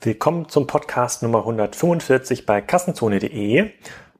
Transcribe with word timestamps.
Willkommen 0.00 0.48
zum 0.48 0.68
Podcast 0.68 1.24
Nummer 1.24 1.38
145 1.38 2.46
bei 2.46 2.60
Kassenzone.de. 2.60 3.70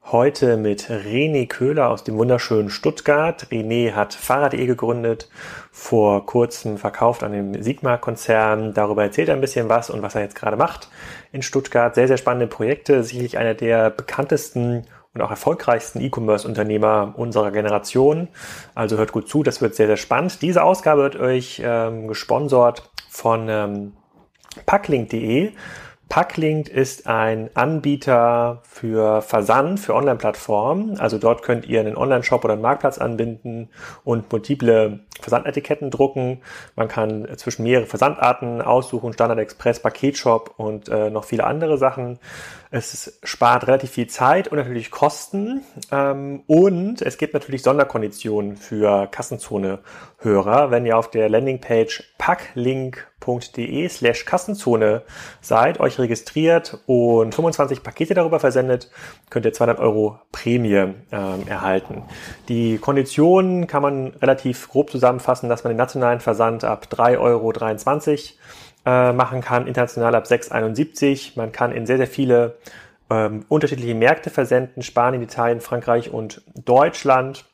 Heute 0.06 0.56
mit 0.56 0.90
René 0.90 1.46
Köhler 1.46 1.90
aus 1.90 2.02
dem 2.02 2.18
wunderschönen 2.18 2.68
Stuttgart. 2.68 3.46
René 3.52 3.93
hat 3.93 4.12
Fahrrad.de 4.12 4.66
gegründet, 4.66 5.29
vor 5.70 6.27
kurzem 6.27 6.79
verkauft 6.79 7.22
an 7.22 7.30
dem 7.30 7.62
Sigma-Konzern. 7.62 8.75
Darüber 8.75 9.04
erzählt 9.04 9.29
er 9.29 9.36
ein 9.36 9.41
bisschen 9.41 9.68
was 9.68 9.88
und 9.88 10.02
was 10.02 10.16
er 10.16 10.22
jetzt 10.22 10.34
gerade 10.34 10.56
macht 10.56 10.88
in 11.30 11.43
Stuttgart. 11.43 11.95
Sehr, 11.95 12.08
sehr 12.08 12.16
spannende 12.16 12.48
Projekte. 12.48 13.04
Sicherlich 13.04 13.38
einer 13.38 13.54
der 13.54 13.90
bekanntesten 13.90 14.84
und 15.14 15.20
auch 15.22 15.30
erfolgreichsten 15.30 16.00
E-Commerce-Unternehmer 16.00 17.14
unserer 17.16 17.52
Generation. 17.52 18.26
Also 18.74 18.96
hört 18.96 19.12
gut 19.12 19.29
zu, 19.29 19.45
das 19.45 19.62
wird 19.62 19.76
sehr, 19.76 19.86
sehr 19.86 19.96
spannend. 19.96 20.42
Diese 20.42 20.64
Ausgabe 20.64 21.02
wird 21.02 21.14
euch 21.14 21.62
ähm, 21.64 22.08
gesponsert 22.08 22.90
von 23.08 23.49
ähm, 23.49 23.93
Packlink.de. 24.67 25.53
Packlink 26.08 26.68
ist 26.68 27.07
ein 27.07 27.50
Anbieter 27.53 28.62
für 28.62 29.21
Versand, 29.21 29.79
für 29.79 29.94
Online-Plattformen. 29.94 30.98
Also 30.98 31.18
dort 31.18 31.43
könnt 31.43 31.67
ihr 31.67 31.81
einen 31.81 31.96
Online-Shop 31.96 32.44
oder 32.44 32.55
einen 32.55 32.62
Marktplatz 32.62 32.97
anbinden 32.97 33.69
und 34.05 34.33
multiple 34.33 35.00
Versandetiketten 35.20 35.91
drucken. 35.91 36.41
Man 36.77 36.89
kann 36.89 37.28
zwischen 37.36 37.64
mehrere 37.64 37.86
Versandarten 37.86 38.62
aussuchen, 38.62 39.12
Standard 39.12 39.39
Express, 39.39 39.81
Paketshop 39.81 40.55
und 40.56 40.89
äh, 40.89 41.11
noch 41.11 41.25
viele 41.25 41.45
andere 41.45 41.77
Sachen. 41.77 42.19
Es 42.70 43.19
spart 43.22 43.67
relativ 43.67 43.91
viel 43.92 44.08
Zeit 44.08 44.48
und 44.48 44.58
natürlich 44.58 44.91
Kosten. 44.91 45.62
Ähm, 45.91 46.42
und 46.47 47.00
es 47.00 47.17
gibt 47.17 47.33
natürlich 47.33 47.62
Sonderkonditionen 47.62 48.56
für 48.56 49.06
Kassenzone-Hörer. 49.06 50.70
Wenn 50.70 50.84
ihr 50.84 50.98
auf 50.98 51.11
der 51.11 51.31
Landingpage 51.31 52.14
packlink.de 52.19 53.89
slash 53.89 54.27
Kassenzone 54.27 55.03
seid, 55.41 55.81
euch 55.81 55.98
registriert 55.98 56.79
und 56.87 57.34
25 57.34 57.83
Pakete 57.83 58.12
darüber 58.12 58.39
versendet, 58.39 58.91
könnt 59.31 59.47
ihr 59.47 59.55
200 59.55 59.79
Euro 59.81 60.19
Prämie 60.31 60.92
ähm, 61.11 61.47
erhalten. 61.47 62.03
Die 62.48 62.77
Konditionen 62.77 63.67
kann 63.67 63.81
man 63.81 64.09
relativ 64.20 64.69
grob 64.69 64.91
zusammenfassen, 64.91 65.48
dass 65.48 65.64
man 65.64 65.73
den 65.73 65.79
nationalen 65.79 66.20
Versand 66.20 66.64
ab 66.64 66.89
3,23 66.91 67.19
Euro 67.19 67.53
äh, 68.84 69.12
machen 69.12 69.41
kann, 69.41 69.67
international 69.67 70.15
ab 70.15 70.25
6,71. 70.25 71.33
Man 71.37 71.53
kann 71.53 71.73
in 71.73 71.87
sehr, 71.87 71.97
sehr 71.97 72.07
viele 72.07 72.57
ähm, 73.11 73.45
unterschiedliche 73.48 73.95
Märkte 73.95 74.31
versenden, 74.31 74.83
Spanien, 74.83 75.23
Italien, 75.23 75.61
Frankreich 75.61 76.12
und 76.12 76.43
Deutschland 76.65 77.45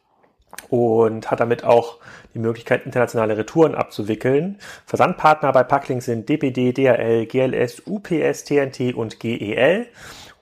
und 0.68 1.30
hat 1.30 1.40
damit 1.40 1.64
auch 1.64 1.98
die 2.34 2.38
Möglichkeit, 2.38 2.84
internationale 2.84 3.36
Retouren 3.36 3.74
abzuwickeln. 3.74 4.58
Versandpartner 4.86 5.52
bei 5.52 5.62
Packlink 5.62 6.02
sind 6.02 6.28
DPD, 6.28 6.72
DHL, 6.72 7.26
GLS, 7.26 7.82
UPS, 7.86 8.44
TNT 8.44 8.94
und 8.94 9.20
GEL. 9.20 9.86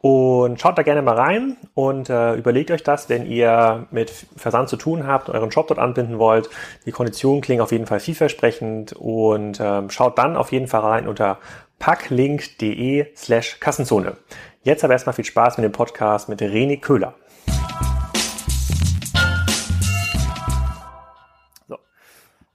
Und 0.03 0.61
schaut 0.61 0.77
da 0.77 0.83
gerne 0.83 1.01
mal 1.01 1.15
rein 1.15 1.57
und 1.75 2.11
äh, 2.11 2.35
überlegt 2.35 2.73
euch 2.73 2.83
das, 2.83 3.09
wenn 3.09 3.25
ihr 3.25 3.87
mit 3.93 4.11
Versand 4.37 4.69
zu 4.69 4.77
tun 4.77 5.07
habt, 5.07 5.31
euren 5.31 5.53
Shop 5.53 5.69
dort 5.69 5.79
anbinden 5.79 6.19
wollt. 6.19 6.51
Die 6.85 6.91
Konditionen 6.91 7.41
klingen 7.41 7.63
auf 7.63 7.71
jeden 7.71 7.87
Fall 7.87 8.01
vielversprechend 8.01 8.95
und 8.95 9.61
ähm, 9.61 9.91
schaut 9.91 10.19
dann 10.19 10.37
auf 10.37 10.51
jeden 10.51 10.67
Fall 10.67 10.81
rein 10.81 11.07
unter 11.07 11.39
packlink.de 11.79 13.15
slash 13.15 13.61
Kassenzone. 13.61 14.17
Jetzt 14.65 14.83
aber 14.83 14.93
erstmal 14.93 15.15
viel 15.15 15.25
Spaß 15.25 15.59
mit 15.59 15.65
dem 15.65 15.73
Podcast 15.73 16.29
mit 16.29 16.43
René 16.43 16.81
Köhler. 16.81 17.15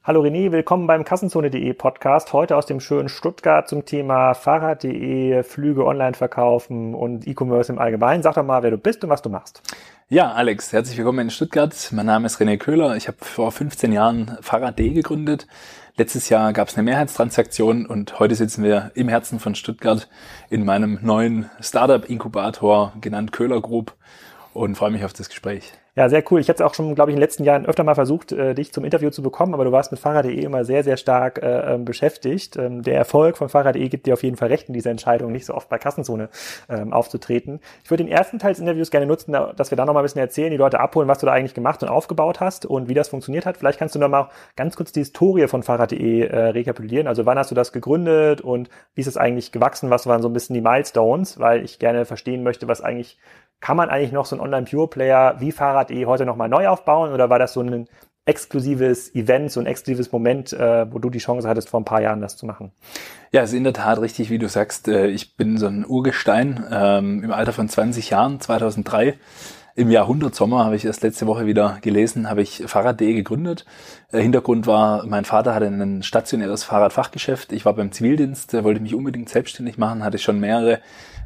Hallo 0.08 0.22
René, 0.22 0.54
willkommen 0.54 0.88
beim 0.88 1.04
Kassenzone.de 1.04 1.74
Podcast. 1.74 2.32
Heute 2.32 2.56
aus 2.56 2.66
dem 2.66 2.80
schönen 2.80 3.10
Stuttgart 3.10 3.68
zum 3.68 3.84
Thema 3.84 4.34
Fahrrad.de, 4.36 5.44
Flüge 5.44 5.86
online 5.86 6.14
verkaufen 6.14 6.96
und 6.96 7.28
E-Commerce 7.28 7.70
im 7.74 7.78
Allgemeinen. 7.78 8.24
Sag 8.24 8.36
doch 8.36 8.46
mal, 8.46 8.64
wer 8.64 8.72
du 8.72 8.78
bist 8.78 9.04
und 9.04 9.10
was 9.10 9.22
du 9.22 9.28
machst. 9.28 9.62
Ja, 10.08 10.32
Alex, 10.32 10.72
herzlich 10.72 10.98
willkommen 10.98 11.20
in 11.20 11.30
Stuttgart. 11.30 11.76
Mein 11.92 12.06
Name 12.06 12.28
ist 12.28 12.40
René 12.40 12.58
Köhler. 12.58 12.96
Ich 12.96 13.10
habe 13.10 13.18
vor 13.20 13.52
15 13.52 13.92
Jahren 13.92 14.38
Fahrrad.de 14.40 14.92
gegründet. 14.92 15.46
Letztes 15.98 16.30
Jahr 16.30 16.54
gab 16.54 16.70
es 16.70 16.76
eine 16.76 16.84
Mehrheitstransaktion 16.84 17.86
und 17.86 18.18
heute 18.18 18.36
sitzen 18.36 18.64
wir 18.64 18.92
im 18.96 19.10
Herzen 19.10 19.42
von 19.42 19.56
Stuttgart 19.56 20.08
in 20.50 20.64
meinem 20.64 21.00
neuen 21.02 21.50
Startup-Inkubator, 21.60 22.94
genannt 23.02 23.34
Köhler 23.34 23.60
Group 23.60 23.94
und 24.54 24.76
freue 24.76 24.92
mich 24.92 25.04
auf 25.04 25.12
das 25.12 25.28
Gespräch. 25.28 25.74
Ja, 25.98 26.10
sehr 26.10 26.24
cool. 26.30 26.40
Ich 26.40 26.48
hätte 26.48 26.64
auch 26.64 26.76
schon, 26.76 26.94
glaube 26.94 27.10
ich, 27.10 27.16
in 27.16 27.18
den 27.18 27.24
letzten 27.24 27.44
Jahren 27.44 27.66
öfter 27.66 27.84
mal 27.84 27.96
versucht, 27.96 28.32
äh, 28.32 28.54
dich 28.54 28.72
zum 28.72 28.86
Interview 28.86 29.10
zu 29.10 29.24
bekommen, 29.24 29.56
aber 29.56 29.66
du 29.66 29.72
warst 29.72 29.90
mit 29.90 30.00
Fahrrad.de 30.00 30.32
immer 30.44 30.64
sehr, 30.64 30.84
sehr 30.84 30.96
stark 30.96 31.42
äh, 31.42 31.74
ähm, 31.74 31.86
beschäftigt. 31.86 32.56
Ähm, 32.56 32.84
der 32.84 32.98
Erfolg 32.98 33.36
von 33.36 33.50
Fahrrad.de 33.50 33.90
gibt 33.90 34.06
dir 34.06 34.14
auf 34.14 34.22
jeden 34.22 34.38
Fall 34.38 34.50
recht 34.50 34.68
in 34.68 34.76
dieser 34.76 34.92
Entscheidung, 34.92 35.32
nicht 35.32 35.48
so 35.48 35.56
oft 35.56 35.70
bei 35.70 35.80
Kassenzone 35.80 36.30
ähm, 36.70 36.94
aufzutreten. 36.94 37.62
Ich 37.84 37.90
würde 37.90 38.04
den 38.04 38.14
ersten 38.14 38.38
Teil 38.38 38.52
des 38.52 38.60
Interviews 38.60 38.92
gerne 38.92 39.08
nutzen, 39.08 39.32
dass 39.32 39.72
wir 39.72 39.76
da 39.76 39.86
noch 39.86 39.96
mal 39.96 40.02
ein 40.02 40.04
bisschen 40.04 40.22
erzählen, 40.22 40.52
die 40.52 40.58
Leute 40.58 40.80
abholen, 40.80 41.08
was 41.08 41.18
du 41.18 41.26
da 41.26 41.32
eigentlich 41.32 41.56
gemacht 41.56 41.82
und 41.82 41.90
aufgebaut 41.90 42.42
hast 42.42 42.68
und 42.68 42.90
wie 42.90 42.94
das 42.94 43.10
funktioniert 43.10 43.48
hat. 43.48 43.58
Vielleicht 43.58 43.80
kannst 43.80 43.96
du 43.96 44.00
noch 44.00 44.08
mal 44.08 44.30
ganz 44.56 44.76
kurz 44.76 44.92
die 44.92 45.00
Historie 45.00 45.48
von 45.48 45.64
Fahrrad.de 45.64 46.28
äh, 46.28 46.38
rekapitulieren. 46.50 47.08
Also 47.08 47.26
wann 47.26 47.40
hast 47.40 47.50
du 47.50 47.56
das 47.56 47.72
gegründet 47.72 48.42
und 48.42 48.70
wie 48.94 49.02
ist 49.02 49.08
es 49.08 49.18
eigentlich 49.18 49.52
gewachsen? 49.52 49.90
Was 49.90 50.06
waren 50.06 50.22
so 50.22 50.30
ein 50.30 50.34
bisschen 50.34 50.54
die 50.54 50.62
Milestones? 50.62 51.40
Weil 51.40 51.64
ich 51.64 51.80
gerne 51.80 52.06
verstehen 52.06 52.44
möchte, 52.44 52.68
was 52.68 52.82
eigentlich 52.82 53.18
kann 53.60 53.78
man 53.78 53.90
eigentlich 53.90 54.12
noch 54.12 54.26
so 54.26 54.36
ein 54.36 54.40
Online-Pure-Player 54.40 55.38
wie 55.40 55.52
Fahrrad.de 55.88 56.06
heute 56.06 56.26
nochmal 56.26 56.50
neu 56.50 56.68
aufbauen 56.68 57.12
oder 57.12 57.30
war 57.30 57.40
das 57.40 57.54
so 57.54 57.62
ein 57.62 57.88
exklusives 58.26 59.16
Event, 59.16 59.52
so 59.52 59.62
ein 59.62 59.66
exklusives 59.66 60.12
Moment, 60.12 60.52
äh, 60.52 60.92
wo 60.92 61.00
du 61.00 61.10
die 61.10 61.20
Chance 61.20 61.48
hattest, 61.48 61.70
vor 61.70 61.80
ein 61.80 61.86
paar 61.86 62.02
Jahren 62.02 62.20
das 62.20 62.36
zu 62.36 62.46
machen? 62.46 62.72
Ja, 63.32 63.42
ist 63.42 63.54
in 63.54 63.64
der 63.64 63.74
Tat 63.74 64.02
richtig, 64.02 64.30
wie 64.30 64.38
du 64.38 64.50
sagst. 64.50 64.90
Äh, 64.90 65.08
ich 65.08 65.38
bin 65.38 65.58
so 65.58 65.68
ein 65.68 65.86
Urgestein 65.86 66.66
ähm, 66.70 67.24
im 67.24 67.32
Alter 67.32 67.54
von 67.54 67.70
20 67.70 68.10
Jahren, 68.10 68.42
2003 68.42 69.16
im 69.76 69.92
Jahrhundertsommer, 69.92 70.66
habe 70.66 70.76
ich 70.76 70.86
erst 70.86 71.04
letzte 71.04 71.28
Woche 71.28 71.46
wieder 71.46 71.78
gelesen, 71.82 72.30
habe 72.30 72.42
ich 72.42 72.64
Fahrrad.de 72.66 73.14
gegründet. 73.14 73.64
Der 74.12 74.22
Hintergrund 74.22 74.66
war, 74.66 75.06
mein 75.06 75.24
Vater 75.24 75.54
hatte 75.54 75.68
ein 75.68 76.02
stationäres 76.02 76.64
Fahrradfachgeschäft. 76.64 77.54
Ich 77.54 77.64
war 77.64 77.74
beim 77.74 77.92
Zivildienst, 77.92 78.54
wollte 78.64 78.82
mich 78.82 78.96
unbedingt 78.96 79.30
selbstständig 79.30 79.78
machen, 79.78 80.04
hatte 80.04 80.18
schon 80.18 80.40
mehrere 80.40 80.80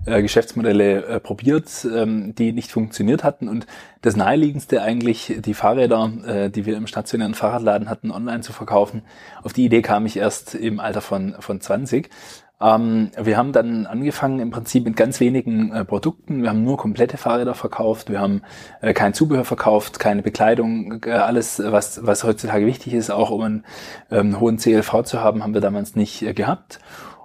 äh, 0.06 0.22
Geschäftsmodelle 0.22 1.06
äh, 1.06 1.20
probiert, 1.20 1.86
ähm, 1.86 2.34
die 2.36 2.54
nicht 2.54 2.72
funktioniert 2.72 3.24
hatten. 3.24 3.48
Und 3.48 3.68
das 4.02 4.16
naheliegendste 4.16 4.82
eigentlich, 4.82 5.38
die 5.40 5.54
Fahrräder, 5.54 6.12
äh, 6.26 6.50
die 6.50 6.66
wir 6.66 6.78
im 6.78 6.88
stationären 6.88 7.34
Fahrradladen 7.34 7.90
hatten, 7.90 8.12
online 8.12 8.42
zu 8.42 8.54
verkaufen. 8.54 9.04
Auf 9.44 9.54
die 9.54 9.66
Idee 9.66 9.82
kam 9.82 10.06
ich 10.06 10.18
erst 10.18 10.56
im 10.56 10.80
Alter 10.80 11.02
von, 11.02 11.36
von 11.40 11.62
20 11.62 12.10
ähm, 12.62 13.10
wir 13.20 13.38
haben 13.38 13.54
dann 13.54 13.88
angefangen 13.88 14.40
im 14.40 14.52
Prinzip 14.52 14.86
mit 14.86 14.96
ganz 14.96 15.20
wenigen 15.20 15.72
äh, 15.72 15.84
Produkten. 15.84 16.44
Wir 16.44 16.50
haben 16.50 16.64
nur 16.64 16.78
komplette 16.78 17.18
Fahrräder 17.18 17.56
verkauft. 17.56 18.12
Wir 18.12 18.20
haben 18.20 18.44
äh, 18.82 18.94
kein 18.94 19.16
Zubehör 19.16 19.46
verkauft, 19.46 19.98
keine 19.98 20.22
Bekleidung, 20.22 21.04
äh, 21.06 21.12
alles, 21.12 21.60
was, 21.66 22.06
was 22.06 22.24
heutzutage 22.24 22.68
wichtig 22.68 22.94
ist, 22.94 23.10
auch 23.10 23.32
um 23.32 23.42
einen 23.42 23.66
ähm, 24.12 24.40
hohen 24.40 24.58
CLV 24.58 25.04
zu 25.04 25.22
haben, 25.22 25.44
haben 25.44 25.56
wir 25.56 25.62
damals 25.62 25.96
nicht 25.96 26.22
äh, 26.22 26.34
gehabt. 26.34 26.80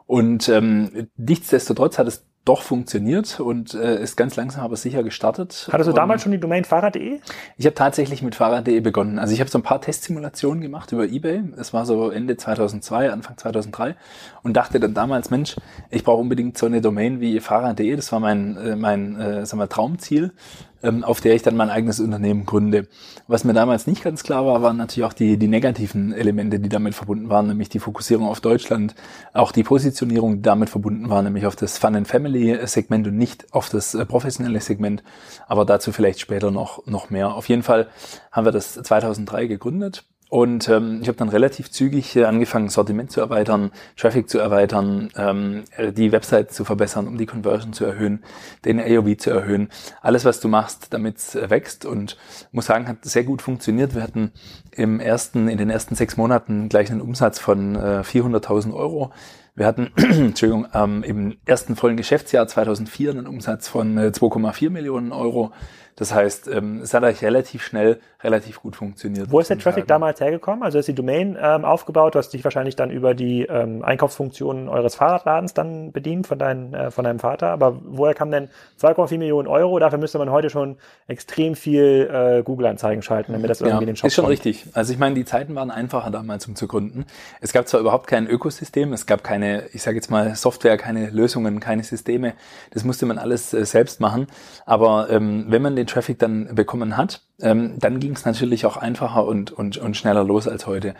Und 0.06 0.48
ähm, 0.48 1.08
nichtsdestotrotz 1.16 1.98
hat 1.98 2.06
es 2.06 2.24
doch 2.46 2.62
funktioniert 2.62 3.40
und 3.40 3.74
äh, 3.74 4.00
ist 4.00 4.16
ganz 4.16 4.36
langsam 4.36 4.62
aber 4.62 4.76
sicher 4.76 5.02
gestartet. 5.02 5.68
Hattest 5.70 5.90
du 5.90 5.92
damals 5.92 6.22
schon 6.22 6.32
die 6.32 6.38
Domain 6.38 6.64
Fahrrad.de? 6.64 7.18
Ich 7.58 7.66
habe 7.66 7.74
tatsächlich 7.74 8.22
mit 8.22 8.36
Fahrrad.de 8.36 8.78
begonnen. 8.80 9.18
Also 9.18 9.34
ich 9.34 9.40
habe 9.40 9.50
so 9.50 9.58
ein 9.58 9.62
paar 9.62 9.80
Testsimulationen 9.80 10.62
gemacht 10.62 10.92
über 10.92 11.04
eBay. 11.04 11.42
Es 11.58 11.74
war 11.74 11.84
so 11.84 12.10
Ende 12.10 12.36
2002, 12.36 13.10
Anfang 13.10 13.36
2003 13.36 13.96
und 14.44 14.56
dachte 14.56 14.78
dann 14.78 14.94
damals, 14.94 15.30
Mensch, 15.30 15.56
ich 15.90 16.04
brauche 16.04 16.20
unbedingt 16.20 16.56
so 16.56 16.66
eine 16.66 16.80
Domain 16.80 17.20
wie 17.20 17.40
Fahrrad.de. 17.40 17.96
Das 17.96 18.12
war 18.12 18.20
mein 18.20 18.56
äh, 18.56 18.76
mein 18.76 19.20
äh, 19.20 19.44
sagen 19.44 19.60
wir, 19.60 19.68
Traumziel 19.68 20.32
ähm, 20.82 21.04
auf 21.04 21.20
der 21.20 21.34
ich 21.34 21.42
dann 21.42 21.56
mein 21.56 21.70
eigenes 21.70 22.00
Unternehmen 22.00 22.46
gründe. 22.46 22.88
Was 23.28 23.44
mir 23.44 23.54
damals 23.54 23.86
nicht 23.86 24.02
ganz 24.02 24.22
klar 24.22 24.46
war, 24.46 24.62
waren 24.62 24.76
natürlich 24.76 25.06
auch 25.08 25.12
die, 25.12 25.36
die 25.36 25.48
negativen 25.48 26.12
Elemente, 26.12 26.60
die 26.60 26.68
damit 26.68 26.94
verbunden 26.94 27.28
waren, 27.28 27.48
nämlich 27.48 27.68
die 27.68 27.78
Fokussierung 27.78 28.26
auf 28.26 28.40
Deutschland, 28.40 28.94
auch 29.32 29.52
die 29.52 29.62
Positionierung, 29.62 30.36
die 30.36 30.42
damit 30.42 30.70
verbunden 30.70 31.08
war, 31.08 31.22
nämlich 31.22 31.46
auf 31.46 31.56
das 31.56 31.78
Fun 31.78 31.96
and 31.96 32.08
Family 32.08 32.58
Segment 32.66 33.06
und 33.06 33.16
nicht 33.16 33.52
auf 33.52 33.68
das 33.68 33.94
äh, 33.94 34.04
professionelle 34.04 34.60
Segment. 34.60 35.02
Aber 35.46 35.64
dazu 35.64 35.92
vielleicht 35.92 36.20
später 36.20 36.50
noch, 36.50 36.86
noch 36.86 37.10
mehr. 37.10 37.34
Auf 37.34 37.48
jeden 37.48 37.62
Fall 37.62 37.88
haben 38.30 38.44
wir 38.44 38.52
das 38.52 38.74
2003 38.74 39.46
gegründet 39.46 40.04
und 40.28 40.68
ähm, 40.68 40.98
ich 41.02 41.08
habe 41.08 41.18
dann 41.18 41.28
relativ 41.28 41.70
zügig 41.70 42.16
äh, 42.16 42.24
angefangen, 42.24 42.68
Sortiment 42.68 43.12
zu 43.12 43.20
erweitern, 43.20 43.70
Traffic 43.96 44.28
zu 44.28 44.38
erweitern, 44.38 45.10
ähm, 45.16 45.62
äh, 45.76 45.92
die 45.92 46.10
Website 46.10 46.52
zu 46.52 46.64
verbessern, 46.64 47.06
um 47.06 47.16
die 47.16 47.26
Conversion 47.26 47.72
zu 47.72 47.84
erhöhen, 47.84 48.24
den 48.64 48.80
AOV 48.80 49.16
zu 49.18 49.30
erhöhen. 49.30 49.68
Alles, 50.02 50.24
was 50.24 50.40
du 50.40 50.48
machst, 50.48 50.92
damit 50.92 51.18
es 51.18 51.36
äh, 51.36 51.48
wächst. 51.48 51.86
Und 51.86 52.16
muss 52.50 52.66
sagen, 52.66 52.88
hat 52.88 53.04
sehr 53.04 53.22
gut 53.22 53.40
funktioniert. 53.40 53.94
Wir 53.94 54.02
hatten 54.02 54.32
im 54.72 54.98
ersten, 54.98 55.46
in 55.48 55.58
den 55.58 55.70
ersten 55.70 55.94
sechs 55.94 56.16
Monaten 56.16 56.68
gleich 56.68 56.90
einen 56.90 57.02
Umsatz 57.02 57.38
von 57.38 57.76
äh, 57.76 58.00
400.000 58.00 58.74
Euro. 58.74 59.12
Wir 59.54 59.66
hatten, 59.66 59.92
Entschuldigung, 59.96 60.66
ähm, 60.74 61.04
im 61.04 61.36
ersten 61.46 61.76
vollen 61.76 61.96
Geschäftsjahr 61.96 62.48
2004 62.48 63.12
einen 63.12 63.26
Umsatz 63.28 63.68
von 63.68 63.96
äh, 63.96 64.10
2,4 64.12 64.70
Millionen 64.70 65.12
Euro. 65.12 65.52
Das 65.96 66.14
heißt, 66.14 66.48
ähm, 66.48 66.82
es 66.82 66.92
hat 66.92 67.02
eigentlich 67.02 67.22
relativ 67.22 67.62
schnell, 67.64 68.00
relativ 68.22 68.60
gut 68.60 68.76
funktioniert. 68.76 69.30
Wo 69.30 69.40
ist 69.40 69.48
der 69.48 69.56
Traffic 69.56 69.84
sagen. 69.84 69.88
damals 69.88 70.20
hergekommen? 70.20 70.62
Also 70.62 70.78
ist 70.78 70.88
die 70.88 70.94
Domain 70.94 71.38
ähm, 71.40 71.64
aufgebaut, 71.64 72.14
du 72.14 72.18
hast 72.18 72.34
dich 72.34 72.44
wahrscheinlich 72.44 72.76
dann 72.76 72.90
über 72.90 73.14
die 73.14 73.44
ähm, 73.44 73.82
Einkaufsfunktionen 73.82 74.68
eures 74.68 74.96
Fahrradladens 74.96 75.54
dann 75.54 75.92
bedient 75.92 76.26
von, 76.26 76.38
dein, 76.38 76.74
äh, 76.74 76.90
von 76.90 77.04
deinem 77.04 77.18
Vater. 77.18 77.48
Aber 77.48 77.80
woher 77.82 78.12
kam 78.12 78.30
denn 78.30 78.50
2,4 78.78 79.16
Millionen 79.16 79.48
Euro? 79.48 79.78
Dafür 79.78 79.98
müsste 79.98 80.18
man 80.18 80.30
heute 80.30 80.50
schon 80.50 80.76
extrem 81.06 81.54
viel 81.54 82.10
äh, 82.12 82.42
Google-Anzeigen 82.42 83.00
schalten, 83.00 83.32
damit 83.32 83.48
das 83.48 83.62
irgendwie 83.62 83.84
ja, 83.84 83.86
den 83.86 83.96
Shop 83.96 84.08
Ist 84.08 84.14
schon 84.14 84.24
kommt. 84.24 84.32
richtig. 84.32 84.66
Also 84.74 84.92
ich 84.92 84.98
meine, 84.98 85.14
die 85.14 85.24
Zeiten 85.24 85.54
waren 85.54 85.70
einfacher 85.70 86.10
damals, 86.10 86.46
um 86.46 86.56
zu 86.56 86.68
gründen. 86.68 87.06
Es 87.40 87.54
gab 87.54 87.68
zwar 87.68 87.80
überhaupt 87.80 88.06
kein 88.06 88.26
Ökosystem, 88.26 88.92
es 88.92 89.06
gab 89.06 89.24
keine, 89.24 89.64
ich 89.72 89.82
sage 89.82 89.96
jetzt 89.96 90.10
mal, 90.10 90.34
Software, 90.34 90.76
keine 90.76 91.08
Lösungen, 91.08 91.58
keine 91.58 91.84
Systeme. 91.84 92.34
Das 92.72 92.84
musste 92.84 93.06
man 93.06 93.16
alles 93.16 93.54
äh, 93.54 93.64
selbst 93.64 93.98
machen. 93.98 94.26
Aber 94.66 95.08
ähm, 95.08 95.46
wenn 95.48 95.62
man 95.62 95.74
den 95.74 95.85
Traffic 95.86 96.18
dann 96.18 96.54
bekommen 96.54 96.96
hat, 96.96 97.22
ähm, 97.40 97.78
dann 97.78 98.00
ging 98.00 98.12
es 98.12 98.24
natürlich 98.24 98.66
auch 98.66 98.76
einfacher 98.76 99.24
und, 99.24 99.52
und, 99.52 99.76
und 99.78 99.96
schneller 99.96 100.24
los 100.24 100.48
als 100.48 100.66
heute. 100.66 100.94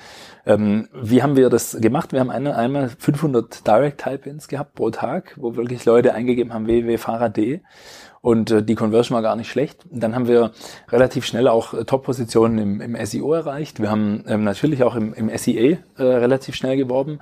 Ähm, 0.44 0.88
wie 0.92 1.22
haben 1.22 1.36
wir 1.36 1.50
das 1.50 1.76
gemacht? 1.80 2.12
Wir 2.12 2.20
haben 2.20 2.30
eine, 2.30 2.56
einmal 2.56 2.88
500 2.88 3.66
Direct 3.66 4.02
Type-Ins 4.02 4.48
gehabt 4.48 4.74
pro 4.74 4.90
Tag, 4.90 5.34
wo 5.36 5.56
wirklich 5.56 5.84
Leute 5.84 6.14
eingegeben 6.14 6.52
haben 6.52 6.66
www.fahrrad.de 6.66 7.60
und 8.26 8.50
äh, 8.50 8.60
die 8.60 8.74
Conversion 8.74 9.14
war 9.14 9.22
gar 9.22 9.36
nicht 9.36 9.48
schlecht. 9.48 9.84
Dann 9.88 10.16
haben 10.16 10.26
wir 10.26 10.50
relativ 10.88 11.24
schnell 11.24 11.46
auch 11.46 11.74
äh, 11.74 11.84
Top-Positionen 11.84 12.58
im, 12.58 12.80
im 12.80 13.06
SEO 13.06 13.32
erreicht. 13.32 13.80
Wir 13.80 13.88
haben 13.88 14.24
ähm, 14.26 14.42
natürlich 14.42 14.82
auch 14.82 14.96
im, 14.96 15.14
im 15.14 15.30
SEA 15.36 15.78
äh, 15.96 16.02
relativ 16.02 16.56
schnell 16.56 16.76
geworben 16.76 17.20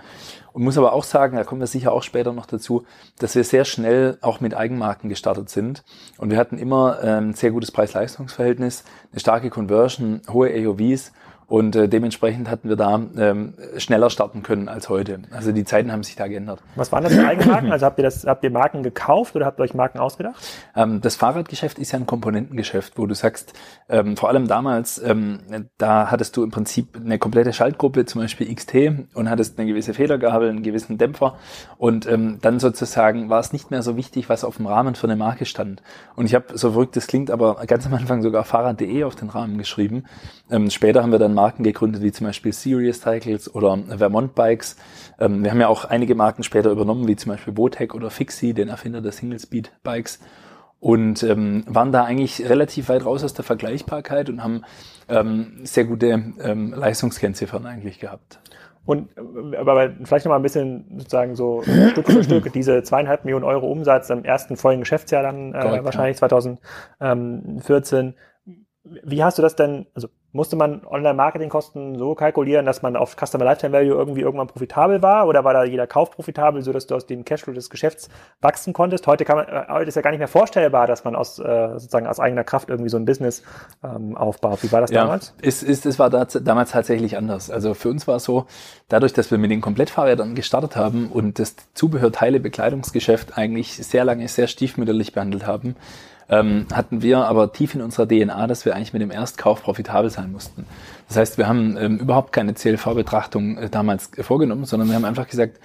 und 0.54 0.62
muss 0.62 0.78
aber 0.78 0.92
auch 0.92 1.02
sagen, 1.02 1.36
da 1.36 1.42
kommen 1.42 1.60
wir 1.60 1.66
sicher 1.66 1.92
auch 1.92 2.04
später 2.04 2.32
noch 2.32 2.46
dazu, 2.46 2.84
dass 3.18 3.34
wir 3.34 3.42
sehr 3.42 3.64
schnell 3.64 4.18
auch 4.20 4.40
mit 4.40 4.54
Eigenmarken 4.54 5.10
gestartet 5.10 5.50
sind. 5.50 5.82
Und 6.16 6.30
wir 6.30 6.38
hatten 6.38 6.58
immer 6.58 7.00
ein 7.00 7.34
sehr 7.34 7.50
gutes 7.50 7.72
Preis-Leistungs-Verhältnis, 7.72 8.84
eine 9.10 9.18
starke 9.18 9.50
Conversion, 9.50 10.22
hohe 10.30 10.48
AOVs 10.48 11.12
und 11.46 11.76
äh, 11.76 11.88
dementsprechend 11.88 12.50
hatten 12.50 12.69
wir 12.69 12.76
da 12.76 13.00
ähm, 13.17 13.55
schneller 13.76 14.11
starten 14.11 14.43
können 14.43 14.69
als 14.69 14.88
heute. 14.88 15.20
Also 15.31 15.52
die 15.52 15.64
Zeiten 15.64 15.93
haben 15.93 16.02
sich 16.02 16.17
da 16.17 16.26
geändert. 16.26 16.61
Was 16.76 16.91
waren 16.93 17.05
das 17.05 17.14
für 17.14 17.26
Eigenmarken? 17.26 17.73
Also 17.73 17.87
habt 17.87 17.99
ihr 17.99 18.05
das, 18.05 18.25
habt 18.25 18.44
ihr 18.44 18.50
Marken 18.50 18.82
gekauft 18.82 19.37
oder 19.37 19.46
habt 19.46 19.61
ihr 19.61 19.64
euch 19.64 19.75
Marken 19.75 19.99
ausgedacht? 19.99 20.37
Ähm, 20.75 21.00
das 21.00 21.17
Fahrradgeschäft 21.17 21.79
ist 21.79 21.93
ja 21.93 21.99
ein 21.99 22.06
Komponentengeschäft, 22.06 22.99
wo 22.99 23.06
du 23.06 23.14
sagst, 23.14 23.52
ähm, 23.88 24.17
vor 24.17 24.29
allem 24.29 24.49
damals, 24.49 25.02
ähm, 25.02 25.41
da 25.79 26.11
hattest 26.11 26.37
du 26.37 26.44
im 26.44 26.50
Prinzip 26.50 26.96
eine 26.96 27.19
komplette 27.19 27.52
Schaltgruppe, 27.52 28.06
zum 28.06 28.23
Beispiel 28.23 28.52
XT, 28.55 28.75
und 29.14 29.29
hattest 29.29 29.58
eine 29.58 29.69
gewisse 29.69 29.94
Federgabel, 29.94 30.49
einen 30.49 30.62
gewissen 30.62 30.99
Dämpfer. 30.99 31.37
Und 31.76 32.06
ähm, 32.06 32.38
dann 32.41 32.61
sozusagen 32.61 33.29
war 33.29 33.41
es 33.41 33.52
nicht 33.52 33.70
mehr 33.70 33.82
so 33.82 33.96
wichtig, 33.96 34.29
was 34.29 34.44
auf 34.44 34.56
dem 34.56 34.67
Rahmen 34.67 34.94
für 34.94 35.06
eine 35.06 35.17
Marke 35.17 35.44
stand. 35.44 35.82
Und 36.17 36.26
ich 36.26 36.35
habe, 36.35 36.56
so 36.56 36.73
verrückt 36.73 36.96
das 36.96 37.06
klingt, 37.06 37.31
aber 37.31 37.56
ganz 37.67 37.87
am 37.87 37.94
Anfang 37.94 38.23
sogar 38.23 38.44
Fahrrad.de 38.44 39.05
auf 39.05 39.14
den 39.14 39.29
Rahmen 39.29 39.58
geschrieben. 39.58 40.05
Ähm, 40.50 40.70
später 40.70 41.02
haben 41.02 41.12
wir 41.12 41.19
dann 41.19 41.33
Marken 41.34 41.62
gegründet, 41.62 42.02
wie 42.02 42.12
zum 42.12 42.26
Beispiel 42.26 42.52
Serious 42.52 43.00
Cycles 43.00 43.54
oder 43.54 43.78
Vermont 43.98 44.34
Bikes. 44.34 44.76
Ähm, 45.19 45.44
wir 45.44 45.50
haben 45.50 45.60
ja 45.60 45.69
auch 45.69 45.84
einige 45.84 46.14
Marken 46.14 46.42
später 46.42 46.70
übernommen, 46.70 47.06
wie 47.08 47.16
zum 47.16 47.32
Beispiel 47.32 47.52
Botec 47.52 47.94
oder 47.94 48.10
Fixie, 48.10 48.54
den 48.54 48.69
Erfinder 48.69 49.00
der 49.00 49.12
Single 49.12 49.38
Speed 49.38 49.72
Bikes. 49.82 50.20
Und 50.81 51.22
ähm, 51.22 51.64
waren 51.66 51.92
da 51.92 52.04
eigentlich 52.04 52.46
relativ 52.46 52.90
weit 52.90 53.06
raus 53.06 53.25
aus 53.25 53.32
der 53.32 53.44
Vergleichbarkeit 53.44 54.28
und 54.28 54.42
haben 54.44 54.62
ähm, 55.08 55.60
sehr 55.62 55.84
gute 55.84 56.08
ähm, 56.08 56.75
Leistungskennziffern 56.76 57.64
eigentlich 57.64 58.00
gehabt. 58.00 58.38
Und 58.86 59.08
äh, 59.16 59.56
aber 59.56 59.94
vielleicht 60.04 60.26
noch 60.26 60.31
mal 60.31 60.36
ein 60.36 60.42
bisschen 60.42 60.98
sozusagen 60.98 61.36
so 61.36 61.62
Stück 61.90 62.06
für 62.06 62.22
Stück 62.22 62.52
diese 62.52 62.82
zweieinhalb 62.82 63.25
Millionen 63.25 63.44
Euro 63.44 63.66
Umsatz 63.70 64.10
im 64.10 64.25
ersten 64.25 64.56
vollen 64.56 64.81
Geschäftsjahr 64.81 65.22
dann 65.22 65.54
äh, 65.54 65.60
Correct, 65.60 65.84
wahrscheinlich 65.84 66.20
ja. 66.20 66.28
2014. 66.28 68.14
Wie 68.84 69.25
hast 69.25 69.38
du 69.38 69.42
das 69.42 69.56
denn, 69.56 69.86
also 69.94 70.08
musste 70.34 70.56
man 70.56 70.82
Online-Marketing-Kosten 70.84 71.96
so 71.96 72.16
kalkulieren, 72.16 72.66
dass 72.66 72.82
man 72.82 72.96
auf 72.96 73.14
Customer 73.16 73.44
Lifetime 73.44 73.72
Value 73.72 73.94
irgendwie 73.94 74.22
irgendwann 74.22 74.48
profitabel 74.48 75.00
war? 75.00 75.28
Oder 75.28 75.44
war 75.44 75.54
da 75.54 75.62
jeder 75.62 75.86
Kauf 75.86 76.10
profitabel, 76.10 76.60
so 76.60 76.72
dass 76.72 76.88
du 76.88 76.96
aus 76.96 77.06
dem 77.06 77.25
Cashflow 77.25 77.52
des 77.52 77.70
Geschäfts 77.70 78.08
wachsen 78.40 78.72
konntest? 78.72 79.06
Heute 79.06 79.25
kann 79.25 79.36
man, 79.36 79.46
äh, 79.46 79.64
heute 79.69 79.88
ist 79.88 79.94
ja 79.94 80.02
gar 80.02 80.10
nicht 80.10 80.19
mehr 80.19 80.26
vorstellbar, 80.26 80.88
dass 80.88 81.04
man 81.04 81.14
aus, 81.14 81.38
äh, 81.38 81.69
sozusagen 81.75 82.08
aus 82.08 82.19
eigener 82.19 82.42
Kraft 82.42 82.69
irgendwie 82.69 82.90
so 82.90 82.96
ein 82.96 83.04
Business 83.04 83.44
ähm, 83.84 84.16
aufbaut. 84.16 84.64
Wie 84.64 84.72
war 84.72 84.81
das 84.81 84.90
ja, 84.90 85.02
damals? 85.02 85.34
Es, 85.40 85.62
es, 85.62 85.86
es 85.86 86.00
war 86.00 86.10
da, 86.10 86.25
damals 86.25 86.72
tatsächlich 86.72 87.16
anders. 87.16 87.48
Also 87.48 87.75
für 87.75 87.88
uns 87.88 88.08
war 88.08 88.16
es 88.16 88.25
so, 88.25 88.46
dadurch, 88.88 89.12
dass 89.12 89.31
wir 89.31 89.38
mit 89.38 89.52
den 89.52 89.60
Komplettfahrrädern 89.60 90.34
gestartet 90.34 90.75
haben 90.75 91.10
und 91.12 91.38
das 91.38 91.54
Zubehörteile 91.75 92.40
Bekleidungsgeschäft 92.40 93.38
eigentlich 93.38 93.76
sehr 93.76 94.04
lange 94.04 94.26
sehr 94.26 94.48
stiefmütterlich 94.48 95.12
behandelt 95.12 95.46
haben, 95.46 95.76
ähm, 96.28 96.66
hatten 96.72 97.02
wir 97.02 97.26
aber 97.26 97.52
tief 97.52 97.74
in 97.74 97.82
unserer 97.82 98.06
DNA, 98.06 98.46
dass 98.46 98.64
wir 98.64 98.74
eigentlich 98.74 98.92
mit 98.92 99.02
dem 99.02 99.10
Erstkauf 99.10 99.62
profitabel 99.62 100.10
sein 100.10 100.32
mussten. 100.32 100.66
Das 101.08 101.16
heißt, 101.16 101.38
wir 101.38 101.48
haben 101.48 101.76
ähm, 101.78 101.98
überhaupt 101.98 102.32
keine 102.32 102.54
CLV-Betrachtung 102.54 103.58
äh, 103.58 103.70
damals 103.70 104.10
vorgenommen, 104.20 104.64
sondern 104.64 104.88
wir 104.88 104.96
haben 104.96 105.04
einfach 105.04 105.28
gesagt, 105.28 105.58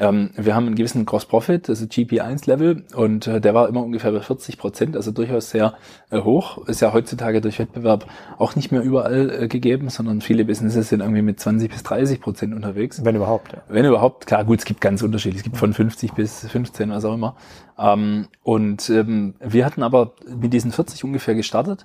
ähm, 0.00 0.30
wir 0.34 0.54
haben 0.54 0.66
einen 0.66 0.76
gewissen 0.76 1.04
Gross 1.04 1.26
Profit, 1.26 1.68
also 1.68 1.84
GP1-Level, 1.84 2.84
und 2.94 3.26
äh, 3.26 3.38
der 3.38 3.52
war 3.52 3.68
immer 3.68 3.82
ungefähr 3.82 4.10
bei 4.10 4.20
40 4.20 4.56
Prozent, 4.56 4.96
also 4.96 5.10
durchaus 5.10 5.50
sehr 5.50 5.74
äh, 6.08 6.22
hoch. 6.22 6.66
Ist 6.66 6.80
ja 6.80 6.94
heutzutage 6.94 7.42
durch 7.42 7.58
Wettbewerb 7.58 8.06
auch 8.38 8.56
nicht 8.56 8.72
mehr 8.72 8.80
überall 8.80 9.42
äh, 9.42 9.48
gegeben, 9.48 9.90
sondern 9.90 10.22
viele 10.22 10.46
Businesses 10.46 10.88
sind 10.88 11.00
irgendwie 11.00 11.20
mit 11.20 11.38
20 11.38 11.70
bis 11.70 11.82
30 11.82 12.20
Prozent 12.22 12.54
unterwegs. 12.54 13.04
Wenn 13.04 13.14
überhaupt. 13.14 13.52
Ja. 13.52 13.62
Wenn 13.68 13.84
überhaupt, 13.84 14.26
klar, 14.26 14.44
gut, 14.44 14.60
es 14.60 14.64
gibt 14.64 14.80
ganz 14.80 15.02
unterschiedlich. 15.02 15.40
Es 15.40 15.44
gibt 15.44 15.58
von 15.58 15.74
50 15.74 16.12
bis 16.12 16.46
15, 16.48 16.90
was 16.90 17.04
auch 17.04 17.14
immer. 17.14 17.36
Ähm, 17.78 18.28
und 18.42 18.88
ähm, 18.88 19.34
wir 19.40 19.66
hatten 19.66 19.82
aber 19.82 20.12
mit 20.26 20.52
diesen 20.52 20.72
40 20.72 21.04
ungefähr 21.04 21.34
gestartet, 21.34 21.84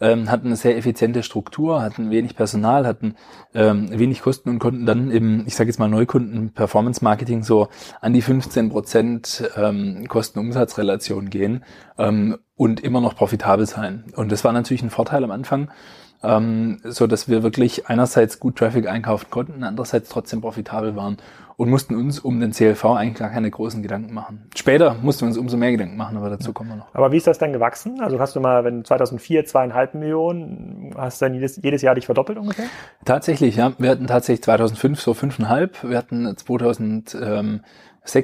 ähm, 0.00 0.30
hatten 0.30 0.46
eine 0.46 0.56
sehr 0.56 0.76
effiziente 0.76 1.22
Struktur, 1.22 1.82
hatten 1.82 2.10
wenig 2.10 2.36
Personal, 2.36 2.45
hatten 2.54 3.14
ähm, 3.54 3.88
wenig 3.90 4.22
Kosten 4.22 4.50
und 4.50 4.58
konnten 4.58 4.86
dann 4.86 5.10
im, 5.10 5.44
ich 5.46 5.54
sage 5.54 5.68
jetzt 5.68 5.78
mal 5.78 5.88
Neukunden 5.88 6.52
Performance 6.52 7.02
Marketing 7.02 7.42
so 7.42 7.68
an 8.00 8.12
die 8.12 8.22
15 8.22 8.70
Prozent 8.70 9.50
ähm, 9.56 10.06
Kosten-Umsatz-Relation 10.08 11.30
gehen 11.30 11.64
ähm, 11.98 12.36
und 12.54 12.80
immer 12.80 13.00
noch 13.00 13.14
profitabel 13.14 13.66
sein. 13.66 14.04
Und 14.14 14.32
das 14.32 14.44
war 14.44 14.52
natürlich 14.52 14.82
ein 14.82 14.90
Vorteil 14.90 15.24
am 15.24 15.30
Anfang 15.30 15.70
ähm, 16.22 16.78
so 16.82 17.06
dass 17.06 17.28
wir 17.28 17.42
wirklich 17.42 17.88
einerseits 17.88 18.40
gut 18.40 18.56
Traffic 18.56 18.88
einkaufen 18.88 19.30
konnten, 19.30 19.64
andererseits 19.64 20.08
trotzdem 20.08 20.40
profitabel 20.40 20.96
waren 20.96 21.18
und 21.56 21.70
mussten 21.70 21.94
uns 21.94 22.20
um 22.20 22.38
den 22.38 22.52
CLV 22.52 22.84
eigentlich 22.84 23.18
gar 23.18 23.30
keine 23.30 23.50
großen 23.50 23.82
Gedanken 23.82 24.12
machen. 24.12 24.48
Später 24.54 24.94
mussten 25.00 25.22
wir 25.22 25.28
uns 25.28 25.38
umso 25.38 25.56
mehr 25.56 25.70
Gedanken 25.72 25.96
machen, 25.96 26.16
aber 26.18 26.28
dazu 26.28 26.52
kommen 26.52 26.70
wir 26.70 26.76
noch. 26.76 26.94
Aber 26.94 27.12
wie 27.12 27.16
ist 27.16 27.26
das 27.26 27.38
dann 27.38 27.52
gewachsen? 27.52 28.00
Also 28.00 28.20
hast 28.20 28.36
du 28.36 28.40
mal, 28.40 28.64
wenn 28.64 28.84
2004 28.84 29.46
zweieinhalb 29.46 29.94
Millionen, 29.94 30.94
hast 30.96 31.20
du 31.20 31.26
dann 31.26 31.34
jedes, 31.34 31.56
jedes 31.62 31.82
Jahr 31.82 31.94
dich 31.94 32.06
verdoppelt 32.06 32.38
ungefähr? 32.38 32.66
Tatsächlich, 33.04 33.56
ja. 33.56 33.72
Wir 33.78 33.90
hatten 33.90 34.06
tatsächlich 34.06 34.44
2005 34.44 35.00
so 35.00 35.14
fünfeinhalb, 35.14 35.82
wir 35.82 35.96
hatten 35.96 36.36
2006 36.36 37.62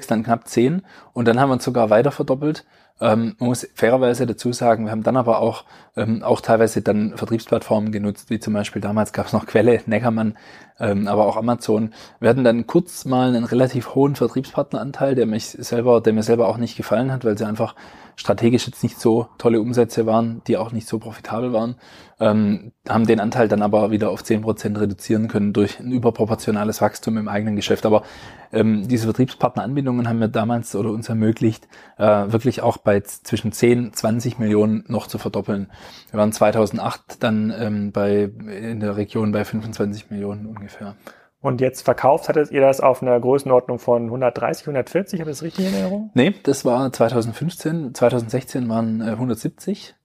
dann 0.07 0.25
knapp 0.25 0.47
zehn 0.47 0.83
und 1.15 1.27
dann 1.27 1.41
haben 1.41 1.49
wir 1.49 1.55
uns 1.55 1.65
sogar 1.65 1.89
weiter 1.89 2.11
verdoppelt. 2.11 2.67
Ähm, 3.03 3.35
man 3.41 3.49
muss 3.49 3.67
fairerweise 3.75 4.27
dazu 4.27 4.53
sagen, 4.53 4.85
wir 4.85 4.93
haben 4.93 5.03
dann 5.03 5.17
aber 5.17 5.41
auch, 5.41 5.65
ähm, 5.97 6.23
auch 6.23 6.41
teilweise 6.41 6.83
dann 6.83 7.17
Vertriebsplattformen 7.17 7.91
genutzt, 7.91 8.31
wie 8.31 8.39
zum 8.39 8.55
Beispiel 8.55 8.81
damals 8.81 9.13
gab 9.13 9.27
es 9.27 9.33
noch 9.33 9.45
Quelle, 9.47 9.81
Neckermann, 9.87 10.39
ähm, 10.79 11.09
aber 11.09 11.27
auch 11.27 11.37
Amazon. 11.37 11.93
Wir 12.21 12.31
hatten 12.31 12.45
dann 12.45 12.69
kurz 12.69 13.05
mal 13.05 13.29
einen 13.29 13.43
relativ 13.43 13.97
hohen 13.97 14.15
Vertriebspartneranteil, 14.15 15.17
der 15.17 15.27
mich 15.27 15.47
selber, 15.47 16.01
der 16.01 16.13
mir 16.13 16.23
selber 16.23 16.47
auch 16.47 16.59
nicht 16.59 16.77
gefallen 16.77 17.13
hat, 17.13 17.25
weil 17.25 17.37
sie 17.37 17.45
einfach 17.45 17.75
strategisch 18.17 18.67
jetzt 18.67 18.83
nicht 18.83 19.01
so 19.01 19.29
tolle 19.39 19.61
Umsätze 19.61 20.07
waren, 20.07 20.43
die 20.47 20.57
auch 20.57 20.73
nicht 20.73 20.89
so 20.89 20.99
profitabel 20.99 21.53
waren 21.53 21.77
ähm, 22.23 22.71
haben 22.89 23.05
den 23.05 23.19
Anteil 23.19 23.49
dann 23.49 23.63
aber 23.63 23.91
wieder 23.91 24.11
auf 24.11 24.23
zehn 24.23 24.43
Prozent 24.43 24.79
reduzieren 24.79 25.27
können 25.27 25.53
durch 25.53 25.81
ein 25.81 25.91
überproportionales 25.91 26.81
Wachstum 26.81 27.19
im 27.19 27.27
eigenen 27.27 27.57
Geschäft. 27.57 27.85
Aber 27.85 28.05
ähm, 28.53 28.87
diese 28.87 29.05
Vertriebspartneranbindungen 29.05 30.09
haben 30.09 30.21
mir 30.21 30.29
damals 30.29 30.77
oder 30.77 30.91
uns 30.91 31.09
ermöglicht, 31.09 31.67
äh, 31.99 32.05
wirklich 32.05 32.63
auch 32.63 32.77
bei 32.77 33.01
zwischen 33.01 33.51
10, 33.51 33.93
20 33.93 34.39
Millionen 34.39 34.85
noch 34.87 35.09
zu 35.09 35.19
verdoppeln. 35.19 35.73
Wir 36.13 36.21
waren 36.21 36.33
2008 36.33 37.23
dann 37.25 37.53
ähm, 37.59 37.91
bei 37.91 38.31
in 38.47 38.79
der 38.79 38.97
Region 38.97 39.33
bei 39.33 39.45
25 39.45 40.11
Millionen 40.11 40.47
ungefähr. 40.47 40.95
Und 41.43 41.61
jetzt 41.61 41.83
verkauft 41.83 42.29
hattet 42.29 42.53
ihr 42.53 42.61
das 42.61 42.81
auf 42.81 43.03
einer 43.03 43.19
Größenordnung 43.19 43.81
von 43.81 44.05
130, 44.05 44.63
140, 44.63 45.21
habe 45.21 45.31
ich 45.31 45.37
das 45.37 45.43
richtig 45.43 45.67
in 45.67 45.75
Erinnerung? 45.75 46.11
Nee, 46.15 46.35
das 46.45 46.65
war 46.65 46.91
2015. 46.93 47.95
2016 47.95 48.69
waren 48.69 49.01
äh, 49.01 49.11
170 49.11 49.97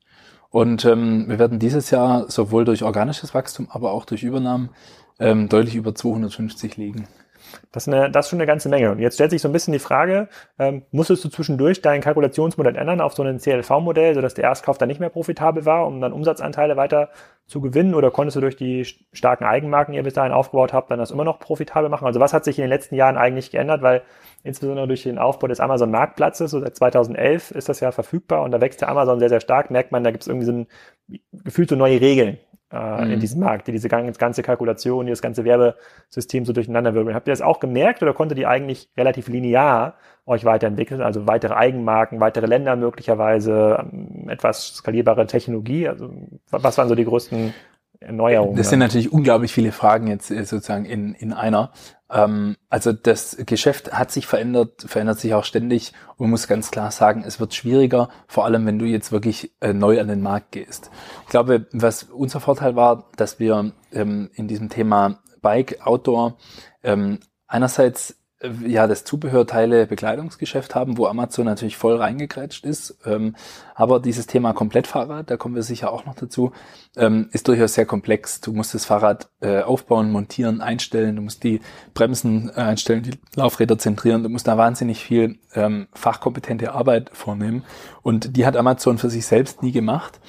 und 0.49 0.83
ähm, 0.85 1.25
wir 1.27 1.37
werden 1.37 1.59
dieses 1.59 1.91
Jahr 1.91 2.29
sowohl 2.31 2.65
durch 2.65 2.83
organisches 2.83 3.35
Wachstum, 3.35 3.67
aber 3.69 3.91
auch 3.91 4.05
durch 4.05 4.23
Übernahmen 4.23 4.71
ähm, 5.19 5.47
deutlich 5.47 5.75
über 5.75 5.93
250 5.93 6.75
liegen. 6.75 7.07
Das 7.71 7.87
ist, 7.87 7.93
eine, 7.93 8.09
das 8.09 8.25
ist 8.25 8.29
schon 8.29 8.39
eine 8.39 8.47
ganze 8.47 8.69
Menge. 8.69 8.91
Und 8.91 8.99
jetzt 8.99 9.15
stellt 9.15 9.31
sich 9.31 9.41
so 9.41 9.49
ein 9.49 9.51
bisschen 9.51 9.73
die 9.73 9.79
Frage, 9.79 10.29
ähm, 10.57 10.83
musstest 10.91 11.23
du 11.25 11.29
zwischendurch 11.29 11.81
dein 11.81 12.01
Kalkulationsmodell 12.01 12.75
ändern 12.75 13.01
auf 13.01 13.13
so 13.13 13.23
ein 13.23 13.39
CLV-Modell, 13.39 14.15
sodass 14.15 14.33
der 14.33 14.45
Erstkauf 14.45 14.77
dann 14.77 14.87
nicht 14.87 14.99
mehr 14.99 15.09
profitabel 15.09 15.65
war, 15.65 15.85
um 15.85 15.99
dann 15.99 16.13
Umsatzanteile 16.13 16.77
weiter 16.77 17.09
zu 17.45 17.61
gewinnen? 17.61 17.93
Oder 17.93 18.11
konntest 18.11 18.37
du 18.37 18.41
durch 18.41 18.55
die 18.55 18.85
starken 19.11 19.43
Eigenmarken, 19.43 19.91
die 19.91 19.97
ihr 19.97 20.03
bis 20.03 20.13
dahin 20.13 20.31
aufgebaut 20.31 20.73
habt, 20.73 20.91
dann 20.91 20.99
das 20.99 21.11
immer 21.11 21.23
noch 21.23 21.39
profitabel 21.39 21.89
machen? 21.89 22.07
Also 22.07 22.19
was 22.19 22.33
hat 22.33 22.43
sich 22.45 22.57
in 22.57 22.63
den 22.63 22.69
letzten 22.69 22.95
Jahren 22.95 23.17
eigentlich 23.17 23.51
geändert? 23.51 23.81
Weil 23.81 24.03
insbesondere 24.43 24.87
durch 24.87 25.03
den 25.03 25.17
Aufbau 25.17 25.47
des 25.47 25.59
Amazon-Marktplatzes, 25.59 26.51
so 26.51 26.59
seit 26.59 26.75
2011 26.75 27.51
ist 27.51 27.69
das 27.69 27.79
ja 27.79 27.91
verfügbar 27.91 28.43
und 28.43 28.51
da 28.51 28.61
wächst 28.61 28.81
der 28.81 28.89
Amazon 28.89 29.19
sehr, 29.19 29.29
sehr 29.29 29.41
stark, 29.41 29.71
merkt 29.71 29.91
man, 29.91 30.03
da 30.03 30.11
gibt 30.11 30.23
es 30.23 30.27
irgendwie 30.27 30.45
so 30.45 30.53
ein 30.53 30.67
gefühlt 31.31 31.69
so 31.69 31.75
neue 31.75 32.01
Regeln 32.01 32.37
äh, 32.71 33.05
mhm. 33.05 33.11
in 33.11 33.19
diesem 33.19 33.39
Markt, 33.39 33.67
die 33.67 33.71
diese 33.71 33.87
ganze 33.87 34.43
Kalkulation, 34.43 35.05
die 35.05 35.11
das 35.11 35.21
ganze 35.21 35.45
Werbesystem 35.45 36.43
so 36.43 36.53
durcheinander 36.53 36.93
wirbeln. 36.93 37.15
Habt 37.15 37.27
ihr 37.27 37.31
das 37.31 37.41
auch 37.41 37.59
gemerkt 37.59 38.01
oder 38.03 38.13
konntet 38.13 38.37
ihr 38.37 38.49
eigentlich 38.49 38.89
relativ 38.97 39.29
linear 39.29 39.95
euch 40.25 40.43
weiterentwickeln? 40.43 41.01
Also 41.01 41.27
weitere 41.27 41.53
Eigenmarken, 41.53 42.19
weitere 42.19 42.45
Länder 42.45 42.75
möglicherweise, 42.75 43.87
ähm, 43.91 44.27
etwas 44.29 44.75
skalierbare 44.75 45.27
Technologie? 45.27 45.87
Also 45.87 46.09
was 46.49 46.77
waren 46.77 46.89
so 46.89 46.95
die 46.95 47.05
größten 47.05 47.53
Erneuerungen? 48.01 48.57
Das 48.57 48.69
sind 48.69 48.79
natürlich 48.79 49.11
unglaublich 49.11 49.53
viele 49.53 49.71
Fragen 49.71 50.07
jetzt 50.07 50.29
äh, 50.29 50.43
sozusagen 50.43 50.85
in, 50.85 51.13
in 51.13 51.31
einer. 51.33 51.71
Ähm, 52.11 52.55
also 52.69 52.93
das 52.93 53.37
Geschäft 53.45 53.93
hat 53.93 54.11
sich 54.11 54.27
verändert, 54.27 54.85
verändert 54.87 55.19
sich 55.19 55.33
auch 55.33 55.43
ständig 55.43 55.93
und 56.11 56.21
man 56.21 56.31
muss 56.31 56.47
ganz 56.47 56.71
klar 56.71 56.91
sagen, 56.91 57.23
es 57.25 57.39
wird 57.39 57.53
schwieriger, 57.53 58.09
vor 58.27 58.45
allem 58.45 58.65
wenn 58.65 58.79
du 58.79 58.85
jetzt 58.85 59.11
wirklich 59.11 59.51
äh, 59.59 59.73
neu 59.73 59.99
an 59.99 60.07
den 60.07 60.21
Markt 60.21 60.51
gehst. 60.51 60.89
Ich 61.23 61.29
glaube, 61.29 61.67
was 61.71 62.03
unser 62.03 62.39
Vorteil 62.39 62.75
war, 62.75 63.09
dass 63.15 63.39
wir 63.39 63.73
ähm, 63.91 64.29
in 64.33 64.47
diesem 64.47 64.69
Thema 64.69 65.19
Bike, 65.41 65.85
Outdoor 65.85 66.37
ähm, 66.83 67.19
einerseits 67.47 68.16
ja 68.65 68.85
das 68.85 69.03
Zubehörteile 69.03 69.87
Bekleidungsgeschäft 69.87 70.75
haben, 70.75 70.97
wo 70.97 71.07
Amazon 71.07 71.45
natürlich 71.45 71.77
voll 71.77 71.95
reingekrätscht 71.95 72.65
ist. 72.65 72.97
Ähm, 73.05 73.35
aber 73.73 73.99
dieses 73.99 74.27
Thema 74.27 74.53
Komplettfahrrad, 74.53 75.31
da 75.31 75.37
kommen 75.37 75.55
wir 75.55 75.63
sicher 75.63 75.91
auch 75.91 76.05
noch 76.05 76.15
dazu, 76.15 76.51
ähm, 76.95 77.29
ist 77.31 77.47
durchaus 77.47 77.73
sehr 77.73 77.87
komplex. 77.87 78.39
Du 78.39 78.53
musst 78.53 78.75
das 78.75 78.85
Fahrrad 78.85 79.29
äh, 79.41 79.61
aufbauen, 79.61 80.11
montieren, 80.11 80.61
einstellen, 80.61 81.15
du 81.15 81.23
musst 81.23 81.43
die 81.43 81.61
Bremsen 81.95 82.49
äh, 82.49 82.61
einstellen, 82.61 83.03
die 83.03 83.17
Laufräder 83.35 83.79
zentrieren, 83.79 84.21
du 84.21 84.29
musst 84.29 84.47
da 84.47 84.57
wahnsinnig 84.57 85.03
viel 85.03 85.39
ähm, 85.55 85.87
fachkompetente 85.93 86.73
Arbeit 86.73 87.09
vornehmen. 87.13 87.63
Und 88.03 88.37
die 88.37 88.45
hat 88.45 88.55
Amazon 88.55 88.99
für 88.99 89.09
sich 89.09 89.25
selbst 89.25 89.63
nie 89.63 89.71
gemacht 89.71 90.19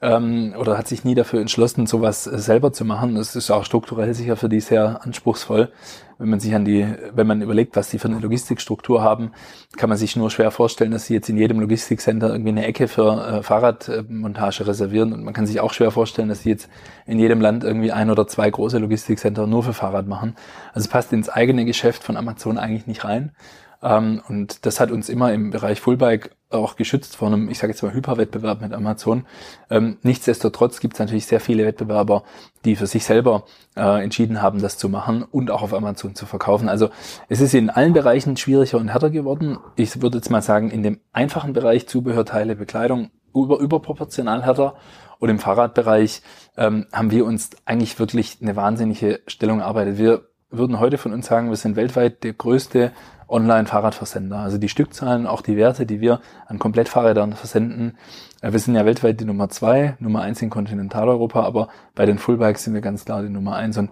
ähm, 0.00 0.54
oder 0.56 0.78
hat 0.78 0.86
sich 0.86 1.04
nie 1.04 1.14
dafür 1.14 1.40
entschlossen, 1.40 1.86
sowas 1.86 2.26
äh, 2.26 2.38
selber 2.38 2.72
zu 2.72 2.84
machen. 2.84 3.16
Das 3.16 3.34
ist 3.34 3.50
auch 3.50 3.64
strukturell 3.64 4.14
sicher 4.14 4.36
für 4.36 4.48
die 4.48 4.60
sehr 4.60 5.04
anspruchsvoll. 5.04 5.70
Wenn 6.18 6.30
man 6.30 6.40
sich 6.40 6.54
an 6.54 6.64
die, 6.64 6.86
wenn 7.14 7.26
man 7.28 7.42
überlegt, 7.42 7.76
was 7.76 7.90
die 7.90 7.98
für 7.98 8.08
eine 8.08 8.18
Logistikstruktur 8.18 9.02
haben, 9.02 9.32
kann 9.76 9.88
man 9.88 9.98
sich 9.98 10.16
nur 10.16 10.30
schwer 10.30 10.50
vorstellen, 10.50 10.90
dass 10.90 11.06
sie 11.06 11.14
jetzt 11.14 11.28
in 11.28 11.36
jedem 11.36 11.60
Logistikcenter 11.60 12.30
irgendwie 12.30 12.50
eine 12.50 12.66
Ecke 12.66 12.88
für 12.88 13.38
äh, 13.38 13.42
Fahrradmontage 13.42 14.66
reservieren. 14.66 15.12
Und 15.12 15.24
man 15.24 15.34
kann 15.34 15.46
sich 15.46 15.60
auch 15.60 15.72
schwer 15.72 15.90
vorstellen, 15.90 16.28
dass 16.28 16.42
sie 16.42 16.50
jetzt 16.50 16.68
in 17.06 17.18
jedem 17.18 17.40
Land 17.40 17.64
irgendwie 17.64 17.92
ein 17.92 18.10
oder 18.10 18.26
zwei 18.26 18.50
große 18.50 18.78
Logistikcenter 18.78 19.46
nur 19.46 19.62
für 19.62 19.72
Fahrrad 19.72 20.06
machen. 20.06 20.34
Also 20.72 20.86
es 20.86 20.88
passt 20.88 21.12
ins 21.12 21.28
eigene 21.28 21.64
Geschäft 21.64 22.02
von 22.04 22.16
Amazon 22.16 22.58
eigentlich 22.58 22.86
nicht 22.86 23.04
rein. 23.04 23.32
Ähm, 23.82 24.22
und 24.28 24.66
das 24.66 24.80
hat 24.80 24.90
uns 24.90 25.08
immer 25.08 25.32
im 25.32 25.50
Bereich 25.50 25.80
Fullbike 25.80 26.30
auch 26.50 26.76
geschützt 26.76 27.16
vor 27.16 27.28
einem, 27.28 27.50
ich 27.50 27.58
sage 27.58 27.72
jetzt 27.72 27.82
mal, 27.82 27.92
Hyperwettbewerb 27.92 28.60
mit 28.60 28.72
Amazon. 28.72 29.26
Ähm, 29.70 29.98
nichtsdestotrotz 30.02 30.80
gibt 30.80 30.94
es 30.94 31.00
natürlich 31.00 31.26
sehr 31.26 31.40
viele 31.40 31.66
Wettbewerber, 31.66 32.22
die 32.64 32.74
für 32.74 32.86
sich 32.86 33.04
selber 33.04 33.44
äh, 33.76 34.02
entschieden 34.02 34.40
haben, 34.40 34.60
das 34.62 34.78
zu 34.78 34.88
machen 34.88 35.22
und 35.22 35.50
auch 35.50 35.62
auf 35.62 35.74
Amazon 35.74 36.14
zu 36.14 36.26
verkaufen. 36.26 36.68
Also 36.68 36.88
es 37.28 37.40
ist 37.40 37.54
in 37.54 37.70
allen 37.70 37.92
Bereichen 37.92 38.36
schwieriger 38.36 38.78
und 38.78 38.88
härter 38.88 39.10
geworden. 39.10 39.58
Ich 39.76 40.00
würde 40.00 40.18
jetzt 40.18 40.30
mal 40.30 40.42
sagen, 40.42 40.70
in 40.70 40.82
dem 40.82 41.00
einfachen 41.12 41.52
Bereich 41.52 41.86
Zubehörteile, 41.86 42.56
Bekleidung 42.56 43.10
über, 43.34 43.58
überproportional 43.58 44.44
härter. 44.44 44.74
Und 45.18 45.28
im 45.28 45.38
Fahrradbereich 45.38 46.22
ähm, 46.56 46.86
haben 46.92 47.10
wir 47.10 47.26
uns 47.26 47.50
eigentlich 47.64 47.98
wirklich 47.98 48.38
eine 48.40 48.56
wahnsinnige 48.56 49.20
Stellung 49.26 49.60
erarbeitet. 49.60 49.98
Wir 49.98 50.22
würden 50.50 50.80
heute 50.80 50.96
von 50.96 51.12
uns 51.12 51.26
sagen, 51.26 51.50
wir 51.50 51.56
sind 51.56 51.76
weltweit 51.76 52.24
der 52.24 52.32
größte 52.32 52.92
Online-Fahrradversender. 53.28 54.38
Also 54.38 54.58
die 54.58 54.68
Stückzahlen, 54.68 55.26
auch 55.26 55.42
die 55.42 55.56
Werte, 55.56 55.86
die 55.86 56.00
wir 56.00 56.20
an 56.46 56.58
Komplettfahrrädern 56.58 57.34
versenden. 57.34 57.96
Äh, 58.40 58.52
wir 58.52 58.58
sind 58.58 58.74
ja 58.74 58.84
weltweit 58.84 59.20
die 59.20 59.24
Nummer 59.24 59.48
zwei, 59.48 59.96
Nummer 60.00 60.22
eins 60.22 60.42
in 60.42 60.50
Kontinentaleuropa, 60.50 61.42
aber 61.42 61.68
bei 61.94 62.06
den 62.06 62.18
Fullbikes 62.18 62.64
sind 62.64 62.74
wir 62.74 62.80
ganz 62.80 63.04
klar 63.04 63.22
die 63.22 63.28
Nummer 63.28 63.56
eins. 63.56 63.76
Und 63.78 63.90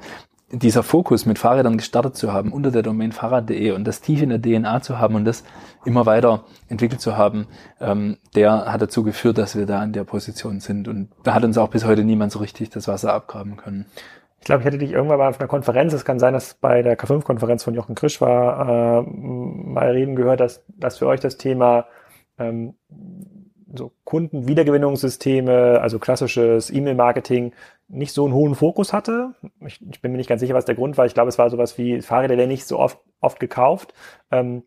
dieser 0.53 0.85
Fokus 0.85 1.27
mit 1.27 1.39
Fahrrädern 1.39 1.77
gestartet 1.77 2.17
zu 2.17 2.33
haben 2.33 2.53
unter 2.53 2.71
der 2.71 2.83
Domain 2.83 3.11
Fahrrad.de 3.11 3.73
und 3.73 3.85
das 3.85 4.01
tief 4.01 4.23
in 4.23 4.29
der 4.29 4.41
DNA 4.41 4.81
zu 4.81 4.99
haben 4.99 5.17
und 5.17 5.25
das 5.25 5.43
immer 5.85 6.07
weiter 6.07 6.45
entwickelt 6.69 7.01
zu 7.01 7.17
haben, 7.17 7.49
ähm, 7.81 8.19
der 8.37 8.73
hat 8.73 8.81
dazu 8.81 9.03
geführt, 9.03 9.39
dass 9.39 9.57
wir 9.57 9.67
da 9.67 9.83
in 9.83 9.93
der 9.93 10.05
Position 10.05 10.61
sind. 10.61 10.87
Und 10.87 11.09
da 11.25 11.35
hat 11.35 11.45
uns 11.45 11.59
auch 11.59 11.69
bis 11.69 11.85
heute 11.85 12.05
niemand 12.05 12.31
so 12.31 12.39
richtig 12.39 12.71
das 12.71 12.87
Wasser 12.87 13.13
abgraben 13.13 13.57
können. 13.57 13.87
Ich 14.47 14.49
glaube, 14.49 14.61
ich 14.61 14.67
hätte 14.67 14.79
dich 14.79 14.93
irgendwann 14.93 15.19
mal 15.19 15.29
auf 15.29 15.41
einer 15.41 15.49
Konferenz, 15.49 15.93
es 15.93 16.05
kann 16.05 16.21
sein, 16.21 16.33
dass 16.33 16.55
bei 16.55 16.81
der 16.81 16.97
K5-Konferenz 16.97 17.65
von 17.65 17.75
Jochen 17.75 17.97
Krisch 17.97 18.21
war, 18.21 19.01
äh, 19.01 19.03
mal 19.03 19.91
reden 19.91 20.15
gehört, 20.15 20.39
dass, 20.39 20.65
dass 20.69 20.99
für 20.99 21.09
euch 21.09 21.19
das 21.19 21.37
Thema 21.37 21.89
ähm, 22.39 22.77
so 23.75 23.91
Kundenwiedergewinnungssysteme, 24.05 25.81
also 25.81 25.99
klassisches 25.99 26.71
E-Mail-Marketing, 26.71 27.55
nicht 27.89 28.13
so 28.13 28.25
einen 28.25 28.35
hohen 28.35 28.55
Fokus 28.55 28.93
hatte. 28.93 29.35
Ich, 29.67 29.85
ich, 29.91 30.01
bin 30.01 30.13
mir 30.13 30.19
nicht 30.19 30.29
ganz 30.29 30.43
sicher, 30.43 30.55
was 30.55 30.65
der 30.65 30.77
Grund 30.77 30.97
war. 30.97 31.07
Ich 31.07 31.15
glaube, 31.15 31.29
es 31.29 31.39
war 31.39 31.51
sowas 31.51 31.77
wie 31.77 32.01
Fahrräder, 32.01 32.37
der 32.37 32.47
nicht 32.47 32.69
so 32.69 32.79
oft, 32.79 33.01
oft 33.21 33.41
gekauft. 33.41 33.95
Ähm, 34.31 34.63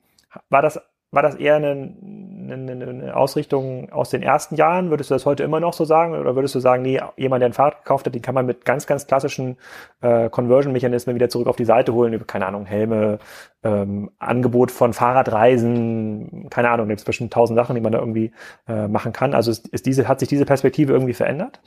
war 0.50 0.62
das 0.62 0.82
war 1.12 1.24
das 1.24 1.36
eher 1.36 1.56
eine, 1.56 1.72
eine, 1.72 2.72
eine 2.72 3.16
Ausrichtung 3.16 3.92
aus 3.92 4.12
den 4.12 4.22
ersten 4.22 4.56
Jahren? 4.56 4.92
Würdest 4.92 5.10
du 5.10 5.16
das 5.16 5.26
heute 5.26 5.44
immer 5.44 5.60
noch 5.60 5.74
so 5.74 5.84
sagen? 5.84 6.14
Oder 6.14 6.36
würdest 6.36 6.54
du 6.54 6.60
sagen, 6.60 6.84
nee, 6.84 7.02
jemand, 7.18 7.42
der 7.42 7.50
ein 7.50 7.54
Fahrrad 7.54 7.84
gekauft 7.84 8.06
hat, 8.06 8.14
den 8.14 8.22
kann 8.22 8.36
man 8.36 8.46
mit 8.46 8.64
ganz, 8.64 8.86
ganz 8.86 9.08
klassischen 9.08 9.58
äh, 10.02 10.30
Conversion-Mechanismen 10.30 11.16
wieder 11.16 11.30
zurück 11.30 11.48
auf 11.48 11.56
die 11.56 11.66
Seite 11.66 11.94
holen, 11.94 12.14
über, 12.14 12.26
keine 12.26 12.46
Ahnung, 12.46 12.68
Helme, 12.68 13.18
ähm, 13.64 14.12
Angebot 14.20 14.70
von 14.70 14.94
Fahrradreisen, 14.94 16.48
keine 16.52 16.70
Ahnung, 16.70 16.88
gibt 16.88 17.00
es 17.00 17.06
bestimmt 17.06 17.34
tausend 17.34 17.58
Sachen, 17.58 17.76
die 17.76 17.82
man 17.82 17.92
da 17.92 18.00
irgendwie 18.00 18.32
äh, 18.68 18.88
machen 18.88 19.12
kann. 19.12 19.34
Also 19.34 19.50
ist, 19.50 19.68
ist 19.70 19.88
diese, 19.88 20.08
hat 20.08 20.20
sich 20.20 20.30
diese 20.30 20.46
Perspektive 20.46 20.94
irgendwie 20.94 21.14
verändert? 21.14 21.60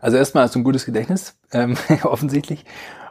Also 0.00 0.16
erstmal 0.16 0.44
hast 0.44 0.54
du 0.54 0.60
ein 0.60 0.64
gutes 0.64 0.86
Gedächtnis, 0.86 1.38
ähm, 1.52 1.76
offensichtlich. 2.02 2.64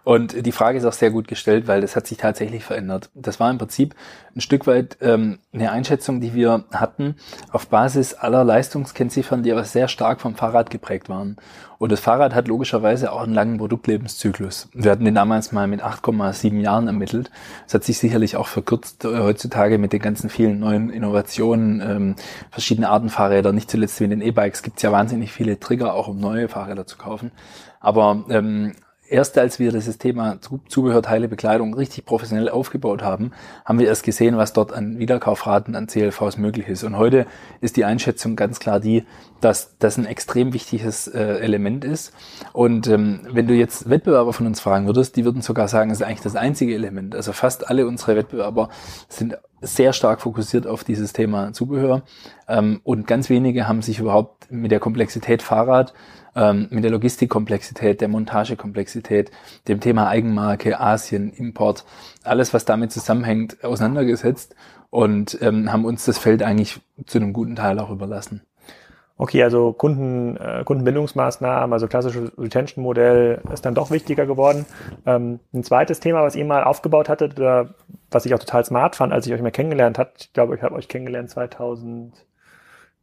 Und 0.05 0.45
die 0.45 0.51
Frage 0.51 0.77
ist 0.77 0.85
auch 0.85 0.93
sehr 0.93 1.09
gut 1.09 1.27
gestellt, 1.27 1.67
weil 1.67 1.81
das 1.81 1.95
hat 1.95 2.05
sich 2.05 2.19
tatsächlich 2.19 2.63
verändert. 2.63 3.09
Das 3.15 3.39
war 3.39 3.50
im 3.50 3.57
Prinzip 3.57 3.95
ein 4.35 4.39
Stück 4.39 4.67
weit 4.67 4.97
ähm, 5.01 5.39
eine 5.51 5.71
Einschätzung, 5.71 6.21
die 6.21 6.35
wir 6.35 6.65
hatten 6.71 7.15
auf 7.51 7.69
Basis 7.69 8.13
aller 8.13 8.43
Leistungskennziffern, 8.43 9.41
die 9.41 9.51
aber 9.51 9.63
sehr 9.63 9.88
stark 9.88 10.21
vom 10.21 10.35
Fahrrad 10.35 10.69
geprägt 10.69 11.09
waren. 11.09 11.38
Und 11.79 11.91
das 11.91 12.01
Fahrrad 12.01 12.35
hat 12.35 12.47
logischerweise 12.47 13.12
auch 13.12 13.24
einen 13.24 13.33
langen 13.33 13.57
Produktlebenszyklus. 13.57 14.69
Wir 14.74 14.91
hatten 14.91 15.05
den 15.05 15.15
damals 15.15 15.51
mal 15.51 15.67
mit 15.67 15.83
8,7 15.83 16.59
Jahren 16.59 16.85
ermittelt. 16.85 17.31
Das 17.63 17.74
hat 17.74 17.83
sich 17.83 17.97
sicherlich 17.97 18.38
auch 18.38 18.47
verkürzt 18.47 19.05
äh, 19.05 19.07
heutzutage 19.07 19.79
mit 19.79 19.91
den 19.91 20.01
ganzen 20.01 20.29
vielen 20.29 20.59
neuen 20.59 20.91
Innovationen, 20.91 21.81
ähm, 21.81 22.15
verschiedene 22.51 22.89
Arten 22.89 23.09
Fahrräder. 23.09 23.51
Nicht 23.53 23.71
zuletzt 23.71 24.00
wie 24.00 24.03
in 24.03 24.12
den 24.12 24.21
E-Bikes 24.21 24.62
gibt 24.62 24.77
es 24.77 24.83
ja 24.83 24.91
wahnsinnig 24.91 25.31
viele 25.31 25.59
Trigger, 25.59 25.95
auch 25.95 26.09
um 26.09 26.19
neue 26.19 26.47
Fahrräder 26.47 26.85
zu 26.85 26.97
kaufen. 26.97 27.31
Aber 27.79 28.24
ähm, 28.29 28.74
erst 29.09 29.38
als 29.38 29.59
wir 29.59 29.71
dieses 29.71 29.97
Thema 29.97 30.39
Zubehörteile, 30.67 31.27
Bekleidung 31.27 31.74
richtig 31.74 32.05
professionell 32.05 32.50
aufgebaut 32.50 33.03
haben, 33.03 33.31
haben 33.63 33.79
wir 33.79 33.88
erst 33.88 34.03
gesehen, 34.03 34.38
was 34.38 34.53
dort 34.53 34.74
an 34.74 35.00
Wiederkaufraten, 35.00 35.75
an 35.75 35.88
CLVs 35.88 36.38
möglich 36.38 36.67
ist. 36.67 36.83
Und 36.83 36.97
heute 36.97 37.25
ist 37.62 37.77
die 37.77 37.85
Einschätzung 37.85 38.35
ganz 38.35 38.59
klar 38.59 38.79
die, 38.79 39.05
dass 39.41 39.77
das 39.77 39.97
ein 39.97 40.05
extrem 40.05 40.53
wichtiges 40.53 41.07
äh, 41.07 41.19
Element 41.19 41.85
ist. 41.85 42.13
Und 42.53 42.87
ähm, 42.87 43.21
wenn 43.31 43.47
du 43.47 43.53
jetzt 43.53 43.89
Wettbewerber 43.89 44.33
von 44.33 44.47
uns 44.47 44.59
fragen 44.59 44.87
würdest, 44.87 45.15
die 45.15 45.25
würden 45.25 45.41
sogar 45.41 45.67
sagen, 45.67 45.91
es 45.91 45.99
ist 45.99 46.05
eigentlich 46.05 46.21
das 46.21 46.35
einzige 46.35 46.73
Element. 46.73 47.15
Also 47.15 47.31
fast 47.31 47.69
alle 47.69 47.87
unsere 47.87 48.15
Wettbewerber 48.15 48.69
sind 49.09 49.37
sehr 49.61 49.93
stark 49.93 50.21
fokussiert 50.21 50.67
auf 50.67 50.83
dieses 50.83 51.13
Thema 51.13 51.53
Zubehör. 51.53 52.03
Ähm, 52.47 52.81
und 52.83 53.07
ganz 53.07 53.29
wenige 53.29 53.67
haben 53.67 53.81
sich 53.81 53.99
überhaupt 53.99 54.51
mit 54.51 54.71
der 54.71 54.79
Komplexität 54.79 55.41
Fahrrad 55.41 55.93
ähm, 56.35 56.67
mit 56.69 56.83
der 56.83 56.91
Logistikkomplexität, 56.91 58.01
der 58.01 58.09
Montagekomplexität, 58.09 59.31
dem 59.67 59.79
Thema 59.79 60.07
Eigenmarke, 60.07 60.79
Asien, 60.79 61.31
Import, 61.31 61.85
alles, 62.23 62.53
was 62.53 62.65
damit 62.65 62.91
zusammenhängt, 62.91 63.63
auseinandergesetzt 63.63 64.55
und 64.89 65.37
ähm, 65.41 65.71
haben 65.71 65.85
uns 65.85 66.05
das 66.05 66.17
Feld 66.17 66.43
eigentlich 66.43 66.81
zu 67.05 67.17
einem 67.17 67.33
guten 67.33 67.55
Teil 67.55 67.79
auch 67.79 67.89
überlassen. 67.89 68.41
Okay, 69.17 69.43
also 69.43 69.72
Kunden, 69.72 70.36
äh, 70.38 70.63
Kundenbindungsmaßnahmen, 70.65 71.72
also 71.72 71.88
klassisches 71.88 72.31
Retention-Modell 72.38 73.41
ist 73.53 73.65
dann 73.65 73.74
doch 73.74 73.89
wichtiger 73.89 74.25
geworden. 74.25 74.65
Ähm, 75.05 75.39
ein 75.53 75.63
zweites 75.63 76.01
Thema, 76.01 76.22
was 76.24 76.36
ihr 76.36 76.43
mal 76.43 76.65
aufgebaut 76.65 77.07
hattet, 77.07 77.39
oder 77.39 77.75
was 78.12 78.25
ich 78.25 78.34
auch 78.34 78.39
total 78.39 78.65
smart 78.65 78.98
fand, 78.98 79.13
als 79.13 79.25
ich 79.25 79.34
euch 79.34 79.41
mal 79.41 79.51
kennengelernt 79.51 79.98
hat, 79.98 80.12
ich 80.19 80.34
glaube, 80.34 80.55
ich 80.55 80.62
habe 80.62 80.75
euch 80.75 80.89
kennengelernt 80.89 81.29
2000 81.29 82.13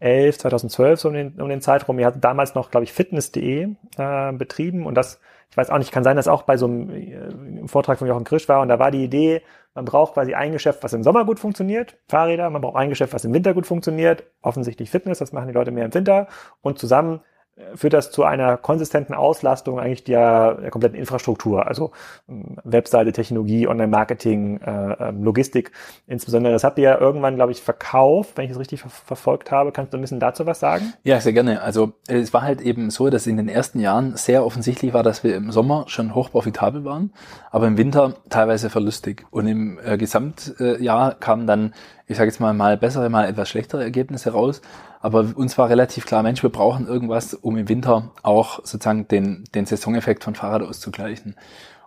2011, 0.03 0.39
2012 0.39 1.01
so 1.01 1.09
um 1.09 1.15
den, 1.15 1.41
um 1.41 1.49
den 1.49 1.61
Zeitraum. 1.61 1.99
Ihr 1.99 2.07
hattet 2.07 2.25
damals 2.25 2.55
noch, 2.55 2.71
glaube 2.71 2.85
ich, 2.85 2.93
fitness.de 2.93 3.69
äh, 3.99 4.33
betrieben 4.33 4.87
und 4.87 4.97
das 4.97 5.21
ich 5.53 5.57
weiß 5.59 5.69
auch 5.69 5.77
nicht, 5.77 5.93
kann 5.93 6.03
sein, 6.03 6.17
dass 6.17 6.29
auch 6.29 6.45
bei 6.45 6.57
so 6.57 6.65
einem 6.65 6.89
äh, 6.89 7.69
Vortrag 7.69 7.99
von 7.99 8.09
Jochen 8.09 8.25
Krisch 8.25 8.49
war 8.49 8.63
und 8.63 8.69
da 8.69 8.79
war 8.79 8.91
die 8.91 9.05
Idee, 9.05 9.43
man 9.75 9.85
braucht 9.85 10.15
quasi 10.15 10.33
ein 10.33 10.51
Geschäft, 10.53 10.83
was 10.83 10.95
im 10.95 11.03
Sommer 11.03 11.27
gut 11.27 11.39
funktioniert, 11.39 11.99
Fahrräder, 12.09 12.49
man 12.49 12.63
braucht 12.63 12.77
ein 12.77 12.89
Geschäft, 12.89 13.13
was 13.13 13.27
im 13.27 13.35
Winter 13.35 13.53
gut 13.53 13.67
funktioniert, 13.67 14.25
offensichtlich 14.41 14.89
Fitness, 14.89 15.19
das 15.19 15.33
machen 15.33 15.49
die 15.49 15.53
Leute 15.53 15.71
mehr 15.71 15.85
im 15.85 15.93
Winter. 15.93 16.27
Und 16.63 16.79
zusammen 16.79 17.21
führt 17.75 17.93
das 17.93 18.11
zu 18.11 18.25
einer 18.25 18.57
konsistenten 18.57 19.13
Auslastung 19.13 19.79
eigentlich 19.79 20.05
der, 20.05 20.55
der 20.55 20.71
kompletten 20.71 20.99
Infrastruktur, 20.99 21.67
also 21.67 21.93
ähm, 22.29 22.57
Webseite, 22.65 23.13
Technologie, 23.13 23.69
Online-Marketing, 23.69 24.61
äh, 24.61 25.09
ähm, 25.09 25.23
Logistik 25.23 25.71
insbesondere. 26.07 26.55
Das 26.55 26.65
habt 26.65 26.79
ihr 26.79 26.85
ja 26.85 26.99
irgendwann, 26.99 27.35
glaube 27.37 27.53
ich, 27.53 27.61
verkauft, 27.61 28.37
wenn 28.37 28.47
ich 28.47 28.53
es 28.53 28.59
richtig 28.59 28.81
ver 28.81 28.89
verfolgt 28.89 29.51
habe. 29.51 29.73
Kannst 29.73 29.93
du 29.93 29.99
ein 29.99 30.01
bisschen 30.01 30.21
dazu 30.21 30.47
was 30.47 30.61
sagen? 30.61 30.95
Ja, 31.03 31.21
sehr 31.21 31.33
gerne. 31.33 31.61
Also 31.63 31.93
es 32.09 32.33
war 32.33 32.43
halt 32.43 32.61
eben 32.63 32.91
so, 32.91 33.11
dass 33.11 33.27
in 33.27 33.37
den 33.37 33.49
ersten 33.49 33.81
Jahren 33.81 34.17
sehr 34.17 34.47
offensichtlich 34.47 34.95
war, 34.95 35.03
dass 35.03 35.23
wir 35.23 35.37
im 35.37 35.51
Sommer 35.51 35.85
schon 35.89 36.15
hoch 36.15 36.31
profitabel 36.31 36.85
waren, 36.85 37.13
aber 37.51 37.67
im 37.67 37.77
Winter 37.77 38.15
teilweise 38.31 38.71
verlustig. 38.71 39.27
Und 39.31 39.47
im 39.47 39.79
äh, 39.85 39.99
Gesamtjahr 39.99 41.15
kamen 41.15 41.47
dann, 41.47 41.75
ich 42.07 42.17
sage 42.17 42.31
jetzt 42.31 42.41
mal, 42.41 42.53
mal 42.53 42.77
bessere, 42.77 43.09
mal 43.09 43.29
etwas 43.29 43.49
schlechtere 43.49 43.83
Ergebnisse 43.83 44.31
raus. 44.31 44.61
Aber 45.01 45.27
uns 45.35 45.59
war 45.59 45.69
relativ 45.69 46.07
klar, 46.07 46.23
Mensch, 46.23 46.43
wir 46.43 46.51
brauchen 46.51 46.87
irgendwas, 46.87 47.35
um 47.35 47.57
im 47.57 47.69
Winter 47.69 48.13
auch 48.23 48.61
sozusagen 48.65 49.09
den, 49.09 49.45
den 49.55 49.67
Saisoneffekt 49.67 50.23
von 50.25 50.35
Fahrrad 50.35 50.63
auszugleichen. 50.63 51.35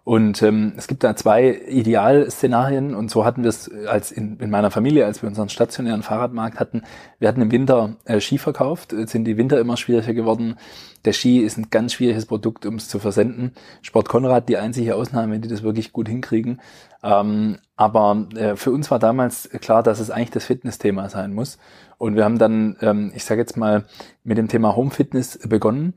Und 0.06 0.44
ähm, 0.44 0.74
es 0.78 0.86
gibt 0.86 1.04
da 1.04 1.16
zwei 1.16 1.50
Idealszenarien 1.68 2.94
und 2.94 3.10
so 3.10 3.26
hatten 3.26 3.42
wir 3.42 3.50
es 3.50 3.72
als 3.88 4.12
in, 4.12 4.38
in 4.38 4.52
meiner 4.52 4.70
Familie, 4.70 5.04
als 5.04 5.24
wir 5.24 5.28
unseren 5.28 5.50
stationären 5.50 6.04
Fahrradmarkt 6.04 6.60
hatten. 6.60 6.84
Wir 7.18 7.28
hatten 7.28 7.42
im 7.42 7.52
Winter 7.52 7.96
äh, 8.06 8.20
Ski 8.22 8.38
verkauft, 8.38 8.94
jetzt 8.94 9.14
sind 9.14 9.26
die 9.26 9.38
Winter 9.38 9.60
immer 9.60 9.78
schwieriger 9.78 10.14
geworden. 10.14 10.58
Der 11.06 11.14
Ski 11.14 11.40
ist 11.40 11.58
ein 11.58 11.72
ganz 11.72 11.94
schwieriges 11.94 12.28
Produkt, 12.28 12.68
um 12.68 12.76
es 12.76 12.88
zu 12.88 13.00
versenden. 13.00 13.54
Sport 13.82 14.08
Konrad 14.08 14.48
die 14.48 14.58
einzige 14.58 14.96
Ausnahme, 14.96 15.40
die 15.40 15.48
das 15.48 15.64
wirklich 15.64 15.92
gut 15.92 16.08
hinkriegen. 16.08 16.62
Ähm, 17.02 17.58
aber 17.76 18.28
äh, 18.36 18.56
für 18.56 18.72
uns 18.72 18.92
war 18.92 19.00
damals 19.00 19.50
klar, 19.60 19.82
dass 19.82 20.00
es 20.00 20.12
eigentlich 20.12 20.30
das 20.30 20.46
Fitnessthema 20.46 21.10
sein 21.10 21.34
muss. 21.34 21.58
Und 21.98 22.16
wir 22.16 22.26
haben 22.26 22.38
dann, 22.38 22.78
ähm, 22.82 23.12
ich 23.16 23.26
sage 23.26 23.42
jetzt 23.42 23.58
mal, 23.58 23.86
mit 24.24 24.38
dem 24.38 24.50
Thema 24.50 24.76
Home 24.76 24.92
Fitness 24.92 25.40
begonnen, 25.48 25.96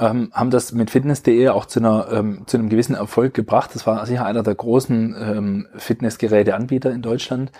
ähm, 0.00 0.30
haben 0.32 0.50
das 0.50 0.72
mit 0.72 0.90
fitness.de 0.90 1.48
auch 1.48 1.66
zu, 1.66 1.78
einer, 1.78 2.08
ähm, 2.10 2.44
zu 2.46 2.56
einem 2.56 2.70
gewissen 2.70 2.94
Erfolg 2.94 3.34
gebracht. 3.34 3.70
Das 3.74 3.86
war 3.86 4.04
sicher 4.06 4.24
einer 4.24 4.42
der 4.42 4.54
großen 4.54 5.14
ähm, 5.20 5.68
Fitnessgeräteanbieter 5.76 6.90
in 6.90 7.02
Deutschland. 7.02 7.52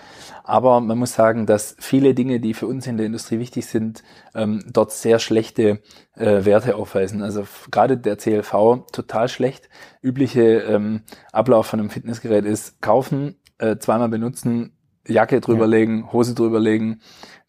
Aber 0.42 0.80
man 0.80 0.98
muss 0.98 1.12
sagen, 1.12 1.44
dass 1.44 1.76
viele 1.78 2.14
Dinge, 2.14 2.40
die 2.40 2.54
für 2.54 2.66
uns 2.66 2.86
in 2.86 2.96
der 2.96 3.06
Industrie 3.06 3.38
wichtig 3.38 3.66
sind, 3.66 4.02
ähm, 4.34 4.64
dort 4.72 4.90
sehr 4.90 5.18
schlechte 5.18 5.82
äh, 6.16 6.44
Werte 6.44 6.76
aufweisen. 6.76 7.22
Also 7.22 7.44
gerade 7.70 7.98
der 7.98 8.16
CLV 8.16 8.86
total 8.90 9.28
schlecht. 9.28 9.68
Übliche 10.02 10.60
ähm, 10.60 11.02
Ablauf 11.32 11.66
von 11.66 11.78
einem 11.78 11.90
Fitnessgerät 11.90 12.46
ist 12.46 12.80
kaufen, 12.80 13.36
äh, 13.58 13.76
zweimal 13.76 14.08
benutzen, 14.08 14.72
Jacke 15.10 15.40
drüberlegen, 15.40 16.00
ja. 16.00 16.12
Hose 16.12 16.34
drüberlegen, 16.34 17.00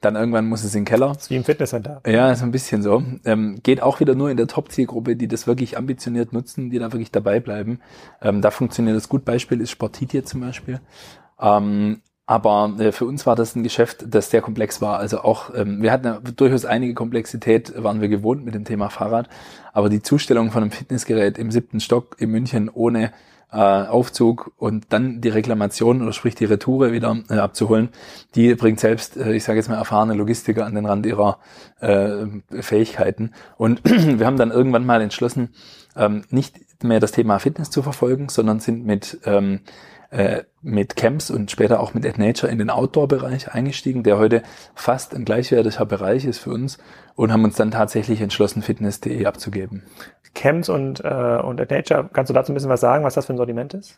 dann 0.01 0.15
irgendwann 0.15 0.47
muss 0.47 0.63
es 0.63 0.73
in 0.73 0.81
den 0.81 0.85
Keller. 0.85 1.09
Das 1.09 1.23
ist 1.23 1.29
wie 1.29 1.35
im 1.35 1.43
Fitnesscenter. 1.43 2.01
Ja, 2.05 2.31
ist 2.31 2.41
ein 2.41 2.51
bisschen 2.51 2.81
so. 2.81 3.03
Ähm, 3.23 3.59
geht 3.61 3.81
auch 3.81 3.99
wieder 3.99 4.15
nur 4.15 4.31
in 4.31 4.37
der 4.37 4.47
Top-Zielgruppe, 4.47 5.15
die 5.15 5.27
das 5.27 5.45
wirklich 5.47 5.77
ambitioniert 5.77 6.33
nutzen, 6.33 6.71
die 6.71 6.79
da 6.79 6.91
wirklich 6.91 7.11
dabei 7.11 7.39
bleiben. 7.39 7.79
Ähm, 8.21 8.41
da 8.41 8.51
funktioniert 8.51 8.97
das 8.97 9.09
gut. 9.09 9.25
Beispiel 9.25 9.61
ist 9.61 9.69
Sportitie 9.69 10.23
zum 10.23 10.41
Beispiel. 10.41 10.81
Ähm, 11.39 12.01
aber 12.25 12.73
äh, 12.79 12.91
für 12.91 13.05
uns 13.05 13.25
war 13.25 13.35
das 13.35 13.55
ein 13.55 13.63
Geschäft, 13.63 14.05
das 14.07 14.31
sehr 14.31 14.41
komplex 14.41 14.81
war. 14.81 14.97
Also 14.97 15.19
auch, 15.19 15.53
ähm, 15.53 15.81
wir 15.81 15.91
hatten 15.91 16.05
ja 16.05 16.19
durchaus 16.19 16.65
einige 16.65 16.93
Komplexität, 16.93 17.73
waren 17.75 17.99
wir 17.99 18.07
gewohnt 18.07 18.45
mit 18.45 18.55
dem 18.55 18.63
Thema 18.63 18.89
Fahrrad. 18.89 19.27
Aber 19.73 19.89
die 19.89 20.01
Zustellung 20.01 20.49
von 20.49 20.63
einem 20.63 20.71
Fitnessgerät 20.71 21.37
im 21.37 21.51
siebten 21.51 21.79
Stock 21.79 22.15
in 22.19 22.31
München 22.31 22.69
ohne 22.69 23.11
äh, 23.51 23.57
Aufzug 23.57 24.51
und 24.57 24.85
dann 24.89 25.21
die 25.21 25.29
Reklamation 25.29 26.01
oder 26.01 26.13
sprich 26.13 26.35
die 26.35 26.45
Retoure 26.45 26.91
wieder 26.91 27.17
äh, 27.29 27.35
abzuholen, 27.35 27.89
die 28.35 28.55
bringt 28.55 28.79
selbst, 28.79 29.17
äh, 29.17 29.33
ich 29.33 29.43
sage 29.43 29.59
jetzt 29.59 29.69
mal, 29.69 29.75
erfahrene 29.75 30.13
Logistiker 30.13 30.65
an 30.65 30.75
den 30.75 30.85
Rand 30.85 31.05
ihrer 31.05 31.39
äh, 31.81 32.25
Fähigkeiten. 32.61 33.31
Und 33.57 33.81
wir 33.83 34.25
haben 34.25 34.37
dann 34.37 34.51
irgendwann 34.51 34.85
mal 34.85 35.01
entschlossen, 35.01 35.49
ähm, 35.95 36.23
nicht 36.29 36.59
mehr 36.83 36.99
das 36.99 37.11
Thema 37.11 37.39
Fitness 37.39 37.69
zu 37.69 37.83
verfolgen, 37.83 38.29
sondern 38.29 38.59
sind 38.59 38.85
mit 38.85 39.19
ähm, 39.25 39.59
äh, 40.11 40.43
mit 40.61 40.95
Camps 40.95 41.31
und 41.31 41.49
später 41.49 41.79
auch 41.79 41.93
mit 41.93 42.05
AdNature 42.05 42.51
in 42.51 42.59
den 42.59 42.69
Outdoor-Bereich 42.69 43.53
eingestiegen, 43.53 44.03
der 44.03 44.17
heute 44.17 44.43
fast 44.75 45.15
ein 45.15 45.25
gleichwertiger 45.25 45.85
Bereich 45.85 46.25
ist 46.25 46.39
für 46.39 46.51
uns 46.51 46.77
und 47.15 47.31
haben 47.31 47.43
uns 47.43 47.55
dann 47.55 47.71
tatsächlich 47.71 48.21
entschlossen, 48.21 48.61
fitness.de 48.61 49.25
abzugeben. 49.25 49.83
Camps 50.35 50.69
und, 50.69 51.03
äh, 51.03 51.39
und 51.41 51.59
AdNature, 51.59 52.09
kannst 52.13 52.29
du 52.29 52.33
dazu 52.33 52.51
ein 52.51 52.55
bisschen 52.55 52.69
was 52.69 52.81
sagen, 52.81 53.03
was 53.03 53.15
das 53.15 53.25
für 53.25 53.33
ein 53.33 53.37
Sortiment 53.37 53.73
ist? 53.73 53.97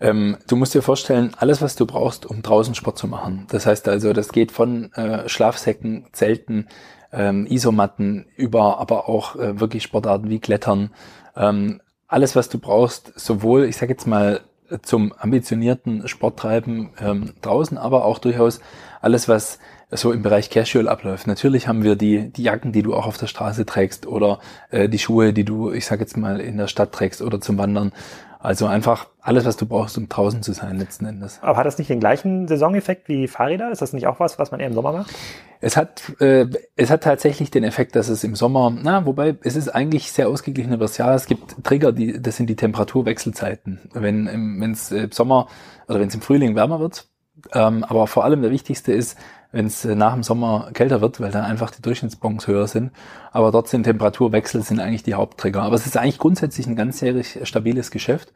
Ähm, 0.00 0.36
du 0.48 0.56
musst 0.56 0.74
dir 0.74 0.82
vorstellen, 0.82 1.32
alles, 1.36 1.62
was 1.62 1.76
du 1.76 1.86
brauchst, 1.86 2.26
um 2.26 2.42
draußen 2.42 2.74
Sport 2.74 2.98
zu 2.98 3.08
machen. 3.08 3.46
Das 3.50 3.66
heißt 3.66 3.88
also, 3.88 4.12
das 4.12 4.32
geht 4.32 4.52
von 4.52 4.92
äh, 4.92 5.28
Schlafsäcken, 5.28 6.06
Zelten, 6.12 6.68
ähm, 7.12 7.46
Isomatten 7.46 8.26
über 8.36 8.78
aber 8.78 9.08
auch 9.08 9.36
äh, 9.36 9.60
wirklich 9.60 9.82
Sportarten 9.82 10.28
wie 10.28 10.40
Klettern. 10.40 10.90
Ähm, 11.36 11.80
alles, 12.06 12.36
was 12.36 12.48
du 12.48 12.58
brauchst, 12.58 13.18
sowohl, 13.18 13.64
ich 13.64 13.76
sage 13.76 13.92
jetzt 13.92 14.06
mal, 14.06 14.40
zum 14.82 15.12
ambitionierten 15.18 16.08
Sporttreiben 16.08 16.90
ähm, 17.00 17.32
draußen, 17.42 17.78
aber 17.78 18.04
auch 18.04 18.18
durchaus 18.18 18.60
alles, 19.00 19.28
was 19.28 19.58
so 19.90 20.12
im 20.12 20.22
Bereich 20.22 20.50
Casual 20.50 20.88
abläuft. 20.88 21.26
Natürlich 21.26 21.66
haben 21.66 21.82
wir 21.82 21.96
die, 21.96 22.30
die 22.30 22.42
Jacken, 22.42 22.72
die 22.72 22.82
du 22.82 22.94
auch 22.94 23.06
auf 23.06 23.16
der 23.16 23.26
Straße 23.26 23.64
trägst 23.64 24.06
oder 24.06 24.38
äh, 24.70 24.88
die 24.88 24.98
Schuhe, 24.98 25.32
die 25.32 25.44
du, 25.44 25.72
ich 25.72 25.86
sag 25.86 26.00
jetzt 26.00 26.16
mal, 26.16 26.40
in 26.40 26.58
der 26.58 26.68
Stadt 26.68 26.92
trägst 26.92 27.22
oder 27.22 27.40
zum 27.40 27.56
Wandern. 27.56 27.92
Also 28.40 28.66
einfach 28.66 29.08
alles, 29.20 29.44
was 29.44 29.56
du 29.56 29.66
brauchst, 29.66 29.98
um 29.98 30.08
draußen 30.08 30.42
zu 30.42 30.52
sein 30.52 30.78
letzten 30.78 31.06
Endes. 31.06 31.40
Aber 31.42 31.58
hat 31.58 31.66
das 31.66 31.76
nicht 31.78 31.90
den 31.90 31.98
gleichen 31.98 32.46
Saisoneffekt 32.46 33.08
wie 33.08 33.26
Fahrräder? 33.26 33.70
Ist 33.72 33.82
das 33.82 33.92
nicht 33.92 34.06
auch 34.06 34.20
was, 34.20 34.38
was 34.38 34.52
man 34.52 34.60
eher 34.60 34.68
im 34.68 34.74
Sommer 34.74 34.92
macht? 34.92 35.12
Es 35.60 35.76
hat, 35.76 36.02
äh, 36.20 36.46
es 36.76 36.90
hat 36.90 37.02
tatsächlich 37.02 37.50
den 37.50 37.64
Effekt, 37.64 37.96
dass 37.96 38.08
es 38.08 38.22
im 38.22 38.36
Sommer, 38.36 38.70
na, 38.70 39.06
wobei 39.06 39.36
es 39.42 39.56
ist 39.56 39.68
eigentlich 39.68 40.12
sehr 40.12 40.28
ausgeglichen 40.28 40.72
über 40.72 40.84
das 40.84 40.98
Jahr. 40.98 41.14
Es 41.14 41.26
gibt 41.26 41.64
Trigger, 41.64 41.90
die, 41.90 42.22
das 42.22 42.36
sind 42.36 42.48
die 42.48 42.54
Temperaturwechselzeiten. 42.54 43.80
Wenn 43.92 44.62
es 44.70 44.92
im 44.92 45.10
Sommer 45.10 45.48
oder 45.88 45.98
wenn 45.98 46.08
es 46.08 46.14
im 46.14 46.20
Frühling 46.20 46.54
wärmer 46.54 46.78
wird, 46.78 47.08
ähm, 47.52 47.84
aber 47.84 48.06
vor 48.06 48.24
allem 48.24 48.42
der 48.42 48.50
wichtigste 48.50 48.92
ist, 48.92 49.18
wenn 49.52 49.66
es 49.66 49.84
äh, 49.84 49.94
nach 49.94 50.14
dem 50.14 50.22
Sommer 50.22 50.70
kälter 50.74 51.00
wird, 51.00 51.20
weil 51.20 51.30
dann 51.30 51.44
einfach 51.44 51.70
die 51.70 51.82
Durchschnittsbons 51.82 52.46
höher 52.46 52.66
sind. 52.66 52.92
Aber 53.32 53.50
dort 53.50 53.68
sind 53.68 53.84
Temperaturwechsel 53.84 54.62
sind 54.62 54.80
eigentlich 54.80 55.02
die 55.02 55.14
Hauptträger. 55.14 55.62
Aber 55.62 55.74
es 55.74 55.86
ist 55.86 55.96
eigentlich 55.96 56.18
grundsätzlich 56.18 56.66
ein 56.66 56.76
ganzjährig 56.76 57.40
stabiles 57.44 57.90
Geschäft. 57.90 58.32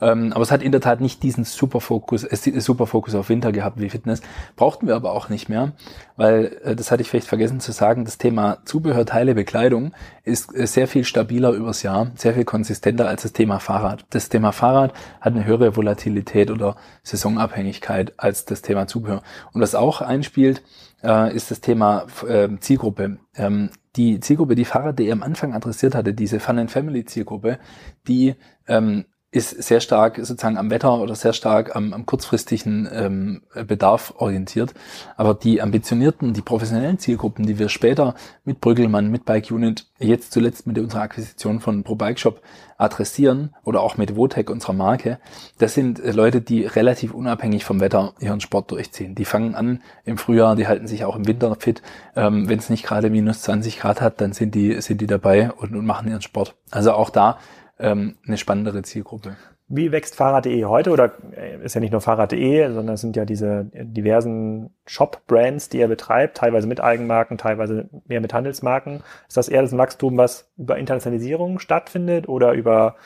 Ähm, 0.00 0.32
aber 0.32 0.42
es 0.42 0.50
hat 0.50 0.62
in 0.62 0.72
der 0.72 0.80
Tat 0.80 1.00
nicht 1.00 1.22
diesen 1.22 1.44
Superfokus, 1.44 2.24
äh, 2.24 2.60
Superfokus 2.60 3.14
auf 3.14 3.28
Winter 3.28 3.52
gehabt 3.52 3.80
wie 3.80 3.90
Fitness. 3.90 4.22
Brauchten 4.56 4.86
wir 4.86 4.96
aber 4.96 5.12
auch 5.12 5.28
nicht 5.28 5.48
mehr, 5.48 5.72
weil, 6.16 6.56
äh, 6.64 6.76
das 6.76 6.90
hatte 6.90 7.02
ich 7.02 7.10
vielleicht 7.10 7.28
vergessen 7.28 7.60
zu 7.60 7.72
sagen, 7.72 8.04
das 8.04 8.18
Thema 8.18 8.58
Zubehör, 8.64 9.06
Teile, 9.06 9.34
Bekleidung 9.34 9.92
ist 10.24 10.54
äh, 10.54 10.66
sehr 10.66 10.88
viel 10.88 11.04
stabiler 11.04 11.50
übers 11.52 11.82
Jahr, 11.82 12.10
sehr 12.14 12.34
viel 12.34 12.44
konsistenter 12.44 13.08
als 13.08 13.22
das 13.22 13.32
Thema 13.32 13.58
Fahrrad. 13.58 14.04
Das 14.10 14.28
Thema 14.28 14.52
Fahrrad 14.52 14.92
hat 15.20 15.34
eine 15.34 15.44
höhere 15.44 15.76
Volatilität 15.76 16.50
oder 16.50 16.76
Saisonabhängigkeit 17.02 18.14
als 18.16 18.44
das 18.44 18.62
Thema 18.62 18.86
Zubehör. 18.86 19.22
Und 19.52 19.60
was 19.60 19.74
auch 19.74 20.00
einspielt, 20.00 20.62
äh, 21.02 21.34
ist 21.34 21.50
das 21.50 21.60
Thema 21.60 22.06
äh, 22.26 22.48
Zielgruppe. 22.60 23.18
Ähm, 23.34 23.70
die 23.96 24.20
Zielgruppe, 24.20 24.54
die 24.54 24.64
Fahrrad.de 24.64 25.10
am 25.10 25.22
Anfang 25.22 25.54
adressiert 25.54 25.94
hatte, 25.94 26.14
diese 26.14 26.38
Fun 26.38 26.58
and 26.58 26.70
Family 26.70 27.04
Zielgruppe, 27.04 27.58
die 28.06 28.36
ähm, 28.68 29.04
ist 29.32 29.62
sehr 29.62 29.80
stark 29.80 30.16
sozusagen 30.16 30.58
am 30.58 30.70
Wetter 30.70 30.98
oder 30.98 31.14
sehr 31.14 31.32
stark 31.32 31.76
am, 31.76 31.92
am 31.92 32.04
kurzfristigen 32.04 32.88
ähm, 32.92 33.42
Bedarf 33.66 34.12
orientiert. 34.16 34.74
Aber 35.16 35.34
die 35.34 35.62
ambitionierten, 35.62 36.32
die 36.32 36.42
professionellen 36.42 36.98
Zielgruppen, 36.98 37.46
die 37.46 37.58
wir 37.58 37.68
später 37.68 38.14
mit 38.44 38.60
Brüggelmann, 38.60 39.08
mit 39.08 39.24
Bike 39.24 39.52
Unit, 39.52 39.86
jetzt 40.00 40.32
zuletzt 40.32 40.66
mit 40.66 40.78
unserer 40.78 41.02
Akquisition 41.02 41.60
von 41.60 41.84
Pro 41.84 41.94
Bike 41.94 42.18
Shop 42.18 42.42
adressieren 42.76 43.54
oder 43.62 43.82
auch 43.82 43.98
mit 43.98 44.16
Votec, 44.16 44.50
unserer 44.50 44.72
Marke, 44.72 45.20
das 45.58 45.74
sind 45.74 46.00
äh, 46.00 46.10
Leute, 46.10 46.40
die 46.40 46.64
relativ 46.64 47.14
unabhängig 47.14 47.64
vom 47.64 47.78
Wetter 47.78 48.14
ihren 48.18 48.40
Sport 48.40 48.72
durchziehen. 48.72 49.14
Die 49.14 49.26
fangen 49.26 49.54
an 49.54 49.82
im 50.04 50.18
Frühjahr, 50.18 50.56
die 50.56 50.66
halten 50.66 50.88
sich 50.88 51.04
auch 51.04 51.14
im 51.14 51.28
Winter 51.28 51.54
fit. 51.56 51.82
Ähm, 52.16 52.48
Wenn 52.48 52.58
es 52.58 52.70
nicht 52.70 52.84
gerade 52.84 53.10
minus 53.10 53.42
20 53.42 53.78
Grad 53.78 54.00
hat, 54.00 54.20
dann 54.20 54.32
sind 54.32 54.56
die, 54.56 54.80
sind 54.80 55.00
die 55.00 55.06
dabei 55.06 55.52
und, 55.52 55.76
und 55.76 55.86
machen 55.86 56.08
ihren 56.08 56.22
Sport. 56.22 56.56
Also 56.70 56.92
auch 56.92 57.10
da 57.10 57.38
ähm, 57.80 58.16
eine 58.26 58.38
spannendere 58.38 58.82
Zielgruppe. 58.82 59.36
Wie 59.72 59.92
wächst 59.92 60.16
Fahrrad.de 60.16 60.64
heute? 60.64 60.90
Oder 60.90 61.12
äh, 61.36 61.64
ist 61.64 61.74
ja 61.74 61.80
nicht 61.80 61.92
nur 61.92 62.00
Fahrrad.de, 62.00 62.72
sondern 62.72 62.94
es 62.94 63.00
sind 63.00 63.14
ja 63.16 63.24
diese 63.24 63.66
diversen 63.72 64.74
Shop-Brands, 64.86 65.68
die 65.68 65.78
er 65.78 65.86
betreibt, 65.88 66.36
teilweise 66.38 66.66
mit 66.66 66.80
Eigenmarken, 66.80 67.38
teilweise 67.38 67.88
mehr 68.06 68.20
mit 68.20 68.34
Handelsmarken. 68.34 69.02
Ist 69.28 69.36
das 69.36 69.48
eher 69.48 69.62
das 69.62 69.76
Wachstum, 69.76 70.16
was 70.16 70.50
über 70.56 70.76
Internationalisierung 70.76 71.60
stattfindet 71.60 72.28
oder 72.28 72.52
über 72.52 72.96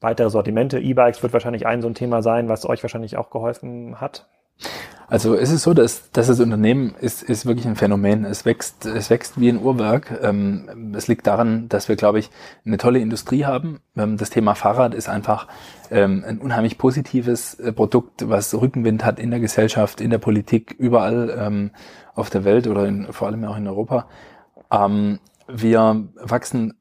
weitere 0.00 0.28
Sortimente? 0.28 0.80
E-Bikes 0.80 1.22
wird 1.22 1.32
wahrscheinlich 1.32 1.66
ein 1.66 1.82
so 1.82 1.88
ein 1.88 1.94
Thema 1.94 2.20
sein, 2.20 2.48
was 2.48 2.66
euch 2.66 2.82
wahrscheinlich 2.82 3.16
auch 3.16 3.30
geholfen 3.30 4.00
hat. 4.00 4.28
Also 5.10 5.34
es 5.34 5.50
ist 5.50 5.62
so, 5.62 5.72
dass, 5.72 6.10
dass 6.10 6.26
das 6.26 6.38
Unternehmen 6.38 6.94
ist, 7.00 7.22
ist 7.22 7.46
wirklich 7.46 7.66
ein 7.66 7.76
Phänomen. 7.76 8.26
Es 8.26 8.44
wächst, 8.44 8.84
es 8.84 9.08
wächst 9.08 9.40
wie 9.40 9.48
ein 9.48 9.58
Uhrwerk. 9.58 10.20
Ähm, 10.22 10.92
es 10.94 11.08
liegt 11.08 11.26
daran, 11.26 11.66
dass 11.70 11.88
wir, 11.88 11.96
glaube 11.96 12.18
ich, 12.18 12.30
eine 12.66 12.76
tolle 12.76 12.98
Industrie 12.98 13.46
haben. 13.46 13.80
Ähm, 13.96 14.18
das 14.18 14.28
Thema 14.28 14.54
Fahrrad 14.54 14.94
ist 14.94 15.08
einfach 15.08 15.48
ähm, 15.90 16.24
ein 16.26 16.38
unheimlich 16.38 16.76
positives 16.76 17.54
äh, 17.54 17.72
Produkt, 17.72 18.28
was 18.28 18.52
Rückenwind 18.52 19.02
hat 19.02 19.18
in 19.18 19.30
der 19.30 19.40
Gesellschaft, 19.40 20.02
in 20.02 20.10
der 20.10 20.18
Politik, 20.18 20.74
überall 20.78 21.70
auf 22.14 22.30
der 22.30 22.44
Welt 22.44 22.66
oder 22.66 22.86
in, 22.86 23.12
vor 23.12 23.28
allem 23.28 23.44
auch 23.44 23.56
in 23.56 23.66
Europa. 23.66 24.08
Wir 25.48 26.08
wachsen 26.20 26.77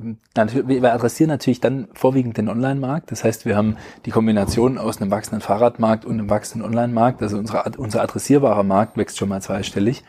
wir 0.00 0.92
adressieren 0.92 1.28
natürlich 1.28 1.60
dann 1.60 1.88
vorwiegend 1.94 2.36
den 2.36 2.48
Online-Markt. 2.48 3.10
Das 3.10 3.24
heißt, 3.24 3.46
wir 3.46 3.56
haben 3.56 3.76
die 4.06 4.10
Kombination 4.10 4.78
aus 4.78 5.00
einem 5.00 5.10
wachsenden 5.10 5.40
Fahrradmarkt 5.40 6.04
und 6.04 6.12
einem 6.12 6.30
wachsenden 6.30 6.68
Online-Markt. 6.68 7.22
Also 7.22 7.38
unsere, 7.38 7.62
unser 7.76 8.02
adressierbarer 8.02 8.62
Markt 8.64 8.96
wächst 8.96 9.18
schon 9.18 9.28
mal 9.28 9.40
zweistellig. 9.40 10.04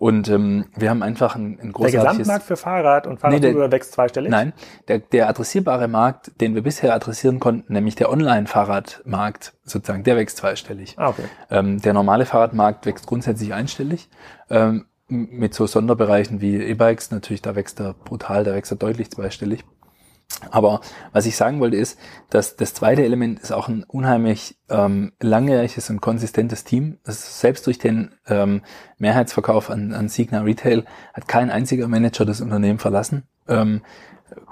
Und 0.00 0.30
ähm, 0.30 0.64
wir 0.74 0.88
haben 0.88 1.02
einfach 1.02 1.36
ein, 1.36 1.58
ein 1.60 1.72
großartiges... 1.72 1.92
Der 1.92 2.10
Gesamtmarkt 2.12 2.44
für 2.46 2.56
Fahrrad 2.56 3.06
und 3.06 3.20
Fahrradzubehör 3.20 3.66
nee, 3.66 3.72
wächst 3.72 3.92
zweistellig? 3.92 4.30
Nein, 4.30 4.54
der, 4.88 5.00
der 5.00 5.28
adressierbare 5.28 5.88
Markt, 5.88 6.40
den 6.40 6.54
wir 6.54 6.62
bisher 6.62 6.94
adressieren 6.94 7.38
konnten, 7.38 7.74
nämlich 7.74 7.96
der 7.96 8.10
Online-Fahrradmarkt 8.10 9.52
sozusagen, 9.62 10.02
der 10.02 10.16
wächst 10.16 10.38
zweistellig. 10.38 10.94
Ah, 10.96 11.10
okay. 11.10 11.24
Ähm, 11.50 11.82
der 11.82 11.92
normale 11.92 12.24
Fahrradmarkt 12.24 12.86
wächst 12.86 13.06
grundsätzlich 13.06 13.52
einstellig. 13.52 14.08
Ähm, 14.48 14.86
mit 15.10 15.54
so 15.54 15.66
Sonderbereichen 15.66 16.40
wie 16.40 16.56
E-Bikes, 16.56 17.10
natürlich, 17.10 17.42
da 17.42 17.54
wächst 17.56 17.80
er 17.80 17.94
brutal, 17.94 18.44
da 18.44 18.54
wächst 18.54 18.72
er 18.72 18.76
deutlich 18.76 19.10
zweistellig. 19.10 19.64
Aber 20.50 20.80
was 21.12 21.26
ich 21.26 21.36
sagen 21.36 21.60
wollte 21.60 21.76
ist, 21.76 21.98
dass 22.30 22.56
das 22.56 22.72
zweite 22.72 23.04
Element 23.04 23.40
ist 23.40 23.52
auch 23.52 23.68
ein 23.68 23.84
unheimlich 23.84 24.56
ähm, 24.68 25.12
langjähriges 25.20 25.90
und 25.90 26.00
konsistentes 26.00 26.64
Team. 26.64 26.98
Selbst 27.04 27.66
durch 27.66 27.78
den 27.78 28.12
ähm, 28.26 28.62
Mehrheitsverkauf 28.98 29.70
an, 29.70 29.92
an 29.92 30.08
Signa 30.08 30.40
Retail 30.42 30.84
hat 31.12 31.28
kein 31.28 31.50
einziger 31.50 31.88
Manager 31.88 32.24
das 32.24 32.40
Unternehmen 32.40 32.78
verlassen. 32.78 33.24
Ähm, 33.48 33.82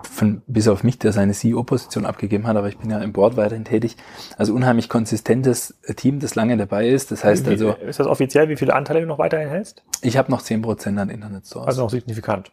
von, 0.03 0.43
bis 0.47 0.69
auf 0.69 0.85
mich, 0.85 0.99
der 0.99 1.12
seine 1.12 1.33
CEO-Position 1.33 2.07
abgegeben 2.07 2.47
hat, 2.47 2.57
aber 2.57 2.69
ich 2.69 2.79
bin 2.79 2.91
ja 2.91 2.99
im 2.99 3.12
Board 3.12 3.37
weiterhin 3.37 3.64
tätig. 3.64 3.97
Also 4.37 4.55
unheimlich 4.55 4.88
konsistentes 4.88 5.79
Team, 5.97 6.21
das 6.21 6.35
lange 6.35 6.57
dabei 6.57 6.88
ist. 6.88 7.11
Das 7.11 7.25
heißt 7.25 7.47
wie, 7.47 7.51
also. 7.51 7.71
Ist 7.75 8.01
das 8.01 8.07
offiziell, 8.07 8.49
wie 8.49 8.57
viele 8.57 8.75
Anteile 8.75 9.01
du 9.01 9.07
noch 9.07 9.19
weiterhin 9.19 9.49
hältst? 9.49 9.83
Ich 10.03 10.17
habe 10.17 10.31
noch 10.31 10.43
zehn 10.43 10.62
Prozent 10.62 10.99
an 10.99 11.11
Internetstores. 11.11 11.67
Also 11.67 11.83
noch 11.83 11.91
signifikant. 11.91 12.53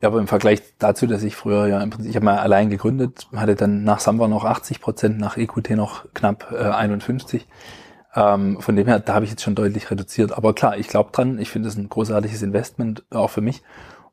Ja, 0.00 0.08
aber 0.08 0.18
im 0.18 0.28
Vergleich 0.28 0.62
dazu, 0.78 1.06
dass 1.06 1.22
ich 1.22 1.36
früher 1.36 1.66
ja 1.66 1.82
im 1.82 1.90
Prinzip, 1.90 2.10
ich 2.10 2.16
habe 2.16 2.24
mal 2.24 2.38
allein 2.38 2.70
gegründet, 2.70 3.28
hatte 3.36 3.54
dann 3.54 3.84
nach 3.84 4.00
Samba 4.00 4.28
noch 4.28 4.44
80 4.44 4.80
Prozent, 4.80 5.18
nach 5.18 5.36
EQT 5.36 5.70
noch 5.70 6.06
knapp 6.14 6.52
äh, 6.52 6.56
51. 6.56 7.46
Ähm, 8.14 8.60
von 8.60 8.76
dem 8.76 8.86
her, 8.86 8.98
da 8.98 9.14
habe 9.14 9.24
ich 9.24 9.30
jetzt 9.30 9.42
schon 9.42 9.54
deutlich 9.54 9.90
reduziert. 9.90 10.32
Aber 10.32 10.54
klar, 10.54 10.78
ich 10.78 10.88
glaube 10.88 11.10
dran, 11.12 11.38
ich 11.38 11.50
finde 11.50 11.68
es 11.68 11.76
ein 11.76 11.88
großartiges 11.88 12.42
Investment, 12.42 13.04
auch 13.10 13.28
für 13.30 13.42
mich. 13.42 13.62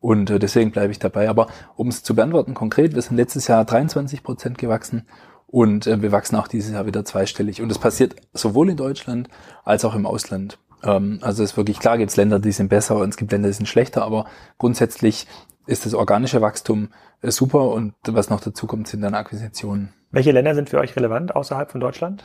Und 0.07 0.29
äh, 0.29 0.39
deswegen 0.39 0.71
bleibe 0.71 0.93
ich 0.93 0.99
dabei. 0.99 1.27
Aber 1.27 1.47
um 1.75 1.89
es 1.89 2.01
zu 2.01 2.15
beantworten 2.15 2.53
konkret, 2.53 2.95
wir 2.95 3.01
sind 3.01 3.17
letztes 3.17 3.49
Jahr 3.49 3.65
23 3.65 4.23
Prozent 4.23 4.57
gewachsen 4.57 5.05
und 5.47 5.85
äh, 5.85 6.01
wir 6.01 6.13
wachsen 6.13 6.37
auch 6.37 6.47
dieses 6.47 6.71
Jahr 6.71 6.85
wieder 6.85 7.03
zweistellig. 7.03 7.61
Und 7.61 7.67
das 7.67 7.77
passiert 7.77 8.15
sowohl 8.31 8.69
in 8.69 8.77
Deutschland 8.77 9.27
als 9.65 9.83
auch 9.83 9.95
im 9.95 10.05
Ausland. 10.05 10.59
Ähm, 10.81 11.19
also 11.19 11.43
es 11.43 11.51
ist 11.51 11.57
wirklich 11.57 11.79
klar, 11.79 11.97
gibt 11.97 12.09
es 12.09 12.15
Länder, 12.15 12.39
die 12.39 12.53
sind 12.53 12.69
besser 12.69 12.95
und 12.95 13.09
es 13.09 13.17
gibt 13.17 13.33
Länder, 13.33 13.49
die 13.49 13.53
sind 13.53 13.65
schlechter, 13.65 14.05
aber 14.05 14.27
grundsätzlich 14.57 15.27
ist 15.65 15.85
das 15.85 15.93
organische 15.93 16.39
Wachstum 16.39 16.87
äh, 17.21 17.29
super 17.29 17.71
und 17.71 17.93
was 18.07 18.29
noch 18.29 18.39
dazu 18.39 18.65
kommt, 18.65 18.87
sind 18.87 19.01
dann 19.01 19.13
Akquisitionen. 19.13 19.89
Welche 20.11 20.31
Länder 20.31 20.55
sind 20.55 20.69
für 20.69 20.79
euch 20.79 20.95
relevant 20.95 21.35
außerhalb 21.35 21.69
von 21.69 21.81
Deutschland? 21.81 22.23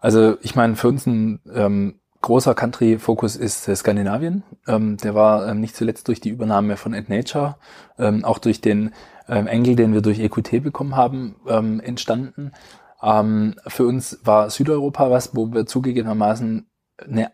Also 0.00 0.36
ich 0.42 0.56
meine, 0.56 0.74
für 0.74 0.88
uns 0.88 1.06
ein 1.06 1.38
ähm, 1.54 2.00
großer 2.24 2.54
Country-Fokus 2.54 3.36
ist 3.36 3.68
äh, 3.68 3.76
Skandinavien. 3.76 4.42
Ähm, 4.66 4.96
der 4.96 5.14
war 5.14 5.46
ähm, 5.46 5.60
nicht 5.60 5.76
zuletzt 5.76 6.08
durch 6.08 6.20
die 6.20 6.30
Übernahme 6.30 6.76
von 6.76 6.94
AdNature, 6.94 7.56
ähm, 7.98 8.24
auch 8.24 8.38
durch 8.38 8.62
den 8.62 8.92
ähm, 9.28 9.46
Engel, 9.46 9.76
den 9.76 9.92
wir 9.92 10.00
durch 10.00 10.20
EQT 10.20 10.62
bekommen 10.62 10.96
haben, 10.96 11.36
ähm, 11.46 11.80
entstanden. 11.80 12.52
Ähm, 13.02 13.56
für 13.66 13.86
uns 13.86 14.20
war 14.24 14.48
Südeuropa 14.48 15.10
was, 15.10 15.36
wo 15.36 15.52
wir 15.52 15.66
zugegebenermaßen 15.66 16.66
eine, 16.98 17.30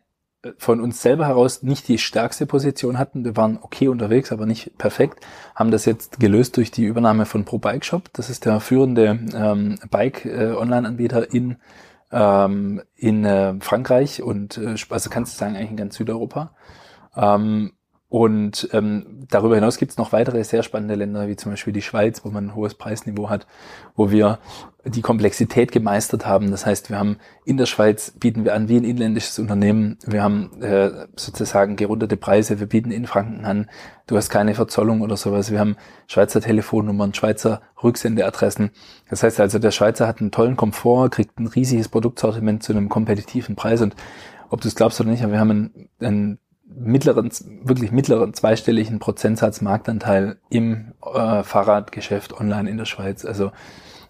von 0.58 0.80
uns 0.80 1.00
selber 1.00 1.28
heraus 1.28 1.62
nicht 1.62 1.86
die 1.86 1.98
stärkste 1.98 2.46
Position 2.46 2.98
hatten. 2.98 3.24
Wir 3.24 3.36
waren 3.36 3.60
okay 3.62 3.86
unterwegs, 3.86 4.32
aber 4.32 4.44
nicht 4.44 4.76
perfekt. 4.76 5.24
Haben 5.54 5.70
das 5.70 5.84
jetzt 5.84 6.18
gelöst 6.18 6.56
durch 6.56 6.72
die 6.72 6.84
Übernahme 6.84 7.26
von 7.26 7.44
Pro 7.44 7.58
Bike 7.58 7.84
Shop. 7.84 8.10
Das 8.12 8.28
ist 8.28 8.44
der 8.44 8.58
führende 8.58 9.20
ähm, 9.34 9.78
Bike-Online-Anbieter 9.88 11.32
äh, 11.32 11.36
in 11.36 11.56
ähm, 12.12 12.82
in 12.94 13.24
äh, 13.24 13.54
Frankreich 13.60 14.22
und 14.22 14.58
äh, 14.58 14.76
also 14.88 15.10
kannst 15.10 15.34
du 15.34 15.38
sagen 15.38 15.56
eigentlich 15.56 15.70
in 15.70 15.76
ganz 15.76 15.96
Südeuropa. 15.96 16.54
Ähm, 17.16 17.72
und 18.10 18.68
ähm, 18.72 19.24
darüber 19.30 19.54
hinaus 19.54 19.78
gibt 19.78 19.92
es 19.92 19.96
noch 19.96 20.10
weitere 20.10 20.42
sehr 20.42 20.64
spannende 20.64 20.96
Länder, 20.96 21.28
wie 21.28 21.36
zum 21.36 21.52
Beispiel 21.52 21.72
die 21.72 21.80
Schweiz, 21.80 22.24
wo 22.24 22.30
man 22.30 22.48
ein 22.48 22.54
hohes 22.56 22.74
Preisniveau 22.74 23.30
hat, 23.30 23.46
wo 23.94 24.10
wir 24.10 24.40
die 24.84 25.00
Komplexität 25.00 25.70
gemeistert 25.70 26.26
haben. 26.26 26.50
Das 26.50 26.66
heißt, 26.66 26.90
wir 26.90 26.98
haben 26.98 27.18
in 27.44 27.56
der 27.56 27.66
Schweiz 27.66 28.12
bieten 28.18 28.44
wir 28.44 28.54
an 28.54 28.68
wie 28.68 28.78
ein 28.78 28.84
inländisches 28.84 29.38
Unternehmen. 29.38 29.96
Wir 30.04 30.24
haben 30.24 30.60
äh, 30.60 31.06
sozusagen 31.14 31.76
gerundete 31.76 32.16
Preise. 32.16 32.58
Wir 32.58 32.66
bieten 32.66 32.90
in 32.90 33.06
Franken 33.06 33.44
an. 33.44 33.70
Du 34.08 34.16
hast 34.16 34.28
keine 34.28 34.54
Verzollung 34.56 35.02
oder 35.02 35.16
sowas. 35.16 35.52
Wir 35.52 35.60
haben 35.60 35.76
Schweizer 36.08 36.40
Telefonnummern, 36.40 37.14
Schweizer 37.14 37.62
Rücksendeadressen. 37.80 38.72
Das 39.08 39.22
heißt 39.22 39.38
also, 39.38 39.60
der 39.60 39.70
Schweizer 39.70 40.08
hat 40.08 40.20
einen 40.20 40.32
tollen 40.32 40.56
Komfort, 40.56 41.10
kriegt 41.10 41.38
ein 41.38 41.46
riesiges 41.46 41.88
Produktsortiment 41.88 42.64
zu 42.64 42.72
einem 42.72 42.88
kompetitiven 42.88 43.54
Preis 43.54 43.80
und 43.82 43.94
ob 44.48 44.60
du 44.62 44.66
es 44.66 44.74
glaubst 44.74 45.00
oder 45.00 45.10
nicht, 45.10 45.22
aber 45.22 45.34
wir 45.34 45.38
haben 45.38 45.50
einen, 45.50 45.88
einen 46.00 46.38
mittleren, 46.78 47.30
wirklich 47.62 47.92
mittleren 47.92 48.34
zweistelligen 48.34 48.98
Prozentsatz 48.98 49.60
Marktanteil 49.60 50.36
im 50.48 50.92
äh, 51.02 51.42
Fahrradgeschäft 51.42 52.38
online 52.38 52.70
in 52.70 52.76
der 52.78 52.84
Schweiz. 52.84 53.24
Also 53.24 53.52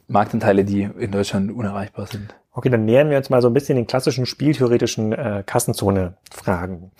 Marktanteile, 0.08 0.64
die 0.64 0.82
in 0.82 1.12
Deutschland 1.12 1.52
unerreichbar 1.52 2.06
sind. 2.06 2.34
Okay, 2.52 2.68
dann 2.68 2.84
nähern 2.84 3.10
wir 3.10 3.16
uns 3.16 3.30
mal 3.30 3.40
so 3.40 3.48
ein 3.48 3.54
bisschen 3.54 3.76
den 3.76 3.86
klassischen 3.86 4.26
spieltheoretischen 4.26 5.12
äh, 5.12 5.44
Kassenzone-Fragen. 5.46 6.90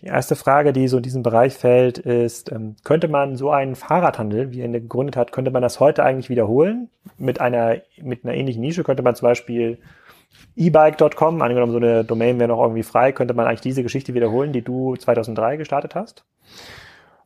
Die 0.00 0.06
erste 0.06 0.34
Frage, 0.34 0.72
die 0.72 0.88
so 0.88 0.96
in 0.96 1.04
diesem 1.04 1.22
Bereich 1.22 1.54
fällt, 1.54 1.98
ist, 1.98 2.50
ähm, 2.50 2.74
könnte 2.82 3.06
man 3.06 3.36
so 3.36 3.50
einen 3.50 3.76
Fahrradhandel, 3.76 4.50
wie 4.50 4.60
er 4.60 4.66
ihn 4.66 4.72
gegründet 4.72 5.16
hat, 5.16 5.30
könnte 5.30 5.52
man 5.52 5.62
das 5.62 5.78
heute 5.78 6.02
eigentlich 6.02 6.28
wiederholen? 6.28 6.90
Mit 7.18 7.40
einer, 7.40 7.76
mit 8.02 8.24
einer 8.24 8.34
ähnlichen 8.34 8.60
Nische 8.60 8.82
könnte 8.82 9.04
man 9.04 9.14
zum 9.14 9.26
Beispiel 9.26 9.78
ebike.com, 10.56 11.42
angenommen 11.42 11.72
so 11.72 11.78
eine 11.78 12.04
Domain 12.04 12.38
wäre 12.38 12.48
noch 12.48 12.62
irgendwie 12.62 12.82
frei, 12.82 13.12
könnte 13.12 13.34
man 13.34 13.46
eigentlich 13.46 13.60
diese 13.60 13.82
Geschichte 13.82 14.14
wiederholen, 14.14 14.52
die 14.52 14.62
du 14.62 14.96
2003 14.96 15.56
gestartet 15.56 15.94
hast? 15.94 16.24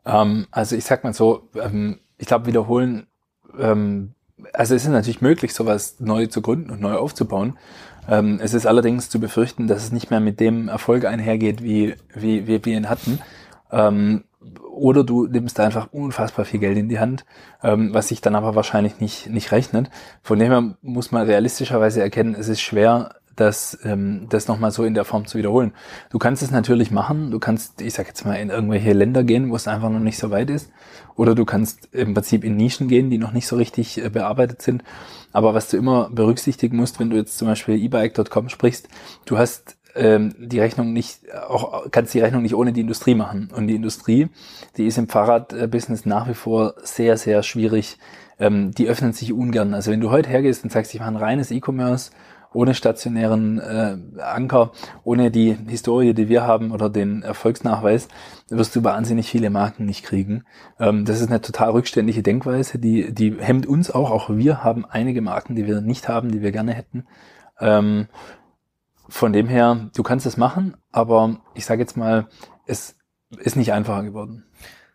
Ähm, 0.04 0.46
also 0.50 0.76
ich 0.76 0.84
sag 0.84 1.04
mal 1.04 1.12
so, 1.12 1.48
ähm, 1.54 2.00
ich 2.18 2.26
glaube 2.26 2.46
wiederholen, 2.46 3.06
ähm, 3.58 4.14
also 4.52 4.74
es 4.74 4.84
ist 4.84 4.90
natürlich 4.90 5.20
möglich, 5.20 5.54
sowas 5.54 6.00
neu 6.00 6.26
zu 6.26 6.42
gründen 6.42 6.70
und 6.70 6.80
neu 6.80 6.94
aufzubauen. 6.94 7.58
Ähm, 8.08 8.40
es 8.42 8.54
ist 8.54 8.66
allerdings 8.66 9.10
zu 9.10 9.20
befürchten, 9.20 9.66
dass 9.66 9.84
es 9.84 9.92
nicht 9.92 10.10
mehr 10.10 10.20
mit 10.20 10.40
dem 10.40 10.68
Erfolg 10.68 11.04
einhergeht, 11.04 11.62
wie, 11.62 11.94
wie, 12.14 12.46
wie 12.46 12.64
wir 12.64 12.76
ihn 12.76 12.88
hatten. 12.88 13.20
Oder 14.70 15.04
du 15.04 15.26
nimmst 15.26 15.60
einfach 15.60 15.92
unfassbar 15.92 16.44
viel 16.44 16.60
Geld 16.60 16.78
in 16.78 16.88
die 16.88 17.00
Hand, 17.00 17.24
ähm, 17.62 17.92
was 17.92 18.08
sich 18.08 18.20
dann 18.20 18.34
aber 18.34 18.54
wahrscheinlich 18.54 19.00
nicht, 19.00 19.28
nicht 19.28 19.52
rechnet. 19.52 19.90
Von 20.22 20.38
dem 20.38 20.50
her 20.50 20.74
muss 20.82 21.12
man 21.12 21.26
realistischerweise 21.26 22.00
erkennen, 22.00 22.34
es 22.38 22.48
ist 22.48 22.60
schwer, 22.60 23.14
das, 23.40 23.78
ähm, 23.84 24.26
das 24.28 24.48
nochmal 24.48 24.70
so 24.70 24.84
in 24.84 24.94
der 24.94 25.04
Form 25.04 25.26
zu 25.26 25.38
wiederholen. 25.38 25.72
Du 26.10 26.18
kannst 26.18 26.42
es 26.42 26.50
natürlich 26.50 26.90
machen, 26.90 27.30
du 27.30 27.38
kannst, 27.38 27.80
ich 27.80 27.94
sag 27.94 28.06
jetzt 28.06 28.24
mal, 28.24 28.34
in 28.34 28.50
irgendwelche 28.50 28.92
Länder 28.92 29.24
gehen, 29.24 29.50
wo 29.50 29.56
es 29.56 29.66
einfach 29.66 29.88
noch 29.88 30.00
nicht 30.00 30.18
so 30.18 30.30
weit 30.30 30.50
ist. 30.50 30.70
Oder 31.16 31.34
du 31.34 31.44
kannst 31.44 31.88
im 31.92 32.14
Prinzip 32.14 32.44
in 32.44 32.56
Nischen 32.56 32.88
gehen, 32.88 33.10
die 33.10 33.18
noch 33.18 33.32
nicht 33.32 33.46
so 33.46 33.56
richtig 33.56 34.02
äh, 34.02 34.10
bearbeitet 34.10 34.62
sind. 34.62 34.84
Aber 35.32 35.54
was 35.54 35.68
du 35.68 35.76
immer 35.76 36.10
berücksichtigen 36.10 36.76
musst, 36.76 37.00
wenn 37.00 37.10
du 37.10 37.16
jetzt 37.16 37.38
zum 37.38 37.48
Beispiel 37.48 37.82
ebike.com 37.82 38.48
sprichst, 38.48 38.88
du 39.24 39.38
hast 39.38 39.76
ähm, 39.94 40.34
die 40.38 40.60
Rechnung 40.60 40.92
nicht, 40.92 41.20
auch 41.48 41.90
kannst 41.90 42.14
die 42.14 42.20
Rechnung 42.20 42.42
nicht 42.42 42.54
ohne 42.54 42.72
die 42.72 42.80
Industrie 42.80 43.14
machen. 43.14 43.50
Und 43.54 43.66
die 43.66 43.74
Industrie, 43.74 44.28
die 44.76 44.86
ist 44.86 44.98
im 44.98 45.08
Fahrradbusiness 45.08 46.06
nach 46.06 46.28
wie 46.28 46.34
vor 46.34 46.74
sehr, 46.82 47.16
sehr 47.16 47.42
schwierig. 47.42 47.98
Ähm, 48.38 48.72
die 48.72 48.88
öffnen 48.88 49.12
sich 49.12 49.32
ungern. 49.32 49.74
Also 49.74 49.90
wenn 49.90 50.00
du 50.00 50.10
heute 50.10 50.30
hergehst 50.30 50.64
und 50.64 50.72
sagst, 50.72 50.94
ich 50.94 51.00
mache 51.00 51.10
ein 51.10 51.16
reines 51.16 51.50
E-Commerce, 51.50 52.10
ohne 52.52 52.74
stationären 52.74 53.58
äh, 53.58 53.96
Anker, 54.20 54.72
ohne 55.04 55.30
die 55.30 55.56
Historie, 55.68 56.14
die 56.14 56.28
wir 56.28 56.42
haben 56.42 56.72
oder 56.72 56.90
den 56.90 57.22
Erfolgsnachweis, 57.22 58.08
wirst 58.48 58.74
du 58.74 58.82
wahnsinnig 58.82 59.30
viele 59.30 59.50
Marken 59.50 59.84
nicht 59.86 60.04
kriegen. 60.04 60.44
Ähm, 60.78 61.04
das 61.04 61.20
ist 61.20 61.28
eine 61.28 61.40
total 61.40 61.70
rückständige 61.70 62.22
Denkweise, 62.22 62.78
die, 62.78 63.12
die 63.14 63.36
hemmt 63.38 63.66
uns 63.66 63.90
auch. 63.90 64.10
Auch 64.10 64.30
wir 64.30 64.64
haben 64.64 64.84
einige 64.84 65.22
Marken, 65.22 65.54
die 65.54 65.66
wir 65.66 65.80
nicht 65.80 66.08
haben, 66.08 66.32
die 66.32 66.42
wir 66.42 66.50
gerne 66.50 66.72
hätten. 66.72 67.04
Ähm, 67.60 68.08
von 69.10 69.32
dem 69.32 69.48
her, 69.48 69.90
du 69.94 70.02
kannst 70.02 70.26
es 70.26 70.36
machen, 70.36 70.76
aber 70.92 71.40
ich 71.54 71.66
sage 71.66 71.82
jetzt 71.82 71.96
mal, 71.96 72.26
es 72.66 72.96
ist 73.38 73.56
nicht 73.56 73.72
einfacher 73.72 74.02
geworden. 74.04 74.44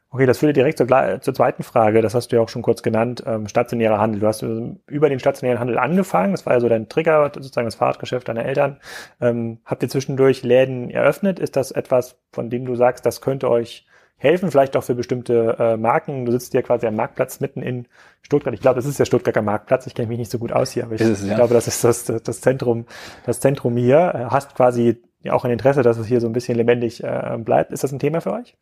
Okay, 0.10 0.26
das 0.26 0.38
führt 0.38 0.56
direkt 0.56 0.78
zur, 0.78 0.88
zur, 1.20 1.34
zweiten 1.34 1.64
Frage. 1.64 2.02
Das 2.02 2.16
hast 2.16 2.30
du 2.32 2.38
ja 2.38 2.42
auch 2.42 2.48
schon 2.48 2.62
kurz 2.62 2.82
genannt. 2.82 3.22
Ähm, 3.26 3.50
stationärer 3.50 4.00
Handel. 4.00 4.22
Du 4.22 4.28
hast 4.28 4.44
ähm, 4.44 4.80
über 4.88 5.10
den 5.10 5.20
stationären 5.20 5.60
Handel 5.60 5.78
angefangen. 5.78 6.32
Das 6.32 6.46
war 6.46 6.54
ja 6.54 6.62
so 6.62 6.70
dein 6.70 6.88
Trigger, 6.88 7.30
sozusagen 7.34 7.68
das 7.68 7.76
Fahrradgeschäft 7.76 8.30
deiner 8.30 8.46
Eltern. 8.46 8.80
Ähm, 9.20 9.60
habt 9.66 9.84
ihr 9.84 9.90
zwischendurch 9.90 10.44
Läden 10.44 10.90
eröffnet? 10.90 11.38
Ist 11.38 11.58
das 11.58 11.72
etwas, 11.72 12.18
von 12.32 12.50
dem 12.50 12.64
du 12.64 12.76
sagst, 12.76 13.06
das 13.06 13.20
könnte 13.20 13.50
euch 13.50 13.88
helfen, 14.18 14.50
vielleicht 14.52 14.76
auch 14.78 14.84
für 14.84 14.96
bestimmte 14.96 15.56
äh, 15.60 15.78
Marken. 15.78 16.26
Du 16.26 16.32
sitzt 16.32 16.52
hier 16.52 16.64
quasi 16.64 16.88
am 16.88 16.96
Marktplatz 16.96 17.40
mitten 17.40 17.62
in 17.62 17.88
Stuttgart. 18.22 18.54
Ich 18.54 18.62
glaube, 18.62 18.76
das 18.76 18.86
ist 18.86 19.00
der 19.00 19.06
Stuttgarter 19.06 19.42
Marktplatz. 19.42 19.88
Ich 19.88 19.96
kenne 19.96 20.08
mich 20.08 20.18
nicht 20.18 20.32
so 20.32 20.40
gut 20.40 20.52
aus 20.52 20.72
hier, 20.72 20.86
aber 20.86 20.96
ich, 20.96 21.02
es, 21.02 21.26
ja. 21.26 21.36
glaube, 21.36 21.54
das 21.54 21.68
ist 21.68 21.84
das, 21.84 22.06
das 22.06 22.42
Zentrum, 22.42 22.86
das 23.26 23.40
Zentrum 23.40 23.78
hier. 23.78 24.14
Äh, 24.16 24.26
hast 24.32 24.56
quasi 24.56 25.02
auch 25.30 25.44
ein 25.44 25.52
Interesse, 25.52 25.82
dass 25.82 25.98
es 25.98 26.08
hier 26.08 26.22
so 26.22 26.28
ein 26.28 26.34
bisschen 26.34 26.56
lebendig 26.56 27.04
äh, 27.04 27.38
bleibt. 27.40 27.72
Ist 27.72 27.84
das 27.84 27.92
ein 27.92 28.00
Thema 28.00 28.22
für 28.22 28.34
euch? 28.34 28.56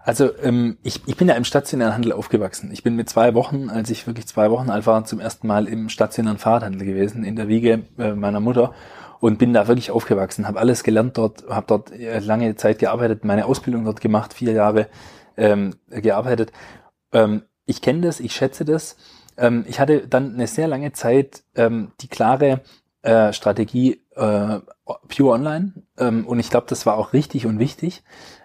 Also 0.00 0.30
ähm, 0.42 0.76
ich, 0.82 1.00
ich 1.06 1.16
bin 1.16 1.28
ja 1.28 1.34
im 1.34 1.44
stationären 1.44 1.94
Handel 1.94 2.12
aufgewachsen. 2.12 2.70
Ich 2.72 2.82
bin 2.82 2.94
mit 2.94 3.08
zwei 3.08 3.34
Wochen, 3.34 3.70
als 3.70 3.88
ich 3.88 4.06
wirklich 4.06 4.26
zwei 4.26 4.50
Wochen 4.50 4.68
alt 4.68 4.86
war, 4.86 5.04
zum 5.06 5.18
ersten 5.18 5.46
Mal 5.46 5.66
im 5.66 5.88
stationären 5.88 6.36
Fahrradhandel 6.36 6.86
gewesen, 6.86 7.24
in 7.24 7.36
der 7.36 7.48
Wiege 7.48 7.84
äh, 7.98 8.12
meiner 8.12 8.40
Mutter 8.40 8.74
und 9.24 9.38
bin 9.38 9.54
da 9.54 9.68
wirklich 9.68 9.90
aufgewachsen, 9.90 10.46
habe 10.46 10.60
alles 10.60 10.84
gelernt 10.84 11.16
dort, 11.16 11.48
habe 11.48 11.64
dort 11.66 11.90
äh, 11.92 12.18
lange 12.18 12.56
Zeit 12.56 12.78
gearbeitet, 12.78 13.24
meine 13.24 13.46
Ausbildung 13.46 13.86
dort 13.86 14.02
gemacht, 14.02 14.34
vier 14.34 14.52
Jahre 14.52 14.86
ähm, 15.38 15.76
gearbeitet. 15.88 16.52
Ähm, 17.10 17.44
ich 17.64 17.80
kenne 17.80 18.02
das, 18.02 18.20
ich 18.20 18.34
schätze 18.34 18.66
das. 18.66 18.98
Ähm, 19.38 19.64
ich 19.66 19.80
hatte 19.80 20.06
dann 20.06 20.34
eine 20.34 20.46
sehr 20.46 20.68
lange 20.68 20.92
Zeit 20.92 21.42
ähm, 21.54 21.92
die 22.02 22.08
klare 22.08 22.60
äh, 23.00 23.32
Strategie 23.32 24.02
äh, 24.14 24.58
Pure 25.08 25.32
Online 25.32 25.72
ähm, 25.96 26.26
und 26.26 26.38
ich 26.38 26.50
glaube, 26.50 26.66
das 26.68 26.84
war 26.84 26.98
auch 26.98 27.14
richtig 27.14 27.46
und 27.46 27.58
wichtig. 27.58 28.02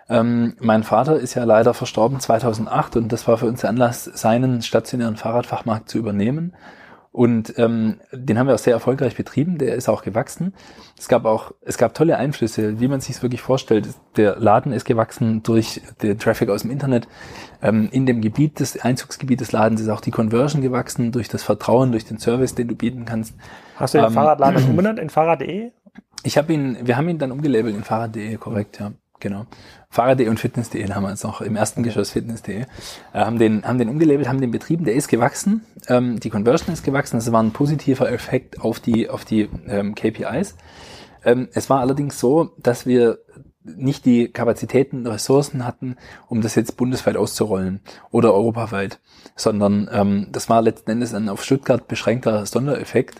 Ähm, 0.07 0.55
mein 0.61 0.83
Vater 0.83 1.19
ist 1.19 1.33
ja 1.33 1.43
leider 1.43 1.73
verstorben 1.73 2.21
2008 2.21 2.95
und 2.95 3.11
das 3.11 3.27
war 3.27 3.37
für 3.37 3.47
uns 3.47 3.59
der 3.59 3.69
Anlass, 3.71 4.05
seinen 4.05 4.61
stationären 4.61 5.17
Fahrradfachmarkt 5.17 5.89
zu 5.89 5.97
übernehmen. 5.97 6.55
Und 7.12 7.56
ähm, 7.58 8.02
den 8.12 8.38
haben 8.38 8.45
wir 8.45 8.54
auch 8.54 8.60
sehr 8.60 8.74
erfolgreich 8.74 9.15
betrieben, 9.15 9.58
der 9.58 9.74
ist 9.74 9.89
auch 9.89 10.04
gewachsen. 10.04 10.54
Es 10.98 11.08
gab 11.08 11.26
auch, 11.26 11.54
es 11.62 11.80
gab 11.80 11.95
tolle 11.95 12.17
Einflüsse, 12.17 12.80
wie 12.80 12.88
man 12.88 13.02
sich 13.02 13.15
es 13.15 13.24
wirklich 13.24 13.41
vorstellt. 13.41 13.89
Der 14.15 14.36
Laden 14.36 14.72
ist 14.72 14.86
gewachsen 14.86 15.41
durch 15.41 15.82
den 16.04 16.19
Traffic 16.19 16.50
aus 16.50 16.62
dem 16.62 16.72
Internet. 16.72 17.08
Ähm, 17.63 17.89
in 17.91 18.06
dem 18.06 18.22
Gebiet, 18.22 18.60
des 18.60 18.80
Einzugsgebiet 18.80 19.41
des 19.41 19.52
Ladens 19.52 19.82
ist 19.82 19.89
auch 19.89 20.02
die 20.02 20.12
Conversion 20.12 20.62
gewachsen 20.62 21.12
durch 21.12 21.30
das 21.30 21.41
Vertrauen, 21.41 21.91
durch 21.91 22.06
den 22.06 22.19
Service, 22.19 22.54
den 22.54 22.67
du 22.67 22.76
bieten 22.76 23.06
kannst. 23.06 23.34
Hast 23.76 23.95
du 23.95 23.98
den 23.98 24.08
ähm, 24.08 24.13
Fahrradladen 24.13 24.63
umbenannt 24.69 25.00
in 25.00 25.10
Fahrrad.de? 25.10 25.72
Ich 26.24 26.38
habe 26.38 26.54
ihn, 26.54 26.78
wir 26.84 26.95
haben 26.95 27.10
ihn 27.10 27.17
dann 27.17 27.32
umgelabelt 27.32 27.76
in 27.76 27.84
Fahrrad.de, 27.84 28.36
korrekt, 28.38 28.80
ja. 28.80 28.91
Genau. 29.19 29.45
Fahrer.de 29.89 30.29
und 30.29 30.39
Fitness.de 30.39 30.88
haben 30.91 31.03
wir 31.03 31.10
jetzt 31.10 31.23
noch 31.23 31.41
im 31.41 31.55
ersten 31.55 31.84
Geschoss 31.84 32.12
Fitness.de, 32.12 32.62
äh, 32.62 32.65
haben 33.13 33.39
den, 33.39 33.65
haben 33.65 33.77
den 33.77 33.89
umgelabelt, 33.89 34.27
haben 34.27 34.39
den 34.39 34.51
betrieben, 34.51 34.86
der 34.86 34.93
ist 34.93 35.08
gewachsen, 35.08 35.65
ähm, 35.88 36.19
die 36.19 36.29
Conversion 36.29 36.73
ist 36.73 36.84
gewachsen, 36.84 37.17
das 37.17 37.32
war 37.32 37.41
ein 37.41 37.51
positiver 37.51 38.12
Effekt 38.12 38.62
auf 38.62 38.79
die, 38.79 39.10
auf 39.10 39.25
die 39.25 39.49
ähm, 39.67 39.95
KPIs. 39.95 40.55
Ähm, 41.25 41.49
es 41.53 41.69
war 41.69 41.82
allerdings 41.82 42.19
so, 42.19 42.51
dass 42.58 42.86
wir 42.86 43.19
nicht 43.63 44.06
die 44.06 44.30
Kapazitäten, 44.30 45.06
Ressourcen 45.06 45.65
hatten, 45.65 45.98
um 46.28 46.41
das 46.41 46.56
jetzt 46.56 46.78
bundesweit 46.78 47.17
auszurollen 47.17 47.82
oder 48.12 48.34
europaweit, 48.34 49.00
sondern 49.36 49.89
ähm, 49.91 50.28
das 50.32 50.50
war 50.50 50.62
letzten 50.62 50.91
Endes 50.91 51.13
ein 51.13 51.30
auf 51.30 51.43
Stuttgart 51.43 51.88
beschränkter 51.88 52.45
Sondereffekt 52.45 53.19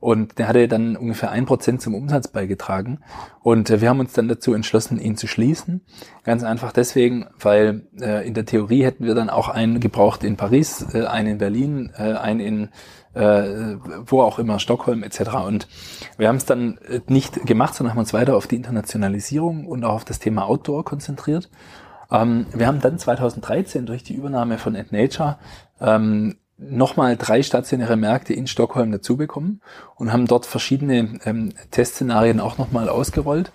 und 0.00 0.38
der 0.38 0.48
hatte 0.48 0.66
dann 0.66 0.96
ungefähr 0.96 1.30
ein 1.30 1.44
Prozent 1.44 1.82
zum 1.82 1.94
Umsatz 1.94 2.28
beigetragen. 2.28 3.00
Und 3.42 3.68
äh, 3.68 3.82
wir 3.82 3.90
haben 3.90 4.00
uns 4.00 4.14
dann 4.14 4.28
dazu 4.28 4.54
entschlossen, 4.54 4.98
ihn 4.98 5.16
zu 5.16 5.26
schließen. 5.26 5.82
Ganz 6.24 6.42
einfach 6.42 6.72
deswegen, 6.72 7.26
weil 7.38 7.86
äh, 8.00 8.26
in 8.26 8.32
der 8.32 8.46
Theorie 8.46 8.82
hätten 8.82 9.04
wir 9.04 9.14
dann 9.14 9.28
auch 9.28 9.50
einen 9.50 9.78
gebraucht 9.78 10.24
in 10.24 10.36
Paris, 10.36 10.86
äh, 10.94 11.04
einen 11.04 11.32
in 11.32 11.38
Berlin, 11.38 11.92
äh, 11.98 12.14
einen 12.14 12.40
in 12.40 12.68
äh, 13.14 13.76
wo 14.06 14.22
auch 14.22 14.38
immer, 14.38 14.58
Stockholm 14.58 15.02
etc. 15.02 15.20
Und 15.46 15.68
wir 16.16 16.28
haben 16.28 16.36
es 16.36 16.44
dann 16.44 16.78
äh, 16.88 17.00
nicht 17.08 17.46
gemacht, 17.46 17.74
sondern 17.74 17.92
haben 17.94 18.00
uns 18.00 18.12
weiter 18.12 18.36
auf 18.36 18.46
die 18.46 18.56
Internationalisierung 18.56 19.66
und 19.66 19.84
auch 19.84 19.94
auf 19.94 20.04
das 20.04 20.18
Thema 20.18 20.46
Outdoor 20.46 20.84
konzentriert. 20.84 21.50
Ähm, 22.10 22.46
wir 22.52 22.66
haben 22.66 22.80
dann 22.80 22.98
2013 22.98 23.86
durch 23.86 24.02
die 24.04 24.14
Übernahme 24.14 24.58
von 24.58 24.76
AdNature 24.76 25.38
ähm, 25.80 26.36
nochmal 26.56 27.16
drei 27.16 27.42
stationäre 27.42 27.96
Märkte 27.96 28.34
in 28.34 28.46
Stockholm 28.46 28.92
dazu 28.92 29.16
bekommen 29.16 29.60
und 29.96 30.12
haben 30.12 30.26
dort 30.26 30.46
verschiedene 30.46 31.18
ähm, 31.24 31.52
Testszenarien 31.70 32.38
auch 32.38 32.58
nochmal 32.58 32.88
ausgerollt. 32.88 33.50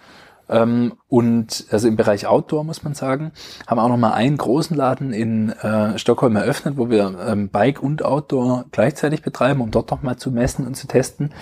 Ähm, 0.50 0.94
und 1.08 1.66
also 1.72 1.88
im 1.88 1.96
Bereich 1.96 2.28
Outdoor 2.28 2.64
muss 2.64 2.84
man 2.84 2.94
sagen, 2.94 3.32
haben 3.68 3.80
auch 3.80 3.88
nochmal 3.88 4.14
einen 4.14 4.38
großen 4.38 4.76
Laden 4.76 5.14
in 5.14 5.50
äh, 5.50 5.98
Stockholm 5.98 6.36
eröffnet, 6.36 6.78
wo 6.78 6.90
wir 6.90 7.18
ähm, 7.28 7.50
Bike 7.50 7.82
und 7.82 8.04
Outdoor 8.04 8.66
gleichzeitig 8.72 9.22
betreiben, 9.22 9.62
um 9.62 9.72
dort 9.72 9.92
nochmal 9.92 10.18
zu 10.18 10.32
messen 10.32 10.68
und 10.68 10.76
zu 10.76 10.88
testen. 10.88 11.34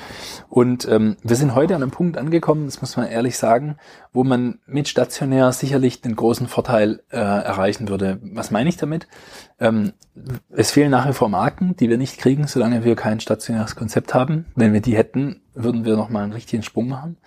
Und 0.49 0.87
ähm, 0.87 1.17
wir 1.23 1.35
sind 1.35 1.55
heute 1.55 1.75
an 1.75 1.81
einem 1.81 1.91
Punkt 1.91 2.17
angekommen, 2.17 2.65
das 2.65 2.81
muss 2.81 2.95
man 2.95 3.07
ehrlich 3.07 3.37
sagen, 3.37 3.77
wo 4.13 4.23
man 4.23 4.59
mit 4.65 4.87
stationär 4.87 5.51
sicherlich 5.51 6.01
den 6.01 6.15
großen 6.15 6.47
Vorteil 6.47 7.01
äh, 7.09 7.17
erreichen 7.17 7.89
würde. 7.89 8.19
Was 8.21 8.51
meine 8.51 8.69
ich 8.69 8.77
damit? 8.77 9.07
Ähm, 9.59 9.93
es 10.49 10.71
fehlen 10.71 10.91
nach 10.91 11.07
wie 11.07 11.13
vor 11.13 11.29
Marken, 11.29 11.75
die 11.75 11.89
wir 11.89 11.97
nicht 11.97 12.19
kriegen, 12.19 12.47
solange 12.47 12.83
wir 12.83 12.95
kein 12.95 13.19
stationäres 13.19 13.75
Konzept 13.75 14.13
haben. 14.13 14.45
Wenn 14.55 14.73
wir 14.73 14.81
die 14.81 14.95
hätten, 14.95 15.41
würden 15.55 15.85
wir 15.85 15.97
nochmal 15.97 16.23
einen 16.23 16.33
richtigen 16.33 16.63
Sprung 16.63 16.87
machen. 16.87 17.17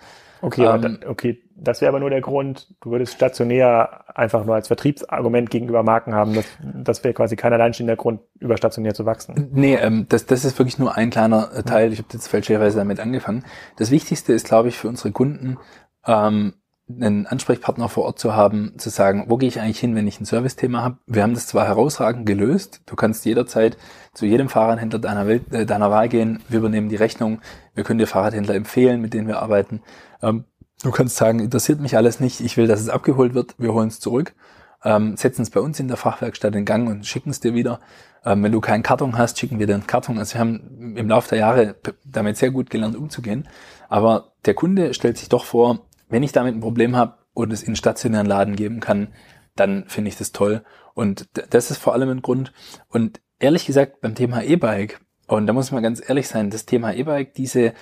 Okay, 0.41 0.65
ähm, 0.65 0.81
dann, 0.81 0.99
okay, 1.07 1.41
das 1.59 1.81
wäre 1.81 1.89
aber 1.89 1.99
nur 1.99 2.11
der 2.11 2.21
Grund, 2.21 2.67
du 2.81 2.91
würdest 2.91 3.13
stationär 3.13 4.05
einfach 4.15 4.45
nur 4.45 4.55
als 4.55 4.67
Vertriebsargument 4.67 5.49
gegenüber 5.49 5.81
Marken 5.81 6.13
haben. 6.13 6.35
Das, 6.35 6.45
das 6.61 7.03
wäre 7.03 7.15
quasi 7.15 7.35
kein 7.35 7.51
alleinstehender 7.51 7.95
Grund, 7.95 8.21
überstationär 8.39 8.93
zu 8.93 9.05
wachsen. 9.05 9.49
Nee, 9.53 9.75
ähm, 9.75 10.05
das, 10.07 10.27
das 10.27 10.45
ist 10.45 10.59
wirklich 10.59 10.77
nur 10.77 10.95
ein 10.95 11.09
kleiner 11.09 11.49
äh, 11.53 11.63
Teil. 11.63 11.91
Ich 11.91 11.99
habe 11.99 12.09
jetzt 12.13 12.27
fälschlicherweise 12.27 12.77
damit 12.77 12.99
angefangen. 12.99 13.43
Das 13.77 13.89
Wichtigste 13.89 14.33
ist, 14.33 14.45
glaube 14.45 14.69
ich, 14.69 14.77
für 14.77 14.87
unsere 14.87 15.11
Kunden, 15.11 15.57
ähm, 16.05 16.53
einen 16.89 17.27
Ansprechpartner 17.27 17.89
vor 17.89 18.05
Ort 18.05 18.19
zu 18.19 18.35
haben, 18.35 18.73
zu 18.77 18.89
sagen, 18.89 19.25
wo 19.27 19.35
gehe 19.35 19.49
ich 19.49 19.59
eigentlich 19.59 19.79
hin, 19.79 19.95
wenn 19.95 20.07
ich 20.07 20.21
ein 20.21 20.25
Service-Thema 20.25 20.83
habe. 20.83 20.99
Wir 21.05 21.23
haben 21.23 21.33
das 21.33 21.47
zwar 21.47 21.67
herausragend 21.67 22.25
gelöst. 22.25 22.81
Du 22.85 22.95
kannst 22.95 23.25
jederzeit 23.25 23.77
zu 24.13 24.25
jedem 24.25 24.47
Fahrradhändler 24.47 24.99
deiner, 24.99 25.27
Welt, 25.27 25.51
äh, 25.51 25.65
deiner 25.65 25.91
Wahl 25.91 26.07
gehen. 26.07 26.39
Wir 26.47 26.59
übernehmen 26.59 26.89
die 26.89 26.95
Rechnung. 26.95 27.39
Wir 27.73 27.83
können 27.83 27.99
dir 27.99 28.07
Fahrradhändler 28.07 28.55
empfehlen, 28.55 29.01
mit 29.01 29.13
denen 29.13 29.27
wir 29.27 29.41
arbeiten. 29.41 29.81
Ähm, 30.21 30.45
Du 30.83 30.91
kannst 30.91 31.15
sagen, 31.15 31.39
interessiert 31.39 31.79
mich 31.79 31.97
alles 31.97 32.19
nicht, 32.19 32.39
ich 32.39 32.55
will, 32.55 32.67
dass 32.67 32.81
es 32.81 32.89
abgeholt 32.89 33.33
wird, 33.33 33.55
wir 33.57 33.73
holen 33.73 33.87
es 33.87 33.99
zurück, 33.99 34.35
ähm, 34.83 35.17
setzen 35.17 35.41
es 35.41 35.49
bei 35.49 35.59
uns 35.59 35.79
in 35.79 35.87
der 35.87 35.97
Fachwerkstatt 35.97 36.53
in 36.55 36.65
Gang 36.65 36.87
und 36.87 37.05
schicken 37.05 37.31
es 37.31 37.39
dir 37.39 37.55
wieder. 37.55 37.79
Ähm, 38.23 38.43
wenn 38.43 38.51
du 38.51 38.61
keinen 38.61 38.83
Karton 38.83 39.17
hast, 39.17 39.39
schicken 39.39 39.57
wir 39.57 39.65
dir 39.65 39.73
einen 39.73 39.87
Karton. 39.87 40.19
Also 40.19 40.35
wir 40.35 40.41
haben 40.41 40.95
im 40.95 41.09
Laufe 41.09 41.29
der 41.29 41.39
Jahre 41.39 41.75
damit 42.05 42.37
sehr 42.37 42.51
gut 42.51 42.69
gelernt 42.69 42.95
umzugehen. 42.95 43.47
Aber 43.89 44.33
der 44.45 44.53
Kunde 44.53 44.93
stellt 44.93 45.17
sich 45.17 45.29
doch 45.29 45.45
vor, 45.45 45.79
wenn 46.09 46.23
ich 46.23 46.31
damit 46.31 46.53
ein 46.53 46.61
Problem 46.61 46.95
habe 46.95 47.15
und 47.33 47.51
es 47.51 47.63
in 47.63 47.75
stationären 47.75 48.27
Laden 48.27 48.55
geben 48.55 48.79
kann, 48.79 49.09
dann 49.55 49.85
finde 49.87 50.09
ich 50.09 50.17
das 50.17 50.31
toll. 50.31 50.63
Und 50.93 51.27
das 51.49 51.71
ist 51.71 51.77
vor 51.77 51.93
allem 51.93 52.09
ein 52.09 52.21
Grund. 52.21 52.53
Und 52.89 53.19
ehrlich 53.39 53.65
gesagt, 53.65 54.01
beim 54.01 54.15
Thema 54.15 54.43
E-Bike, 54.43 54.99
und 55.27 55.47
da 55.47 55.53
muss 55.53 55.71
man 55.71 55.83
ganz 55.83 56.01
ehrlich 56.07 56.27
sein, 56.27 56.49
das 56.49 56.65
Thema 56.65 56.93
E-Bike, 56.93 57.33
diese 57.33 57.73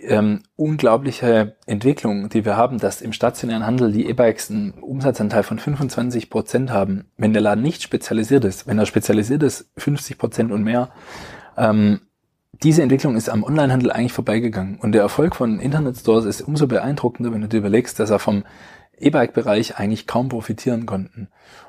ähm, 0.00 0.42
unglaubliche 0.56 1.56
Entwicklung, 1.66 2.28
die 2.28 2.44
wir 2.44 2.56
haben, 2.56 2.78
dass 2.78 3.00
im 3.00 3.12
stationären 3.12 3.66
Handel 3.66 3.92
die 3.92 4.06
E-Bikes 4.06 4.50
einen 4.50 4.72
Umsatzanteil 4.72 5.42
von 5.42 5.58
25 5.58 6.30
Prozent 6.30 6.70
haben. 6.70 7.06
Wenn 7.16 7.32
der 7.32 7.42
Laden 7.42 7.62
nicht 7.62 7.82
spezialisiert 7.82 8.44
ist, 8.44 8.66
wenn 8.66 8.78
er 8.78 8.86
spezialisiert 8.86 9.42
ist, 9.42 9.70
50 9.76 10.18
Prozent 10.18 10.52
und 10.52 10.62
mehr, 10.62 10.90
ähm, 11.56 12.00
diese 12.62 12.82
Entwicklung 12.82 13.16
ist 13.16 13.28
am 13.28 13.42
Onlinehandel 13.42 13.90
eigentlich 13.90 14.12
vorbeigegangen. 14.12 14.78
Und 14.78 14.92
der 14.92 15.02
Erfolg 15.02 15.36
von 15.36 15.58
Internetstores 15.58 16.24
ist 16.24 16.42
umso 16.42 16.66
beeindruckender, 16.66 17.32
wenn 17.32 17.40
du 17.40 17.48
dir 17.48 17.58
überlegst, 17.58 17.98
dass 17.98 18.10
er 18.10 18.18
vom 18.18 18.44
E-Bike-Bereich 18.98 19.76
eigentlich 19.76 20.06
kaum 20.06 20.28
profitieren 20.28 20.86
konnten. 20.86 21.28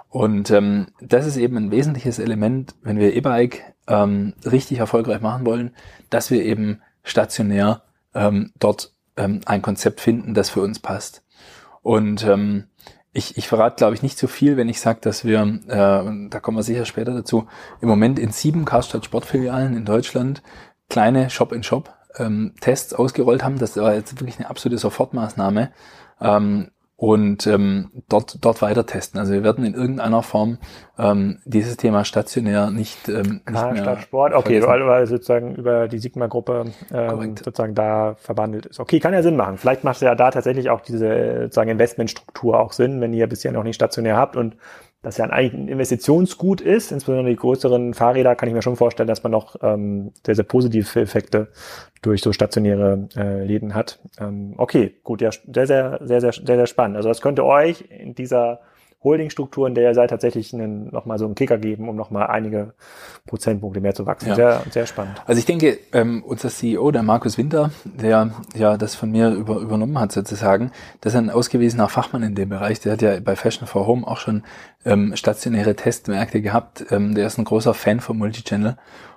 Und 0.09 0.51
ähm, 0.51 0.87
das 1.01 1.25
ist 1.25 1.37
eben 1.37 1.57
ein 1.57 1.71
wesentliches 1.71 2.19
Element, 2.19 2.75
wenn 2.83 2.99
wir 2.99 3.15
E-Bike 3.15 3.63
ähm, 3.87 4.33
richtig 4.45 4.77
erfolgreich 4.79 5.21
machen 5.21 5.45
wollen, 5.45 5.71
dass 6.09 6.31
wir 6.31 6.43
eben 6.43 6.81
stationär 7.03 7.81
ähm, 8.15 8.51
dort 8.59 8.93
ähm, 9.17 9.41
ein 9.45 9.61
Konzept 9.61 10.01
finden, 10.01 10.33
das 10.33 10.49
für 10.49 10.61
uns 10.61 10.79
passt. 10.79 11.23
Und 11.81 12.23
ähm, 12.25 12.65
ich, 13.13 13.37
ich 13.37 13.47
verrate, 13.47 13.77
glaube 13.77 13.95
ich, 13.95 14.03
nicht 14.03 14.17
zu 14.17 14.27
so 14.27 14.31
viel, 14.33 14.57
wenn 14.57 14.67
ich 14.67 14.81
sage, 14.81 14.99
dass 15.01 15.23
wir, 15.23 15.41
äh, 15.67 16.29
da 16.29 16.39
kommen 16.41 16.57
wir 16.57 16.63
sicher 16.63 16.85
später 16.85 17.13
dazu, 17.13 17.47
im 17.81 17.87
Moment 17.87 18.19
in 18.19 18.31
sieben 18.31 18.65
Karstadt 18.65 19.05
Sportfilialen 19.05 19.77
in 19.77 19.85
Deutschland 19.85 20.41
kleine 20.89 21.29
Shop-in-Shop 21.29 21.93
ähm, 22.17 22.53
Tests 22.59 22.93
ausgerollt 22.93 23.43
haben. 23.43 23.57
Das 23.57 23.77
war 23.77 23.93
jetzt 23.93 24.19
wirklich 24.19 24.39
eine 24.39 24.49
absolute 24.49 24.77
Sofortmaßnahme. 24.77 25.71
Ähm, 26.19 26.71
und 26.97 27.45
ähm, 27.45 27.91
dort, 28.07 28.43
dort 28.43 28.61
weiter 28.61 28.85
testen. 28.85 29.19
Also 29.19 29.33
wir 29.33 29.43
werden 29.43 29.65
in 29.65 29.73
irgendeiner 29.73 30.23
Form 30.23 30.59
ähm, 30.97 31.39
dieses 31.43 31.75
Thema 31.75 32.05
stationär 32.05 32.71
nicht, 32.71 33.09
ähm, 33.09 33.41
nicht 33.45 33.45
Klar, 33.45 33.73
mehr 33.73 33.99
Sport, 33.99 34.33
okay, 34.33 34.61
weil, 34.63 34.87
weil 34.87 35.05
sozusagen 35.05 35.55
über 35.55 35.89
die 35.89 35.99
Sigma-Gruppe 35.99 36.65
ähm, 36.93 37.35
sozusagen 37.35 37.75
da 37.75 38.15
verbandelt 38.17 38.65
ist. 38.65 38.79
Okay, 38.79 39.01
kann 39.01 39.13
ja 39.13 39.23
Sinn 39.23 39.35
machen. 39.35 39.57
Vielleicht 39.57 39.83
macht 39.83 40.01
ja 40.01 40.15
da 40.15 40.31
tatsächlich 40.31 40.69
auch 40.69 40.79
diese 40.79 41.41
sozusagen 41.43 41.69
Investmentstruktur 41.69 42.59
auch 42.59 42.71
Sinn, 42.71 43.01
wenn 43.01 43.13
ihr 43.13 43.27
bisher 43.27 43.51
noch 43.51 43.63
nicht 43.63 43.75
stationär 43.75 44.15
habt 44.15 44.37
und 44.37 44.55
das 45.05 45.17
ja 45.17 45.25
eigentlich 45.25 45.53
ein 45.53 45.67
Investitionsgut 45.67 46.61
ist, 46.61 46.91
insbesondere 46.91 47.29
die 47.29 47.35
größeren 47.35 47.93
Fahrräder, 47.93 48.35
kann 48.35 48.49
ich 48.49 48.55
mir 48.55 48.63
schon 48.63 48.75
vorstellen, 48.75 49.07
dass 49.07 49.21
man 49.21 49.31
noch 49.31 49.55
ähm, 49.61 50.11
sehr, 50.25 50.33
sehr 50.33 50.45
positive 50.45 50.99
Effekte 50.99 51.49
durch 52.01 52.21
so 52.21 52.33
stationäre 52.33 53.07
äh, 53.15 53.43
Läden 53.43 53.75
hat. 53.75 53.99
Ähm, 54.19 54.55
okay, 54.57 54.95
gut, 55.03 55.21
ja, 55.21 55.29
sehr, 55.31 55.67
sehr, 55.67 55.99
sehr, 56.01 56.21
sehr, 56.21 56.33
sehr, 56.33 56.55
sehr 56.55 56.65
spannend. 56.65 56.97
Also 56.97 57.07
das 57.07 57.21
könnte 57.21 57.45
euch 57.45 57.85
in 57.89 58.15
dieser 58.15 58.61
Holdingstruktur, 59.05 59.67
in 59.67 59.75
der 59.75 59.93
seid, 59.93 60.09
tatsächlich 60.09 60.53
einen, 60.53 60.89
nochmal 60.91 61.17
so 61.17 61.25
einen 61.25 61.35
Kicker 61.35 61.57
geben, 61.57 61.87
um 61.87 61.95
nochmal 61.95 62.27
einige 62.27 62.73
Prozentpunkte 63.25 63.79
mehr 63.79 63.95
zu 63.95 64.05
wachsen. 64.05 64.29
Ja. 64.29 64.35
Sehr, 64.35 64.61
sehr 64.69 64.85
spannend. 64.85 65.21
Also 65.25 65.39
ich 65.39 65.45
denke, 65.45 65.77
ähm, 65.93 66.23
unser 66.25 66.49
CEO, 66.49 66.91
der 66.91 67.03
Markus 67.03 67.37
Winter, 67.37 67.71
der 67.85 68.31
ja 68.55 68.75
das 68.75 68.95
von 68.95 69.11
mir 69.11 69.29
über, 69.29 69.57
übernommen 69.57 69.97
hat 69.99 70.11
sozusagen, 70.11 70.71
das 70.99 71.13
ist 71.13 71.19
ein 71.19 71.29
ausgewiesener 71.29 71.87
Fachmann 71.87 72.23
in 72.23 72.35
dem 72.35 72.49
Bereich. 72.49 72.81
Der 72.81 72.93
hat 72.93 73.01
ja 73.01 73.17
bei 73.21 73.37
Fashion 73.37 73.67
for 73.67 73.87
Home 73.87 74.05
auch 74.05 74.17
schon 74.17 74.43
ähm, 74.83 75.15
stationäre 75.15 75.75
Testmärkte 75.75 76.41
gehabt. 76.41 76.85
Ähm, 76.91 77.15
der 77.15 77.27
ist 77.27 77.37
ein 77.37 77.45
großer 77.45 77.73
Fan 77.73 78.01
von 78.01 78.17
Multichannel. 78.17 78.75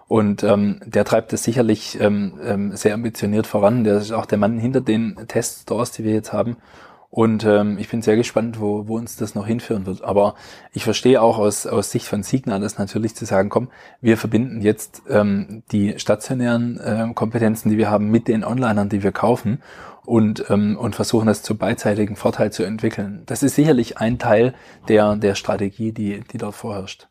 Und 0.08 0.42
ähm, 0.42 0.80
der 0.86 1.04
treibt 1.04 1.34
das 1.34 1.44
sicherlich 1.44 2.00
ähm, 2.00 2.40
ähm, 2.42 2.74
sehr 2.74 2.94
ambitioniert 2.94 3.46
voran. 3.46 3.84
Der 3.84 3.98
ist 3.98 4.10
auch 4.10 4.24
der 4.24 4.38
Mann 4.38 4.58
hinter 4.58 4.80
den 4.80 5.16
Teststores, 5.28 5.92
die 5.92 6.02
wir 6.02 6.14
jetzt 6.14 6.32
haben. 6.32 6.56
Und 7.10 7.44
ähm, 7.44 7.78
ich 7.78 7.88
bin 7.88 8.02
sehr 8.02 8.16
gespannt, 8.16 8.60
wo, 8.60 8.86
wo 8.86 8.96
uns 8.96 9.16
das 9.16 9.34
noch 9.34 9.46
hinführen 9.46 9.86
wird. 9.86 10.04
Aber 10.04 10.34
ich 10.72 10.84
verstehe 10.84 11.22
auch 11.22 11.38
aus, 11.38 11.66
aus 11.66 11.90
Sicht 11.90 12.06
von 12.06 12.22
Signa 12.22 12.58
das 12.58 12.78
natürlich 12.78 13.14
zu 13.14 13.24
sagen, 13.24 13.48
komm, 13.48 13.68
wir 14.02 14.18
verbinden 14.18 14.60
jetzt 14.60 15.02
ähm, 15.08 15.62
die 15.72 15.98
stationären 15.98 16.78
äh, 16.78 17.14
Kompetenzen, 17.14 17.70
die 17.70 17.78
wir 17.78 17.90
haben, 17.90 18.10
mit 18.10 18.28
den 18.28 18.44
Onlinern, 18.44 18.90
die 18.90 19.02
wir 19.02 19.12
kaufen 19.12 19.62
und, 20.04 20.50
ähm, 20.50 20.76
und 20.78 20.96
versuchen 20.96 21.26
das 21.26 21.42
zu 21.42 21.56
beidseitigen 21.56 22.16
Vorteil 22.16 22.52
zu 22.52 22.62
entwickeln. 22.62 23.22
Das 23.24 23.42
ist 23.42 23.54
sicherlich 23.54 23.98
ein 23.98 24.18
Teil 24.18 24.54
der, 24.88 25.16
der 25.16 25.34
Strategie, 25.34 25.92
die, 25.92 26.20
die 26.20 26.38
dort 26.38 26.54
vorherrscht. 26.54 27.08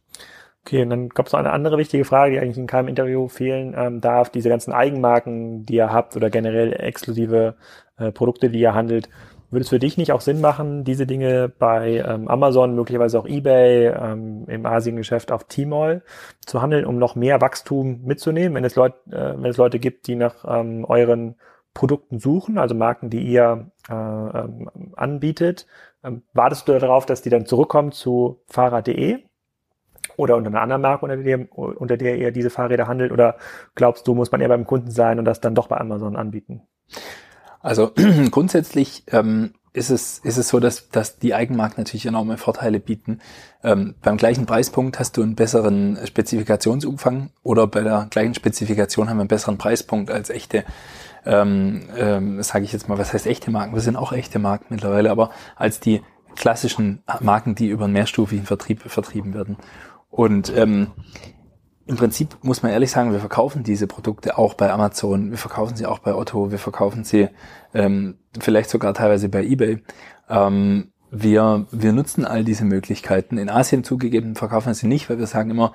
Okay, 0.64 0.84
und 0.84 0.90
dann 0.90 1.10
gab 1.10 1.28
es 1.28 1.32
noch 1.32 1.40
eine 1.40 1.52
andere 1.52 1.78
wichtige 1.78 2.06
Frage, 2.06 2.34
die 2.34 2.40
eigentlich 2.40 2.58
in 2.58 2.68
keinem 2.68 2.90
Interview 2.90 3.30
fehlen 3.30 3.74
ähm, 3.78 4.02
darf. 4.02 4.30
Diese 4.30 4.50
ganzen 4.50 4.74
Eigenmarken, 4.74 5.66
die 5.66 5.76
ihr 5.76 5.92
habt 5.94 6.16
oder 6.16 6.30
generell 6.30 6.74
exklusive 6.74 7.56
äh, 7.98 8.12
Produkte, 8.12 8.50
die 8.50 8.60
ihr 8.60 8.74
handelt, 8.74 9.10
würde 9.50 9.64
es 9.64 9.70
für 9.70 9.80
dich 9.80 9.98
nicht 9.98 10.12
auch 10.12 10.22
Sinn 10.22 10.42
machen, 10.42 10.84
diese 10.84 11.08
Dinge 11.08 11.50
bei 11.50 12.04
ähm, 12.06 12.28
Amazon, 12.28 12.76
möglicherweise 12.76 13.20
auch 13.20 13.26
eBay, 13.26 13.88
ähm, 13.88 14.46
im 14.48 14.66
Asiengeschäft 14.66 15.32
auf 15.32 15.46
Tmall 15.46 16.04
zu 16.46 16.62
handeln, 16.62 16.86
um 16.86 16.98
noch 16.98 17.16
mehr 17.16 17.40
Wachstum 17.40 18.02
mitzunehmen, 18.04 18.56
wenn 18.56 18.66
es, 18.66 18.76
Leut, 18.76 18.94
äh, 19.08 19.34
wenn 19.36 19.46
es 19.46 19.58
Leute 19.58 19.80
gibt, 19.80 20.08
die 20.08 20.16
nach 20.16 20.44
ähm, 20.48 20.86
euren 20.86 21.36
Produkten 21.74 22.20
suchen, 22.20 22.58
also 22.58 22.74
Marken, 22.74 23.10
die 23.10 23.22
ihr 23.22 23.72
äh, 23.88 23.94
ähm, 23.94 24.70
anbietet? 24.96 25.68
Ähm, 26.04 26.24
wartest 26.34 26.68
du 26.68 26.78
darauf, 26.78 27.06
dass 27.06 27.22
die 27.22 27.30
dann 27.30 27.46
zurückkommen 27.46 27.92
zu 27.92 28.42
Fahrrad.de? 28.48 29.20
Oder 30.16 30.38
unter 30.38 30.50
einer 30.50 30.62
anderen 30.62 30.82
Marke, 30.82 31.06
unter 31.06 31.18
der, 31.18 31.52
unter 31.52 31.96
der 31.96 32.18
ihr 32.18 32.32
diese 32.32 32.50
Fahrräder 32.50 32.88
handelt? 32.88 33.12
Oder 33.12 33.38
glaubst 33.76 34.08
du, 34.08 34.16
muss 34.16 34.32
man 34.32 34.42
eher 34.42 34.48
beim 34.48 34.66
Kunden 34.66 34.90
sein 34.90 35.20
und 35.20 35.26
das 35.26 35.40
dann 35.40 35.54
doch 35.54 35.68
bei 35.68 35.78
Amazon 35.78 36.16
anbieten? 36.16 36.64
Also 37.62 37.91
grundsätzlich 38.32 39.04
ähm, 39.08 39.54
ist 39.78 39.91
es, 39.91 40.20
ist 40.20 40.38
es 40.38 40.50
so, 40.50 40.60
dass, 40.60 40.89
dass 40.89 41.20
die 41.20 41.36
Eigenmarken 41.36 41.84
natürlich 41.84 42.06
enorme 42.06 42.38
Vorteile 42.38 42.80
bieten. 42.80 43.20
Ähm, 43.63 43.96
beim 44.02 44.17
gleichen 44.17 44.46
Preispunkt 44.46 45.00
hast 45.00 45.15
du 45.17 45.24
einen 45.24 45.36
besseren 45.36 46.00
Spezifikationsumfang 46.06 47.30
oder 47.43 47.67
bei 47.67 47.82
der 47.82 48.08
gleichen 48.10 48.34
Spezifikation 48.34 49.10
haben 49.10 49.17
wir 49.17 49.22
einen 49.22 49.28
besseren 49.28 49.58
Preispunkt 49.58 50.10
als 50.10 50.30
echte, 50.30 50.65
ähm, 51.26 51.84
ähm, 51.96 52.41
sage 52.41 52.65
ich 52.65 52.74
jetzt 52.74 52.89
mal, 52.89 52.98
was 52.98 53.13
heißt 53.13 53.28
echte 53.28 53.52
Marken? 53.52 53.76
Wir 53.76 53.82
sind 53.82 53.96
auch 53.98 54.13
echte 54.13 54.39
Marken 54.39 54.65
mittlerweile, 54.70 55.12
aber 55.12 55.30
als 55.56 55.80
die 55.80 56.02
klassischen 56.36 57.04
Marken, 57.20 57.56
die 57.56 57.67
über 57.67 57.86
einen 57.86 57.93
mehrstufigen 57.93 58.46
Vertrieb 58.46 58.82
vertrieben 58.82 59.34
werden. 59.34 59.58
Und 60.10 60.52
ähm, 60.56 60.88
im 61.88 61.95
Prinzip 61.95 62.38
muss 62.41 62.63
man 62.63 62.71
ehrlich 62.71 62.91
sagen, 62.91 63.13
wir 63.13 63.19
verkaufen 63.19 63.63
diese 63.63 63.88
Produkte 63.88 64.38
auch 64.38 64.54
bei 64.54 64.71
Amazon, 64.71 65.32
wir 65.32 65.38
verkaufen 65.38 65.76
sie 65.76 65.86
auch 65.86 66.00
bei 66.00 66.13
Otto, 66.13 66.52
wir 66.52 66.60
verkaufen 66.60 67.04
sie 67.04 67.30
ähm, 67.73 68.17
vielleicht 68.39 68.69
sogar 68.69 68.93
teilweise 68.93 69.30
bei 69.30 69.43
eBay. 69.43 69.82
Ähm, 70.30 70.91
wir, 71.10 71.65
wir 71.71 71.93
nutzen 71.93 72.26
all 72.26 72.43
diese 72.43 72.65
Möglichkeiten. 72.65 73.38
In 73.38 73.50
Asien 73.50 73.86
zugegeben 73.86 74.36
verkaufen 74.36 74.67
wir 74.67 74.73
sie 74.73 74.88
nicht, 74.88 75.10
weil 75.10 75.19
wir 75.19 75.28
sagen 75.28 75.50
immer, 75.50 75.73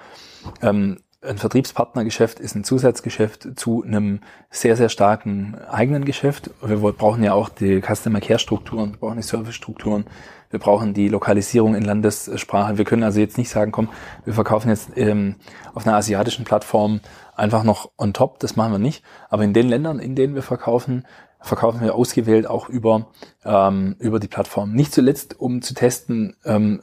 ähm, 0.60 0.98
ein 1.22 1.38
Vertriebspartnergeschäft 1.38 2.40
ist 2.40 2.56
ein 2.56 2.64
Zusatzgeschäft 2.64 3.58
zu 3.58 3.84
einem 3.84 4.20
sehr, 4.50 4.76
sehr 4.76 4.88
starken 4.88 5.56
eigenen 5.70 6.04
Geschäft. 6.04 6.50
Wir 6.60 6.76
brauchen 6.76 7.22
ja 7.22 7.32
auch 7.32 7.48
die 7.48 7.80
Customer 7.80 8.20
Care 8.20 8.38
Strukturen, 8.38 8.92
wir 8.92 8.98
brauchen 8.98 9.16
die 9.16 9.22
Service 9.22 9.54
Strukturen, 9.54 10.04
wir 10.50 10.58
brauchen 10.58 10.94
die 10.94 11.08
Lokalisierung 11.08 11.74
in 11.74 11.84
Landessprache. 11.84 12.76
Wir 12.76 12.84
können 12.84 13.04
also 13.04 13.20
jetzt 13.20 13.38
nicht 13.38 13.50
sagen, 13.50 13.72
komm, 13.72 13.88
wir 14.24 14.34
verkaufen 14.34 14.68
jetzt 14.68 14.90
ähm, 14.96 15.36
auf 15.74 15.86
einer 15.86 15.96
asiatischen 15.96 16.44
Plattform 16.44 17.00
einfach 17.36 17.62
noch 17.62 17.90
on 17.96 18.12
top. 18.12 18.40
Das 18.40 18.56
machen 18.56 18.72
wir 18.72 18.78
nicht. 18.78 19.02
Aber 19.30 19.44
in 19.44 19.54
den 19.54 19.68
Ländern, 19.68 19.98
in 19.98 20.14
denen 20.14 20.34
wir 20.34 20.42
verkaufen, 20.42 21.06
verkaufen 21.42 21.80
wir 21.80 21.94
ausgewählt 21.94 22.46
auch 22.46 22.68
über, 22.68 23.08
ähm, 23.44 23.96
über 23.98 24.20
die 24.20 24.28
Plattform. 24.28 24.72
Nicht 24.72 24.92
zuletzt, 24.92 25.38
um 25.38 25.62
zu 25.62 25.74
testen, 25.74 26.36
ähm, 26.44 26.80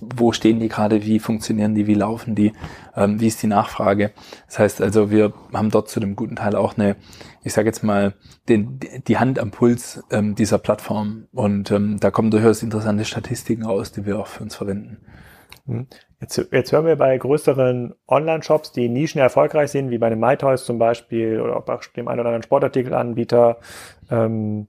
wo 0.00 0.32
stehen 0.32 0.60
die 0.60 0.68
gerade, 0.68 1.04
wie 1.04 1.18
funktionieren 1.18 1.74
die, 1.74 1.86
wie 1.86 1.94
laufen 1.94 2.34
die, 2.34 2.52
ähm, 2.96 3.20
wie 3.20 3.26
ist 3.26 3.42
die 3.42 3.46
Nachfrage. 3.46 4.12
Das 4.46 4.58
heißt 4.58 4.82
also, 4.82 5.10
wir 5.10 5.32
haben 5.52 5.70
dort 5.70 5.88
zu 5.88 6.00
dem 6.00 6.16
guten 6.16 6.36
Teil 6.36 6.56
auch 6.56 6.76
eine, 6.76 6.96
ich 7.42 7.52
sage 7.52 7.68
jetzt 7.68 7.82
mal, 7.82 8.14
den, 8.48 8.80
die 9.06 9.18
Hand 9.18 9.38
am 9.38 9.50
Puls 9.50 10.02
ähm, 10.10 10.34
dieser 10.34 10.58
Plattform. 10.58 11.26
Und 11.32 11.70
ähm, 11.70 11.98
da 12.00 12.10
kommen 12.10 12.30
durchaus 12.30 12.62
interessante 12.62 13.04
Statistiken 13.04 13.64
raus, 13.64 13.92
die 13.92 14.06
wir 14.06 14.18
auch 14.18 14.26
für 14.26 14.42
uns 14.42 14.54
verwenden. 14.54 14.98
Hm. 15.66 15.86
Jetzt, 16.20 16.48
jetzt 16.50 16.72
hören 16.72 16.86
wir 16.86 16.96
bei 16.96 17.16
größeren 17.16 17.94
Online-Shops, 18.08 18.72
die 18.72 18.88
Nischen 18.88 19.20
erfolgreich 19.20 19.70
sind, 19.70 19.90
wie 19.90 19.98
bei 19.98 20.06
einem 20.08 20.20
MyToys 20.20 20.64
zum 20.64 20.78
Beispiel 20.78 21.40
oder 21.40 21.56
auch 21.56 21.64
bei 21.64 21.78
dem 21.96 22.08
einen 22.08 22.20
oder 22.20 22.28
anderen 22.28 22.42
Sportartikelanbieter 22.42 23.58
ähm, 24.10 24.68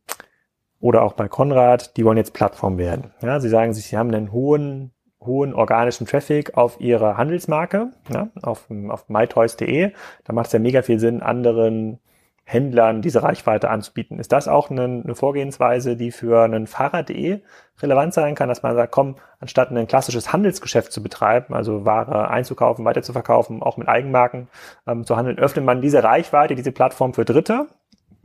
oder 0.79 1.03
auch 1.03 1.13
bei 1.13 1.27
Konrad, 1.27 1.95
die 1.97 2.06
wollen 2.06 2.17
jetzt 2.17 2.34
Plattform 2.34 2.77
werden. 2.77 3.13
Ja, 3.21 3.39
sie 3.39 3.49
sagen 3.49 3.73
sich, 3.73 3.86
sie 3.86 3.97
haben 3.97 4.13
einen 4.13 4.32
hohen 4.32 4.91
hohen 5.25 5.53
organischen 5.53 6.08
Traffic 6.08 6.58
auf 6.58 6.79
ihre 6.79 7.17
Handelsmarke, 7.17 7.91
ja, 8.12 8.29
auf, 8.41 8.69
auf 8.89 9.10
mytoys.de. 9.10 9.91
Da 10.23 10.34
macht 10.34 10.47
es 10.47 10.53
ja 10.53 10.60
mega 10.60 10.82
viel 10.82 10.99
Sinn, 10.99 11.21
anderen 11.21 11.99
Händlern 12.45 13.01
diese 13.01 13.23
Reichweite 13.23 13.69
anzubieten. 13.69 14.19
Ist 14.19 14.32
das 14.32 14.47
auch 14.47 14.69
eine, 14.69 14.84
eine 14.84 15.15
Vorgehensweise, 15.15 15.95
die 15.95 16.12
für 16.12 16.43
einen 16.43 16.67
Fahrrad.de 16.67 17.41
relevant 17.82 18.13
sein 18.13 18.36
kann, 18.36 18.49
dass 18.49 18.63
man 18.63 18.75
sagt, 18.75 18.91
komm, 18.91 19.15
anstatt 19.39 19.71
ein 19.71 19.88
klassisches 19.88 20.34
Handelsgeschäft 20.34 20.91
zu 20.91 21.01
betreiben, 21.01 21.53
also 21.53 21.86
Ware 21.86 22.29
einzukaufen, 22.29 22.86
weiter 22.86 23.01
zu 23.01 23.13
verkaufen, 23.13 23.63
auch 23.63 23.77
mit 23.77 23.88
Eigenmarken 23.88 24.49
ähm, 24.86 25.06
zu 25.06 25.15
handeln, 25.15 25.39
öffnet 25.39 25.65
man 25.65 25.82
diese 25.82 26.03
Reichweite, 26.03 26.56
diese 26.56 26.71
Plattform 26.71 27.13
für 27.13 27.25
Dritte, 27.25 27.67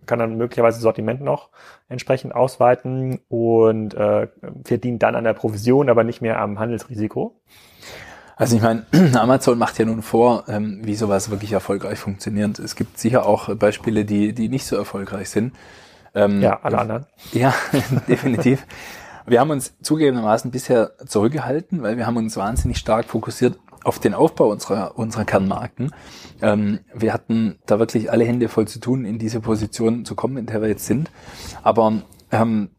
kann 0.06 0.18
dann 0.18 0.36
möglicherweise 0.36 0.80
Sortiment 0.80 1.20
noch 1.20 1.50
entsprechend 1.88 2.34
ausweiten 2.34 3.20
und 3.28 3.94
äh, 3.94 4.26
verdient 4.64 5.02
dann 5.02 5.14
an 5.14 5.24
der 5.24 5.34
Provision, 5.34 5.88
aber 5.88 6.02
nicht 6.02 6.20
mehr 6.22 6.40
am 6.40 6.58
Handelsrisiko. 6.58 7.36
Also 8.38 8.54
ich 8.54 8.62
meine, 8.62 8.86
Amazon 9.14 9.58
macht 9.58 9.78
ja 9.78 9.84
nun 9.84 10.00
vor, 10.00 10.44
ähm, 10.48 10.80
wie 10.82 10.94
sowas 10.94 11.28
wirklich 11.28 11.52
erfolgreich 11.52 11.98
funktioniert. 11.98 12.60
Es 12.60 12.76
gibt 12.76 12.98
sicher 12.98 13.26
auch 13.26 13.54
Beispiele, 13.56 14.04
die, 14.04 14.32
die 14.32 14.48
nicht 14.48 14.64
so 14.64 14.76
erfolgreich 14.76 15.28
sind. 15.28 15.54
Ähm, 16.14 16.40
ja, 16.40 16.60
alle 16.62 16.78
anderen. 16.78 17.06
Ja, 17.32 17.52
definitiv. 18.08 18.64
Wir 19.26 19.40
haben 19.40 19.50
uns 19.50 19.74
zugegebenermaßen 19.82 20.52
bisher 20.52 20.92
zurückgehalten, 21.04 21.82
weil 21.82 21.96
wir 21.96 22.06
haben 22.06 22.16
uns 22.16 22.36
wahnsinnig 22.36 22.78
stark 22.78 23.06
fokussiert 23.06 23.58
auf 23.84 23.98
den 23.98 24.14
Aufbau 24.14 24.50
unserer, 24.50 24.96
unserer 24.96 25.24
Kernmarken. 25.24 25.92
Ähm, 26.40 26.78
wir 26.94 27.12
hatten 27.12 27.58
da 27.66 27.78
wirklich 27.78 28.10
alle 28.10 28.24
Hände 28.24 28.48
voll 28.48 28.68
zu 28.68 28.78
tun, 28.78 29.04
in 29.04 29.18
diese 29.18 29.40
Position 29.40 30.04
zu 30.04 30.14
kommen, 30.14 30.36
in 30.36 30.46
der 30.46 30.62
wir 30.62 30.68
jetzt 30.68 30.86
sind. 30.86 31.10
Aber 31.62 32.02
ähm, 32.30 32.70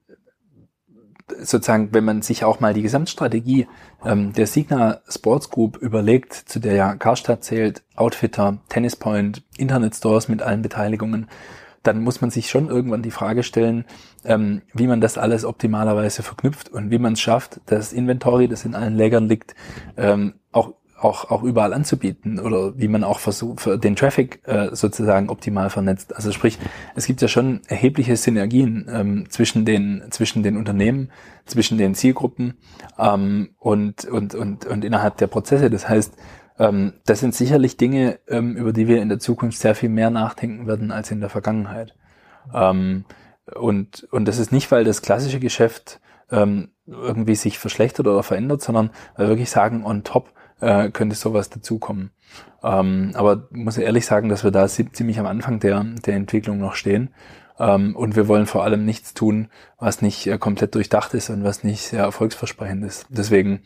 sozusagen, 1.37 1.89
wenn 1.93 2.05
man 2.05 2.21
sich 2.21 2.43
auch 2.43 2.59
mal 2.59 2.73
die 2.73 2.81
Gesamtstrategie 2.81 3.67
ähm, 4.05 4.33
der 4.33 4.47
Signa 4.47 5.01
Sports 5.07 5.49
Group 5.49 5.77
überlegt, 5.77 6.33
zu 6.33 6.59
der 6.59 6.73
ja 6.73 6.95
Karstadt 6.95 7.43
zählt, 7.43 7.83
Outfitter, 7.95 8.57
Tennispoint, 8.69 9.43
Internetstores 9.57 10.27
mit 10.27 10.41
allen 10.41 10.61
Beteiligungen, 10.61 11.27
dann 11.83 12.03
muss 12.03 12.21
man 12.21 12.29
sich 12.29 12.49
schon 12.49 12.67
irgendwann 12.67 13.01
die 13.01 13.11
Frage 13.11 13.43
stellen, 13.43 13.85
ähm, 14.25 14.61
wie 14.73 14.87
man 14.87 15.01
das 15.01 15.17
alles 15.17 15.45
optimalerweise 15.45 16.23
verknüpft 16.23 16.69
und 16.69 16.91
wie 16.91 16.99
man 16.99 17.13
es 17.13 17.21
schafft, 17.21 17.61
das 17.67 17.93
Inventory, 17.93 18.47
das 18.47 18.65
in 18.65 18.75
allen 18.75 18.95
Lägern 18.95 19.27
liegt, 19.27 19.55
ähm, 19.97 20.33
auch 21.01 21.31
auch, 21.31 21.43
überall 21.43 21.73
anzubieten 21.73 22.39
oder 22.39 22.77
wie 22.77 22.87
man 22.87 23.03
auch 23.03 23.19
versucht, 23.19 23.83
den 23.83 23.95
Traffic 23.95 24.41
äh, 24.45 24.75
sozusagen 24.75 25.29
optimal 25.29 25.69
vernetzt. 25.69 26.15
Also 26.15 26.31
sprich, 26.31 26.57
es 26.95 27.05
gibt 27.05 27.21
ja 27.21 27.27
schon 27.27 27.61
erhebliche 27.67 28.15
Synergien 28.15 28.89
ähm, 28.91 29.29
zwischen 29.29 29.65
den 29.65 30.03
zwischen 30.09 30.43
den 30.43 30.57
Unternehmen, 30.57 31.11
zwischen 31.45 31.77
den 31.77 31.95
Zielgruppen 31.95 32.55
ähm, 32.97 33.49
und, 33.57 34.05
und, 34.05 34.35
und, 34.35 34.65
und 34.65 34.85
innerhalb 34.85 35.17
der 35.17 35.27
Prozesse. 35.27 35.69
Das 35.69 35.87
heißt, 35.87 36.13
ähm, 36.59 36.93
das 37.05 37.21
sind 37.21 37.33
sicherlich 37.33 37.77
Dinge, 37.77 38.19
ähm, 38.27 38.55
über 38.55 38.73
die 38.73 38.87
wir 38.87 39.01
in 39.01 39.09
der 39.09 39.19
Zukunft 39.19 39.57
sehr 39.57 39.75
viel 39.75 39.89
mehr 39.89 40.09
nachdenken 40.09 40.67
werden 40.67 40.91
als 40.91 41.09
in 41.09 41.21
der 41.21 41.29
Vergangenheit. 41.29 41.95
Ähm, 42.53 43.05
und, 43.55 44.07
und 44.11 44.27
das 44.27 44.37
ist 44.37 44.51
nicht, 44.51 44.69
weil 44.71 44.83
das 44.83 45.01
klassische 45.01 45.39
Geschäft 45.39 45.99
ähm, 46.31 46.69
irgendwie 46.85 47.35
sich 47.35 47.57
verschlechtert 47.57 48.07
oder 48.07 48.23
verändert, 48.23 48.61
sondern 48.61 48.91
weil 49.15 49.25
wir 49.25 49.29
wirklich 49.29 49.49
sagen, 49.49 49.85
on 49.85 50.03
top 50.03 50.33
äh, 50.61 50.89
könnte 50.89 51.15
sowas 51.15 51.49
dazukommen. 51.49 52.11
Ähm, 52.63 53.11
aber 53.13 53.47
muss 53.51 53.77
ehrlich 53.77 54.05
sagen, 54.05 54.29
dass 54.29 54.43
wir 54.43 54.51
da 54.51 54.67
ziemlich 54.67 55.19
am 55.19 55.25
Anfang 55.25 55.59
der, 55.59 55.83
der 56.05 56.15
Entwicklung 56.15 56.57
noch 56.59 56.75
stehen. 56.75 57.09
Ähm, 57.59 57.95
und 57.95 58.15
wir 58.15 58.27
wollen 58.27 58.45
vor 58.45 58.63
allem 58.63 58.85
nichts 58.85 59.13
tun, 59.13 59.49
was 59.77 60.01
nicht 60.01 60.27
äh, 60.27 60.37
komplett 60.37 60.75
durchdacht 60.75 61.13
ist 61.13 61.29
und 61.29 61.43
was 61.43 61.63
nicht 61.63 61.81
sehr 61.81 62.03
erfolgsversprechend 62.03 62.85
ist. 62.85 63.05
Deswegen 63.09 63.61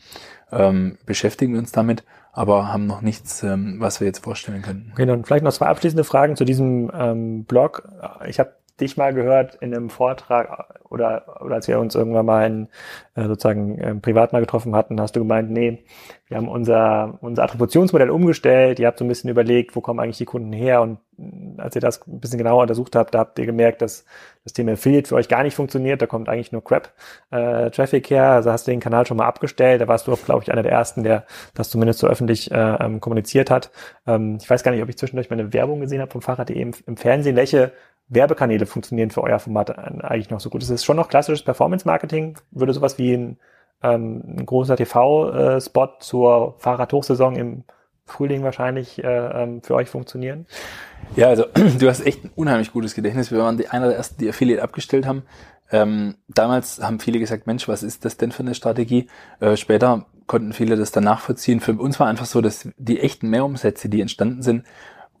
ähm, 0.50 0.98
beschäftigen 1.06 1.52
wir 1.52 1.60
uns 1.60 1.72
damit, 1.72 2.04
aber 2.32 2.72
haben 2.72 2.86
noch 2.86 3.02
nichts, 3.02 3.42
ähm, 3.42 3.76
was 3.78 4.00
wir 4.00 4.06
jetzt 4.06 4.24
vorstellen 4.24 4.62
können. 4.62 4.90
Okay, 4.92 5.06
dann 5.06 5.24
vielleicht 5.24 5.44
noch 5.44 5.52
zwei 5.52 5.66
abschließende 5.66 6.04
Fragen 6.04 6.36
zu 6.36 6.44
diesem 6.44 6.90
ähm, 6.92 7.44
Blog. 7.44 7.88
Ich 8.26 8.40
habe 8.40 8.52
dich 8.80 8.96
mal 8.96 9.14
gehört 9.14 9.54
in 9.56 9.74
einem 9.74 9.88
Vortrag 9.88 10.80
oder, 10.88 11.40
oder 11.44 11.56
als 11.56 11.68
wir 11.68 11.78
uns 11.78 11.94
irgendwann 11.94 12.26
mal 12.26 12.46
in, 12.46 12.68
äh, 13.14 13.26
sozusagen 13.26 13.78
äh, 13.78 13.94
privat 13.94 14.32
mal 14.32 14.40
getroffen 14.40 14.74
hatten, 14.74 15.00
hast 15.00 15.14
du 15.14 15.20
gemeint, 15.20 15.50
nee, 15.50 15.84
wir 16.26 16.38
haben 16.38 16.48
unser, 16.48 17.18
unser 17.20 17.44
Attributionsmodell 17.44 18.10
umgestellt, 18.10 18.78
ihr 18.78 18.86
habt 18.86 18.98
so 18.98 19.04
ein 19.04 19.08
bisschen 19.08 19.30
überlegt, 19.30 19.76
wo 19.76 19.80
kommen 19.80 20.00
eigentlich 20.00 20.18
die 20.18 20.24
Kunden 20.24 20.52
her? 20.52 20.80
Und 20.82 20.98
äh, 21.18 21.60
als 21.60 21.74
ihr 21.74 21.80
das 21.80 22.06
ein 22.06 22.18
bisschen 22.20 22.38
genauer 22.38 22.62
untersucht 22.62 22.96
habt, 22.96 23.14
da 23.14 23.20
habt 23.20 23.38
ihr 23.38 23.46
gemerkt, 23.46 23.82
dass 23.82 24.04
das 24.42 24.52
Thema 24.52 24.72
Affiliate 24.72 25.08
für 25.08 25.14
euch 25.14 25.28
gar 25.28 25.42
nicht 25.42 25.54
funktioniert, 25.54 26.02
da 26.02 26.06
kommt 26.06 26.28
eigentlich 26.28 26.50
nur 26.50 26.64
Crap 26.64 26.92
äh, 27.30 27.70
her, 27.70 28.30
also 28.30 28.50
hast 28.50 28.66
du 28.66 28.72
den 28.72 28.80
Kanal 28.80 29.06
schon 29.06 29.16
mal 29.16 29.26
abgestellt, 29.26 29.80
da 29.80 29.88
warst 29.88 30.06
du 30.06 30.12
auch, 30.12 30.24
glaube 30.24 30.42
ich, 30.42 30.50
einer 30.50 30.62
der 30.62 30.72
ersten, 30.72 31.02
der 31.02 31.24
das 31.54 31.70
zumindest 31.70 32.00
so 32.00 32.08
öffentlich 32.08 32.50
äh, 32.50 32.76
ähm, 32.80 33.00
kommuniziert 33.00 33.50
hat. 33.50 33.70
Ähm, 34.06 34.38
ich 34.40 34.48
weiß 34.48 34.62
gar 34.62 34.72
nicht, 34.72 34.82
ob 34.82 34.88
ich 34.88 34.98
zwischendurch 34.98 35.30
meine 35.30 35.52
Werbung 35.52 35.80
gesehen 35.80 36.00
habe 36.00 36.10
vom 36.10 36.22
Fahrrad.de 36.22 36.60
im, 36.60 36.72
im 36.86 36.96
Fernsehen, 36.96 37.36
welche 37.36 37.72
Werbekanäle 38.08 38.66
funktionieren 38.66 39.10
für 39.10 39.22
euer 39.22 39.38
Format 39.38 39.76
eigentlich 39.78 40.30
noch 40.30 40.40
so 40.40 40.50
gut? 40.50 40.62
Ist 40.62 40.70
es 40.70 40.84
schon 40.84 40.96
noch 40.96 41.08
klassisches 41.08 41.44
Performance-Marketing? 41.44 42.38
Würde 42.50 42.72
sowas 42.74 42.98
wie 42.98 43.14
ein, 43.14 43.38
ähm, 43.82 44.22
ein 44.38 44.46
großer 44.46 44.76
TV-Spot 44.76 45.88
zur 46.00 46.54
Fahrradhochsaison 46.58 47.36
im 47.36 47.64
Frühling 48.06 48.42
wahrscheinlich 48.42 49.02
äh, 49.02 49.42
ähm, 49.42 49.62
für 49.62 49.74
euch 49.74 49.88
funktionieren? 49.88 50.46
Ja, 51.16 51.28
also 51.28 51.46
du 51.78 51.88
hast 51.88 52.06
echt 52.06 52.24
ein 52.24 52.30
unheimlich 52.34 52.72
gutes 52.72 52.94
Gedächtnis. 52.94 53.30
Wir 53.30 53.38
waren 53.38 53.56
die 53.56 53.68
einer 53.68 53.88
der 53.88 53.96
ersten, 53.96 54.18
die 54.18 54.28
Affiliate 54.28 54.62
abgestellt 54.62 55.06
haben. 55.06 55.22
Ähm, 55.70 56.16
damals 56.28 56.82
haben 56.82 57.00
viele 57.00 57.18
gesagt, 57.18 57.46
Mensch, 57.46 57.66
was 57.68 57.82
ist 57.82 58.04
das 58.04 58.16
denn 58.16 58.32
für 58.32 58.42
eine 58.42 58.54
Strategie? 58.54 59.08
Äh, 59.40 59.56
später 59.56 60.06
konnten 60.26 60.52
viele 60.52 60.76
das 60.76 60.92
dann 60.92 61.04
nachvollziehen. 61.04 61.60
Für 61.60 61.72
uns 61.74 61.98
war 61.98 62.06
einfach 62.06 62.26
so, 62.26 62.40
dass 62.40 62.68
die 62.76 63.00
echten 63.00 63.28
Mehrumsätze, 63.28 63.88
die 63.88 64.00
entstanden 64.00 64.42
sind, 64.42 64.64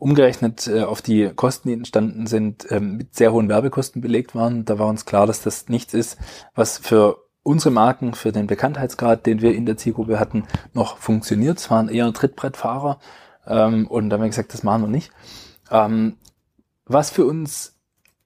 umgerechnet 0.04 0.66
äh, 0.66 0.82
auf 0.82 1.00
die 1.00 1.30
Kosten, 1.34 1.70
die 1.70 1.74
entstanden 1.74 2.26
sind, 2.26 2.70
ähm, 2.70 2.98
mit 2.98 3.16
sehr 3.16 3.32
hohen 3.32 3.48
Werbekosten 3.48 4.02
belegt 4.02 4.34
waren. 4.34 4.66
Da 4.66 4.78
war 4.78 4.86
uns 4.86 5.06
klar, 5.06 5.26
dass 5.26 5.40
das 5.40 5.70
nichts 5.70 5.94
ist, 5.94 6.18
was 6.54 6.76
für 6.76 7.24
unsere 7.42 7.70
Marken, 7.70 8.12
für 8.12 8.30
den 8.30 8.46
Bekanntheitsgrad, 8.46 9.24
den 9.24 9.40
wir 9.40 9.54
in 9.54 9.64
der 9.64 9.78
Zielgruppe 9.78 10.20
hatten, 10.20 10.44
noch 10.74 10.98
funktioniert. 10.98 11.58
Es 11.58 11.70
waren 11.70 11.88
eher 11.88 12.12
Trittbrettfahrer 12.12 12.98
ähm, 13.46 13.86
und 13.86 14.10
da 14.10 14.16
haben 14.16 14.22
wir 14.22 14.28
gesagt, 14.28 14.52
das 14.52 14.62
machen 14.62 14.82
wir 14.82 14.88
nicht. 14.88 15.10
Ähm, 15.70 16.18
was 16.84 17.08
für 17.08 17.24
uns 17.24 17.74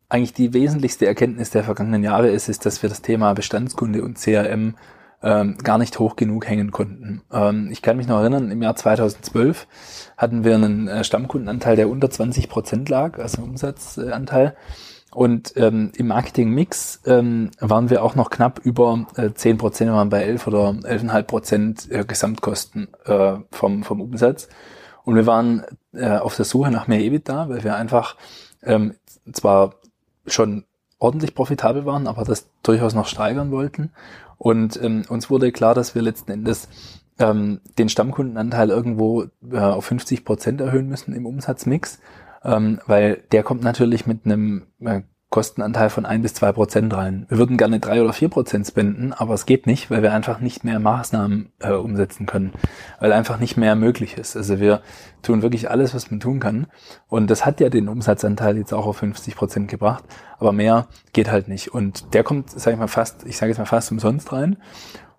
eigentlich 0.09 0.33
die 0.33 0.53
wesentlichste 0.55 1.07
Erkenntnis 1.07 1.51
der 1.51 1.62
vergangenen 1.62 2.03
Jahre 2.03 2.29
ist, 2.29 2.49
ist, 2.49 2.66
dass 2.66 2.83
wir 2.83 2.89
das 2.89 3.03
Thema 3.03 3.35
Bestandskunde 3.35 4.03
und 4.03 4.18
CRM 4.18 4.74
ähm, 5.22 5.58
gar 5.58 5.78
nicht 5.78 5.98
hoch 5.98 6.16
genug 6.16 6.48
hängen 6.48 6.70
konnten. 6.70 7.22
Ähm, 7.32 7.68
ich 7.70 7.82
kann 7.82 7.96
mich 7.96 8.06
noch 8.06 8.20
erinnern, 8.20 8.50
im 8.50 8.62
Jahr 8.62 8.76
2012 8.76 9.66
hatten 10.16 10.44
wir 10.44 10.54
einen 10.54 10.88
äh, 10.88 11.04
Stammkundenanteil, 11.04 11.76
der 11.76 11.88
unter 11.90 12.10
20 12.10 12.48
Prozent 12.48 12.88
lag, 12.88 13.18
also 13.18 13.42
Umsatzanteil. 13.42 14.56
Und 15.10 15.54
ähm, 15.56 15.90
im 15.96 16.08
Marketing-Mix 16.08 17.00
ähm, 17.06 17.50
waren 17.60 17.88
wir 17.88 18.04
auch 18.04 18.14
noch 18.14 18.30
knapp 18.30 18.60
über 18.62 19.06
äh, 19.16 19.32
10 19.32 19.58
Prozent, 19.58 19.90
wir 19.90 19.96
waren 19.96 20.10
bei 20.10 20.22
11 20.22 20.46
oder 20.46 20.68
11,5 20.68 21.22
Prozent 21.22 21.90
äh, 21.90 22.04
Gesamtkosten 22.04 22.88
äh, 23.06 23.36
vom, 23.50 23.82
vom 23.84 24.00
Umsatz. 24.00 24.48
Und 25.04 25.16
wir 25.16 25.26
waren 25.26 25.64
äh, 25.94 26.18
auf 26.18 26.36
der 26.36 26.44
Suche 26.44 26.70
nach 26.70 26.86
mehr 26.86 27.00
EBITDA, 27.00 27.48
weil 27.48 27.64
wir 27.64 27.74
einfach 27.76 28.16
ähm, 28.62 28.94
zwar 29.32 29.76
schon 30.26 30.64
ordentlich 30.98 31.34
profitabel 31.34 31.86
waren, 31.86 32.06
aber 32.06 32.24
das 32.24 32.50
durchaus 32.62 32.94
noch 32.94 33.06
steigern 33.06 33.50
wollten. 33.50 33.92
Und 34.39 34.80
ähm, 34.82 35.03
uns 35.09 35.30
wurde 35.30 35.53
klar, 35.53 35.74
dass 35.74 35.95
wir 35.95 36.03
letzten 36.03 36.30
Endes 36.30 36.68
ähm, 37.18 37.61
den 37.78 37.89
Stammkundenanteil 37.89 38.70
irgendwo 38.70 39.24
äh, 39.51 39.59
auf 39.59 39.84
50 39.86 40.24
Prozent 40.24 40.61
erhöhen 40.61 40.89
müssen 40.89 41.12
im 41.12 41.26
Umsatzmix, 41.26 41.99
ähm, 42.45 42.80
weil 42.86 43.24
der 43.32 43.43
kommt 43.43 43.62
natürlich 43.62 44.07
mit 44.07 44.24
einem 44.24 44.68
äh, 44.80 45.03
Kostenanteil 45.31 45.91
von 45.91 46.07
ein 46.07 46.22
bis 46.22 46.33
zwei 46.33 46.53
Prozent 46.53 46.95
rein. 46.95 47.26
Wir 47.29 47.37
würden 47.37 47.59
gerne 47.59 47.81
drei 47.81 48.03
oder 48.03 48.14
vier 48.14 48.31
Prozent 48.31 48.66
spenden, 48.66 49.12
aber 49.12 49.35
es 49.35 49.45
geht 49.45 49.66
nicht, 49.66 49.91
weil 49.91 50.03
wir 50.03 50.14
einfach 50.14 50.41
nicht 50.41 50.64
mehr 50.64 50.81
Maßnahmen 50.81 51.53
äh, 51.61 51.72
umsetzen 51.72 52.24
können, 52.24 52.53
weil 52.99 53.12
einfach 53.12 53.39
nicht 53.39 53.59
mehr 53.59 53.76
möglich 53.76 54.16
ist. 54.16 54.37
Also 54.37 54.59
wir 54.59 54.81
tun 55.20 55.43
wirklich 55.43 55.70
alles, 55.70 55.95
was 55.95 56.11
man 56.11 56.20
tun 56.20 56.41
kann. 56.41 56.66
Und 57.09 57.29
das 57.29 57.45
hat 57.45 57.61
ja 57.61 57.68
den 57.68 57.89
Umsatzanteil 57.89 58.57
jetzt 58.57 58.72
auch 58.72 58.87
auf 58.87 58.97
50 58.97 59.37
Prozent 59.37 59.68
gebracht, 59.68 60.05
aber 60.39 60.53
mehr 60.53 60.89
geht 61.12 61.31
halt 61.31 61.47
nicht. 61.49 61.74
Und 61.74 62.14
der 62.14 62.24
kommt, 62.24 62.51
sage 62.51 62.74
ich 62.74 62.79
mal, 62.79 62.89
fast, 62.89 63.26
ich 63.26 63.37
sage 63.37 63.51
jetzt 63.51 63.59
mal 63.59 63.66
fast 63.66 63.93
umsonst 63.93 64.33
rein. 64.33 64.57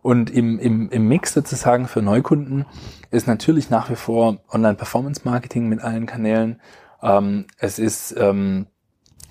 Und 0.01 0.31
im, 0.31 0.57
im, 0.57 0.89
im 0.89 1.07
Mix 1.07 1.33
sozusagen 1.33 1.87
für 1.87 2.01
Neukunden 2.01 2.65
ist 3.11 3.27
natürlich 3.27 3.69
nach 3.69 3.91
wie 3.91 3.95
vor 3.95 4.37
Online-Performance-Marketing 4.49 5.67
mit 5.67 5.81
allen 5.81 6.07
Kanälen. 6.07 6.59
Ähm, 7.03 7.45
es 7.59 7.77
ist 7.77 8.15
ähm, 8.17 8.67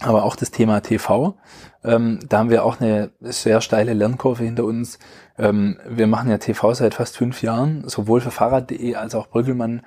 aber 0.00 0.24
auch 0.24 0.36
das 0.36 0.50
Thema 0.50 0.80
TV. 0.80 1.36
Ähm, 1.84 2.20
da 2.28 2.38
haben 2.38 2.50
wir 2.50 2.64
auch 2.64 2.80
eine 2.80 3.10
sehr 3.20 3.60
steile 3.60 3.94
Lernkurve 3.94 4.44
hinter 4.44 4.64
uns. 4.64 4.98
Ähm, 5.38 5.78
wir 5.88 6.06
machen 6.06 6.30
ja 6.30 6.38
TV 6.38 6.74
seit 6.74 6.94
fast 6.94 7.16
fünf 7.16 7.42
Jahren, 7.42 7.88
sowohl 7.88 8.20
für 8.20 8.30
Fahrrad.de 8.30 8.94
als 8.94 9.14
auch 9.14 9.28
Brüggelmann 9.28 9.82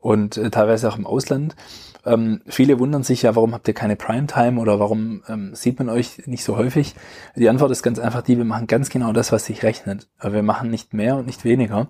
und 0.00 0.36
äh, 0.36 0.50
teilweise 0.50 0.88
auch 0.88 0.98
im 0.98 1.06
Ausland. 1.06 1.56
Ähm, 2.04 2.42
viele 2.46 2.78
wundern 2.78 3.02
sich 3.02 3.22
ja, 3.22 3.34
warum 3.34 3.52
habt 3.52 3.66
ihr 3.66 3.74
keine 3.74 3.96
Primetime 3.96 4.60
oder 4.60 4.78
warum 4.78 5.22
ähm, 5.28 5.54
sieht 5.54 5.78
man 5.78 5.88
euch 5.88 6.26
nicht 6.26 6.44
so 6.44 6.56
häufig? 6.56 6.94
Die 7.34 7.48
Antwort 7.48 7.72
ist 7.72 7.82
ganz 7.82 7.98
einfach 7.98 8.22
die, 8.22 8.38
wir 8.38 8.44
machen 8.44 8.68
ganz 8.68 8.88
genau 8.88 9.12
das, 9.12 9.32
was 9.32 9.46
sich 9.46 9.64
rechnet. 9.64 10.06
Wir 10.22 10.44
machen 10.44 10.70
nicht 10.70 10.94
mehr 10.94 11.16
und 11.16 11.26
nicht 11.26 11.44
weniger. 11.44 11.88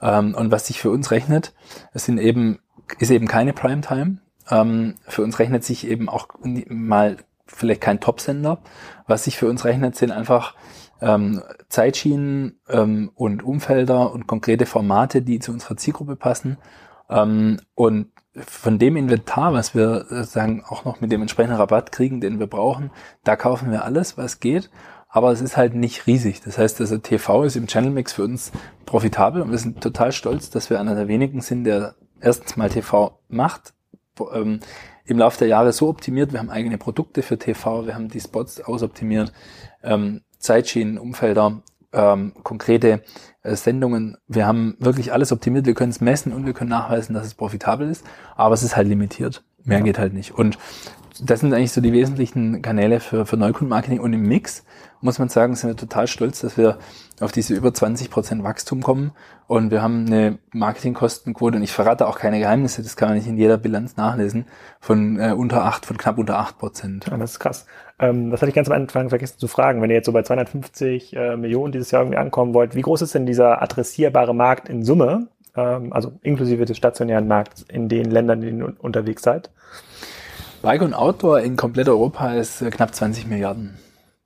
Ähm, 0.00 0.34
und 0.36 0.52
was 0.52 0.68
sich 0.68 0.80
für 0.80 0.90
uns 0.90 1.10
rechnet, 1.10 1.52
es 1.92 2.04
sind 2.04 2.18
eben, 2.18 2.60
ist 3.00 3.10
eben 3.10 3.26
keine 3.26 3.52
Primetime, 3.52 4.18
ähm, 4.50 4.94
für 5.06 5.22
uns 5.22 5.38
rechnet 5.38 5.64
sich 5.64 5.86
eben 5.86 6.08
auch 6.08 6.28
mal 6.42 7.16
vielleicht 7.46 7.80
kein 7.80 8.00
Top-Sender. 8.00 8.58
Was 9.06 9.24
sich 9.24 9.36
für 9.36 9.48
uns 9.48 9.64
rechnet, 9.64 9.96
sind 9.96 10.10
einfach 10.10 10.54
ähm, 11.00 11.42
Zeitschienen 11.68 12.58
ähm, 12.68 13.10
und 13.14 13.42
Umfelder 13.42 14.12
und 14.12 14.26
konkrete 14.26 14.66
Formate, 14.66 15.22
die 15.22 15.38
zu 15.38 15.52
unserer 15.52 15.76
Zielgruppe 15.76 16.16
passen. 16.16 16.58
Ähm, 17.08 17.60
und 17.74 18.08
von 18.34 18.78
dem 18.78 18.96
Inventar, 18.96 19.52
was 19.52 19.74
wir 19.74 20.06
sagen, 20.24 20.62
auch 20.66 20.84
noch 20.84 21.00
mit 21.00 21.10
dem 21.10 21.22
entsprechenden 21.22 21.56
Rabatt 21.56 21.90
kriegen, 21.92 22.20
den 22.20 22.38
wir 22.38 22.46
brauchen, 22.46 22.90
da 23.24 23.36
kaufen 23.36 23.70
wir 23.70 23.84
alles, 23.84 24.18
was 24.18 24.40
geht. 24.40 24.70
Aber 25.08 25.32
es 25.32 25.40
ist 25.40 25.56
halt 25.56 25.74
nicht 25.74 26.06
riesig. 26.06 26.42
Das 26.42 26.58
heißt, 26.58 26.80
also 26.80 26.98
TV 26.98 27.44
ist 27.44 27.56
im 27.56 27.66
Channel 27.66 27.90
Mix 27.90 28.12
für 28.12 28.24
uns 28.24 28.52
profitabel 28.84 29.40
und 29.40 29.50
wir 29.50 29.58
sind 29.58 29.80
total 29.80 30.12
stolz, 30.12 30.50
dass 30.50 30.68
wir 30.68 30.78
einer 30.78 30.94
der 30.94 31.08
wenigen 31.08 31.40
sind, 31.40 31.64
der 31.64 31.94
erstens 32.20 32.56
mal 32.56 32.68
TV 32.68 33.18
macht, 33.28 33.72
ähm, 34.32 34.60
im 35.04 35.18
Laufe 35.18 35.38
der 35.38 35.48
Jahre 35.48 35.72
so 35.72 35.88
optimiert. 35.88 36.32
Wir 36.32 36.40
haben 36.40 36.50
eigene 36.50 36.78
Produkte 36.78 37.22
für 37.22 37.38
TV, 37.38 37.86
wir 37.86 37.94
haben 37.94 38.08
die 38.08 38.20
Spots 38.20 38.60
ausoptimiert, 38.60 39.32
ähm, 39.82 40.22
Zeitschienen, 40.38 40.98
Umfelder, 40.98 41.62
ähm, 41.92 42.32
konkrete 42.42 43.02
äh, 43.42 43.56
Sendungen. 43.56 44.16
Wir 44.28 44.46
haben 44.46 44.76
wirklich 44.78 45.12
alles 45.12 45.32
optimiert. 45.32 45.66
Wir 45.66 45.74
können 45.74 45.90
es 45.90 46.00
messen 46.00 46.32
und 46.32 46.46
wir 46.46 46.52
können 46.52 46.70
nachweisen, 46.70 47.14
dass 47.14 47.26
es 47.26 47.34
profitabel 47.34 47.88
ist, 47.88 48.04
aber 48.36 48.54
es 48.54 48.62
ist 48.62 48.76
halt 48.76 48.88
limitiert. 48.88 49.44
Mehr 49.64 49.78
ja. 49.78 49.84
geht 49.84 49.98
halt 49.98 50.12
nicht. 50.12 50.32
Und 50.32 50.58
das 51.22 51.40
sind 51.40 51.52
eigentlich 51.54 51.72
so 51.72 51.80
die 51.80 51.92
wesentlichen 51.92 52.62
Kanäle 52.62 53.00
für, 53.00 53.26
für 53.26 53.36
Neukundenmarketing 53.36 54.00
und 54.00 54.12
im 54.12 54.22
Mix 54.22 54.64
muss 55.00 55.18
man 55.18 55.28
sagen, 55.28 55.54
sind 55.54 55.70
wir 55.70 55.76
total 55.76 56.06
stolz, 56.06 56.40
dass 56.40 56.56
wir 56.56 56.78
auf 57.20 57.32
diese 57.32 57.54
über 57.54 57.72
20 57.72 58.10
Prozent 58.10 58.42
Wachstum 58.42 58.82
kommen 58.82 59.12
und 59.46 59.70
wir 59.70 59.82
haben 59.82 60.06
eine 60.06 60.38
Marketingkostenquote 60.52 61.56
und 61.56 61.62
ich 61.62 61.72
verrate 61.72 62.06
auch 62.06 62.18
keine 62.18 62.38
Geheimnisse, 62.38 62.82
das 62.82 62.96
kann 62.96 63.08
man 63.08 63.18
nicht 63.18 63.28
in 63.28 63.36
jeder 63.36 63.58
Bilanz 63.58 63.96
nachlesen, 63.96 64.46
von 64.80 65.18
äh, 65.20 65.32
unter 65.32 65.64
acht, 65.64 65.86
von 65.86 65.96
knapp 65.96 66.18
unter 66.18 66.38
acht 66.38 66.58
Prozent. 66.58 67.06
Ja, 67.10 67.16
das 67.16 67.32
ist 67.32 67.38
krass. 67.38 67.66
Ähm, 67.98 68.30
das 68.30 68.42
hatte 68.42 68.50
ich 68.50 68.54
ganz 68.54 68.68
am 68.68 68.76
Anfang 68.76 69.08
vergessen 69.08 69.38
zu 69.38 69.48
fragen. 69.48 69.80
Wenn 69.80 69.90
ihr 69.90 69.96
jetzt 69.96 70.06
so 70.06 70.12
bei 70.12 70.22
250 70.22 71.14
äh, 71.16 71.36
Millionen 71.36 71.72
dieses 71.72 71.90
Jahr 71.90 72.02
irgendwie 72.02 72.18
ankommen 72.18 72.54
wollt, 72.54 72.74
wie 72.74 72.82
groß 72.82 73.02
ist 73.02 73.14
denn 73.14 73.26
dieser 73.26 73.62
adressierbare 73.62 74.34
Markt 74.34 74.68
in 74.68 74.82
Summe, 74.82 75.28
ähm, 75.54 75.92
also 75.92 76.12
inklusive 76.22 76.64
des 76.64 76.76
stationären 76.76 77.28
Markts 77.28 77.62
in 77.62 77.88
den 77.88 78.10
Ländern, 78.10 78.42
in 78.42 78.46
denen 78.46 78.60
ihr 78.60 78.84
unterwegs 78.84 79.22
seid? 79.22 79.50
Bike 80.66 80.82
und 80.82 80.94
Outdoor 80.94 81.38
in 81.42 81.54
komplett 81.54 81.88
Europa 81.88 82.32
ist 82.32 82.60
äh, 82.60 82.70
knapp 82.70 82.92
20 82.92 83.28
Milliarden. 83.28 83.78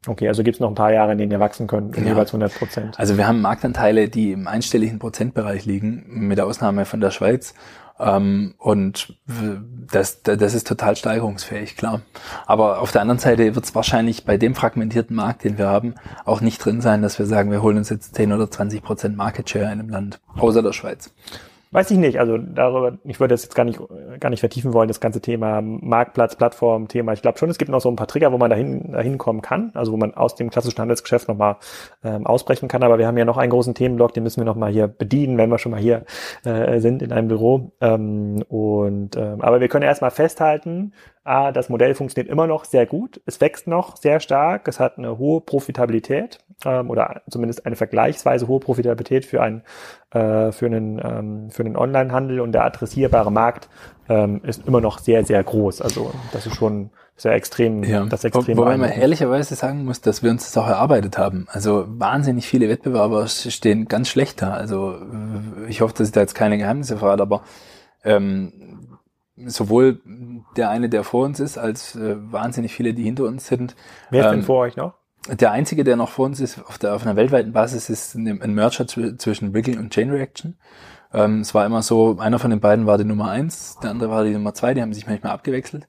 Okay, 0.06 0.26
also 0.26 0.42
gibt 0.42 0.56
es 0.56 0.60
noch 0.60 0.70
ein 0.70 0.74
paar 0.74 0.90
Jahre, 0.90 1.12
in 1.12 1.18
denen 1.18 1.30
ihr 1.30 1.38
wachsen 1.38 1.66
könnt, 1.66 1.98
in 1.98 2.04
ja. 2.04 2.12
jeweils 2.12 2.30
100 2.30 2.54
Prozent. 2.54 2.98
Also 2.98 3.18
wir 3.18 3.28
haben 3.28 3.42
Marktanteile, 3.42 4.08
die 4.08 4.32
im 4.32 4.48
einstelligen 4.48 4.98
Prozentbereich 4.98 5.66
liegen, 5.66 6.06
mit 6.08 6.38
der 6.38 6.46
Ausnahme 6.46 6.86
von 6.86 6.98
der 7.02 7.10
Schweiz. 7.10 7.52
Ähm, 7.98 8.54
und 8.56 9.18
das, 9.92 10.22
das 10.22 10.54
ist 10.54 10.66
total 10.66 10.96
steigerungsfähig, 10.96 11.76
klar. 11.76 12.00
Aber 12.46 12.80
auf 12.80 12.90
der 12.90 13.02
anderen 13.02 13.18
Seite 13.18 13.54
wird 13.54 13.66
es 13.66 13.74
wahrscheinlich 13.74 14.24
bei 14.24 14.38
dem 14.38 14.54
fragmentierten 14.54 15.14
Markt, 15.14 15.44
den 15.44 15.58
wir 15.58 15.68
haben, 15.68 15.94
auch 16.24 16.40
nicht 16.40 16.64
drin 16.64 16.80
sein, 16.80 17.02
dass 17.02 17.18
wir 17.18 17.26
sagen, 17.26 17.50
wir 17.50 17.60
holen 17.60 17.76
uns 17.76 17.90
jetzt 17.90 18.14
10 18.14 18.32
oder 18.32 18.50
20 18.50 18.82
Prozent 18.82 19.14
Market 19.14 19.50
Share 19.50 19.66
in 19.66 19.72
einem 19.72 19.90
Land, 19.90 20.20
außer 20.38 20.62
der 20.62 20.72
Schweiz. 20.72 21.12
Weiß 21.72 21.88
ich 21.92 21.98
nicht. 21.98 22.18
Also 22.18 22.36
darüber, 22.36 22.98
ich 23.04 23.20
würde 23.20 23.32
das 23.32 23.44
jetzt 23.44 23.54
gar 23.54 23.62
nicht, 23.62 23.80
gar 24.18 24.28
nicht 24.28 24.40
vertiefen 24.40 24.72
wollen, 24.72 24.88
das 24.88 24.98
ganze 24.98 25.20
Thema 25.20 25.60
Marktplatz, 25.62 26.34
Plattform, 26.34 26.88
Thema. 26.88 27.12
Ich 27.12 27.22
glaube 27.22 27.38
schon, 27.38 27.48
es 27.48 27.58
gibt 27.58 27.70
noch 27.70 27.80
so 27.80 27.88
ein 27.88 27.94
paar 27.94 28.08
Trigger, 28.08 28.32
wo 28.32 28.38
man 28.38 28.50
dahin, 28.50 28.90
dahin 28.90 29.18
kommen 29.18 29.40
kann, 29.40 29.70
also 29.74 29.92
wo 29.92 29.96
man 29.96 30.12
aus 30.14 30.34
dem 30.34 30.50
klassischen 30.50 30.80
Handelsgeschäft 30.80 31.28
nochmal 31.28 31.58
ähm, 32.02 32.26
ausbrechen 32.26 32.66
kann. 32.66 32.82
Aber 32.82 32.98
wir 32.98 33.06
haben 33.06 33.16
ja 33.16 33.24
noch 33.24 33.36
einen 33.36 33.50
großen 33.50 33.74
Themenblock, 33.74 34.14
den 34.14 34.24
müssen 34.24 34.40
wir 34.40 34.46
nochmal 34.46 34.72
hier 34.72 34.88
bedienen, 34.88 35.38
wenn 35.38 35.48
wir 35.48 35.58
schon 35.58 35.70
mal 35.70 35.80
hier 35.80 36.04
äh, 36.44 36.80
sind 36.80 37.02
in 37.02 37.12
einem 37.12 37.28
Büro. 37.28 37.70
Ähm, 37.80 38.42
und 38.48 39.16
ähm, 39.16 39.40
aber 39.40 39.60
wir 39.60 39.68
können 39.68 39.84
erstmal 39.84 40.10
festhalten, 40.10 40.92
Ah, 41.22 41.52
das 41.52 41.68
Modell 41.68 41.94
funktioniert 41.94 42.32
immer 42.32 42.46
noch 42.46 42.64
sehr 42.64 42.86
gut. 42.86 43.20
Es 43.26 43.40
wächst 43.42 43.66
noch 43.66 43.96
sehr 43.96 44.20
stark. 44.20 44.66
Es 44.68 44.80
hat 44.80 44.96
eine 44.96 45.18
hohe 45.18 45.42
Profitabilität 45.42 46.38
ähm, 46.64 46.88
oder 46.88 47.22
zumindest 47.28 47.66
eine 47.66 47.76
vergleichsweise 47.76 48.48
hohe 48.48 48.58
Profitabilität 48.58 49.26
für 49.26 49.42
einen 49.42 49.62
äh, 50.12 50.50
für 50.50 50.66
einen 50.66 50.98
ähm, 50.98 51.50
für 51.50 51.59
einen 51.66 51.76
Onlinehandel 51.76 52.40
und 52.40 52.52
der 52.52 52.64
adressierbare 52.64 53.30
Markt 53.30 53.68
ähm, 54.08 54.40
ist 54.44 54.66
immer 54.66 54.80
noch 54.80 54.98
sehr 54.98 55.24
sehr 55.24 55.42
groß. 55.42 55.80
Also 55.82 56.12
das 56.32 56.46
ist 56.46 56.56
schon 56.56 56.90
sehr 57.16 57.32
extrem. 57.32 57.82
Ja. 57.84 58.04
Das 58.06 58.24
extrem 58.24 58.56
Wo, 58.56 58.62
wobei 58.62 58.76
man 58.76 58.90
ehrlicherweise 58.90 59.54
sagen 59.54 59.84
muss, 59.84 60.00
dass 60.00 60.22
wir 60.22 60.30
uns 60.30 60.44
das 60.44 60.56
auch 60.56 60.68
erarbeitet 60.68 61.18
haben. 61.18 61.46
Also 61.50 61.84
wahnsinnig 61.86 62.46
viele 62.46 62.68
Wettbewerber 62.68 63.26
stehen 63.28 63.88
ganz 63.88 64.08
schlecht 64.08 64.40
da. 64.40 64.52
Also 64.52 64.96
ich 65.68 65.82
hoffe, 65.82 65.94
dass 65.96 66.08
ich 66.08 66.12
da 66.12 66.20
jetzt 66.20 66.34
keine 66.34 66.56
Geheimnisse 66.56 66.96
verrate, 66.96 67.22
aber 67.22 67.42
ähm, 68.04 68.98
sowohl 69.36 70.00
der 70.56 70.70
eine, 70.70 70.88
der 70.88 71.04
vor 71.04 71.24
uns 71.24 71.40
ist, 71.40 71.58
als 71.58 71.94
äh, 71.96 72.16
wahnsinnig 72.18 72.74
viele, 72.74 72.94
die 72.94 73.04
hinter 73.04 73.24
uns 73.24 73.46
sind. 73.46 73.76
Wer 74.10 74.20
ist 74.20 74.26
ähm, 74.26 74.32
denn 74.32 74.42
vor 74.42 74.60
euch 74.60 74.76
noch? 74.76 74.94
Der 75.28 75.50
einzige, 75.50 75.84
der 75.84 75.96
noch 75.96 76.08
vor 76.08 76.26
uns 76.26 76.40
ist, 76.40 76.64
auf, 76.64 76.78
der, 76.78 76.94
auf 76.94 77.02
einer 77.02 77.16
weltweiten 77.16 77.52
Basis, 77.52 77.90
ist 77.90 78.14
ein, 78.14 78.40
ein 78.40 78.54
Merger 78.54 78.86
zwischen 78.86 79.52
Wiggle 79.52 79.78
und 79.78 79.92
Chain 79.92 80.10
Reaction. 80.10 80.56
Ähm, 81.12 81.40
es 81.40 81.54
war 81.54 81.66
immer 81.66 81.82
so, 81.82 82.18
einer 82.18 82.38
von 82.38 82.50
den 82.50 82.60
beiden 82.60 82.86
war 82.86 82.98
die 82.98 83.04
Nummer 83.04 83.30
eins, 83.30 83.78
der 83.82 83.90
andere 83.90 84.10
war 84.10 84.24
die 84.24 84.32
Nummer 84.32 84.54
zwei, 84.54 84.74
die 84.74 84.82
haben 84.82 84.92
sich 84.92 85.06
manchmal 85.06 85.32
abgewechselt. 85.32 85.86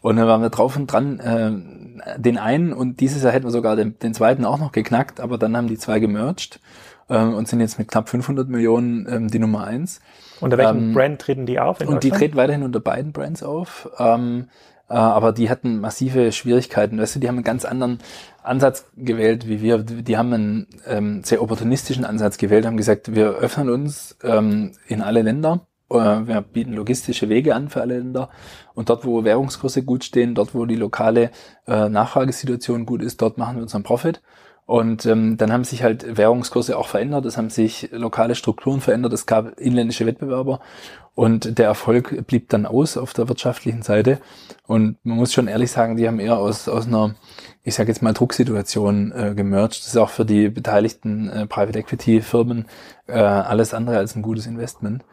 Und 0.00 0.16
dann 0.16 0.26
waren 0.26 0.42
wir 0.42 0.50
drauf 0.50 0.76
und 0.76 0.88
dran, 0.90 1.20
äh, 1.20 2.18
den 2.18 2.36
einen 2.36 2.72
und 2.72 3.00
dieses 3.00 3.22
Jahr 3.22 3.32
hätten 3.32 3.46
wir 3.46 3.52
sogar 3.52 3.76
den, 3.76 3.98
den 4.00 4.14
zweiten 4.14 4.44
auch 4.44 4.58
noch 4.58 4.72
geknackt, 4.72 5.20
aber 5.20 5.38
dann 5.38 5.56
haben 5.56 5.68
die 5.68 5.78
zwei 5.78 6.00
gemerged 6.00 6.60
äh, 7.08 7.18
und 7.18 7.46
sind 7.46 7.60
jetzt 7.60 7.78
mit 7.78 7.88
knapp 7.88 8.08
500 8.08 8.48
Millionen 8.48 9.06
ähm, 9.08 9.28
die 9.28 9.38
Nummer 9.38 9.64
eins. 9.64 10.00
Unter 10.40 10.58
welchem 10.58 10.88
ähm, 10.88 10.94
Brand 10.94 11.20
treten 11.20 11.46
die 11.46 11.60
auf? 11.60 11.80
und 11.80 12.02
die 12.02 12.10
treten 12.10 12.36
weiterhin 12.36 12.64
unter 12.64 12.80
beiden 12.80 13.12
Brands 13.12 13.44
auf. 13.44 13.88
Ähm, 13.98 14.48
äh, 14.48 14.71
aber 14.96 15.32
die 15.32 15.50
hatten 15.50 15.80
massive 15.80 16.32
Schwierigkeiten. 16.32 16.98
Weißt 16.98 17.16
du, 17.16 17.20
die 17.20 17.28
haben 17.28 17.36
einen 17.36 17.44
ganz 17.44 17.64
anderen 17.64 17.98
Ansatz 18.42 18.86
gewählt 18.96 19.48
wie 19.48 19.62
wir. 19.62 19.78
Die 19.78 20.16
haben 20.16 20.32
einen 20.32 20.66
ähm, 20.86 21.24
sehr 21.24 21.42
opportunistischen 21.42 22.04
Ansatz 22.04 22.38
gewählt, 22.38 22.66
haben 22.66 22.76
gesagt, 22.76 23.14
wir 23.14 23.30
öffnen 23.30 23.70
uns 23.70 24.16
ähm, 24.22 24.72
in 24.86 25.02
alle 25.02 25.22
Länder. 25.22 25.66
Äh, 25.90 26.26
wir 26.26 26.40
bieten 26.42 26.74
logistische 26.74 27.28
Wege 27.28 27.54
an 27.54 27.68
für 27.68 27.80
alle 27.80 27.98
Länder. 27.98 28.30
Und 28.74 28.88
dort, 28.90 29.04
wo 29.04 29.24
Währungskurse 29.24 29.82
gut 29.82 30.04
stehen, 30.04 30.34
dort, 30.34 30.54
wo 30.54 30.66
die 30.66 30.76
lokale 30.76 31.30
äh, 31.66 31.88
Nachfragesituation 31.88 32.86
gut 32.86 33.02
ist, 33.02 33.20
dort 33.22 33.38
machen 33.38 33.56
wir 33.56 33.62
unseren 33.62 33.82
Profit. 33.82 34.22
Und 34.64 35.06
ähm, 35.06 35.36
dann 35.36 35.52
haben 35.52 35.64
sich 35.64 35.82
halt 35.82 36.16
Währungskurse 36.16 36.78
auch 36.78 36.86
verändert, 36.86 37.26
es 37.26 37.36
haben 37.36 37.50
sich 37.50 37.90
lokale 37.92 38.36
Strukturen 38.36 38.80
verändert, 38.80 39.12
es 39.12 39.26
gab 39.26 39.58
inländische 39.58 40.06
Wettbewerber 40.06 40.60
und 41.14 41.58
der 41.58 41.66
Erfolg 41.66 42.26
blieb 42.26 42.48
dann 42.48 42.64
aus 42.64 42.96
auf 42.96 43.12
der 43.12 43.28
wirtschaftlichen 43.28 43.82
Seite. 43.82 44.18
Und 44.66 44.96
man 45.04 45.18
muss 45.18 45.32
schon 45.32 45.48
ehrlich 45.48 45.70
sagen, 45.70 45.96
die 45.96 46.08
haben 46.08 46.20
eher 46.20 46.38
aus, 46.38 46.68
aus 46.68 46.86
einer, 46.86 47.14
ich 47.62 47.74
sage 47.74 47.90
jetzt 47.90 48.02
mal, 48.02 48.14
Drucksituation 48.14 49.12
äh, 49.12 49.34
gemerged. 49.34 49.80
Das 49.80 49.88
ist 49.88 49.96
auch 49.98 50.08
für 50.08 50.24
die 50.24 50.48
beteiligten 50.48 51.28
äh, 51.28 51.46
Private 51.46 51.78
Equity 51.78 52.22
Firmen 52.22 52.66
äh, 53.06 53.18
alles 53.18 53.74
andere 53.74 53.98
als 53.98 54.16
ein 54.16 54.22
gutes 54.22 54.46
Investment. 54.46 55.04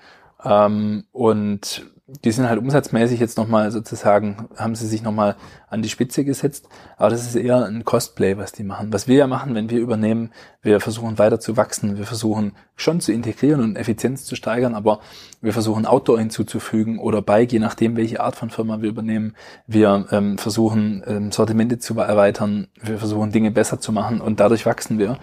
Ähm, 0.44 1.04
und 1.12 1.86
die 2.24 2.32
sind 2.32 2.50
halt 2.50 2.60
umsatzmäßig 2.60 3.20
jetzt 3.20 3.38
nochmal 3.38 3.72
sozusagen, 3.72 4.50
haben 4.58 4.76
sie 4.76 4.88
sich 4.88 5.04
nochmal 5.04 5.36
an 5.70 5.82
die 5.82 5.90
Spitze 5.90 6.26
gesetzt. 6.26 6.68
Aber 6.98 7.10
das 7.10 7.22
ist 7.22 7.36
eher 7.36 7.66
ein 7.66 7.86
Costplay, 7.86 8.38
was 8.38 8.52
die 8.52 8.64
machen. 8.64 8.92
Was 8.92 9.08
wir 9.08 9.18
ja 9.18 9.28
machen, 9.28 9.56
wenn 9.56 9.70
wir 9.70 9.80
übernehmen, 9.80 10.32
wir 10.62 10.80
versuchen 10.80 11.20
weiter 11.20 11.40
zu 11.40 11.58
wachsen. 11.58 11.98
Wir 11.98 12.06
versuchen 12.06 12.54
schon 12.76 13.00
zu 13.00 13.12
integrieren 13.12 13.62
und 13.62 13.76
Effizienz 13.76 14.26
zu 14.26 14.36
steigern, 14.36 14.76
aber 14.76 15.00
wir 15.42 15.54
versuchen 15.54 15.86
Outdoor 15.86 16.20
hinzuzufügen 16.20 17.00
oder 17.00 17.22
Bike, 17.22 17.52
je 17.52 17.60
nachdem, 17.60 17.96
welche 17.96 18.20
Art 18.20 18.36
von 18.36 18.50
Firma 18.50 18.82
wir 18.82 18.90
übernehmen. 18.90 19.36
Wir 19.68 20.08
ähm, 20.12 20.38
versuchen 20.38 21.04
ähm, 21.06 21.32
Sortimente 21.32 21.80
zu 21.80 21.98
erweitern. 21.98 22.68
Wir 22.82 22.98
versuchen 22.98 23.32
Dinge 23.32 23.52
besser 23.52 23.80
zu 23.80 23.92
machen 23.92 24.20
und 24.22 24.40
dadurch 24.40 24.66
wachsen 24.66 25.00
wir. 25.00 25.18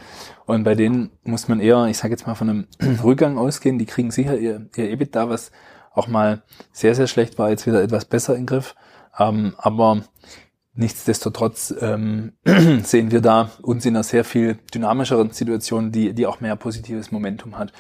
Und 0.47 0.63
bei 0.65 0.75
denen 0.75 1.11
muss 1.25 1.49
man 1.49 1.61
eher, 1.61 1.87
ich 1.87 1.99
sage 1.99 2.13
jetzt 2.13 2.27
mal, 2.27 2.35
von 2.35 2.49
einem 2.49 2.67
Rückgang 3.03 3.37
ausgehen. 3.37 3.79
Die 3.79 3.87
kriegen 3.87 4.11
sicher 4.11 4.39
ihr, 4.39 4.67
ihr 4.77 4.91
EBITDA, 4.91 5.29
was 5.29 5.51
auch 5.97 6.07
mal 6.07 6.43
sehr, 6.73 6.95
sehr 6.95 7.07
schlecht 7.07 7.39
war, 7.39 7.51
jetzt 7.51 7.67
wieder 7.67 7.83
etwas 7.83 8.05
besser 8.05 8.35
den 8.35 8.47
Griff. 8.47 8.75
Ähm, 9.19 9.55
aber 9.59 10.03
nichtsdestotrotz 10.75 11.75
ähm, 11.81 12.33
sehen 12.83 13.11
wir 13.11 13.21
da 13.21 13.51
uns 13.63 13.85
in 13.87 13.97
einer 13.97 14.05
sehr 14.05 14.25
viel 14.25 14.59
dynamischeren 14.75 15.31
Situation, 15.31 15.91
die, 15.91 16.13
die 16.13 16.27
auch 16.27 16.41
mehr 16.41 16.55
positives 16.55 17.11
Momentum 17.11 17.59
hat. 17.59 17.73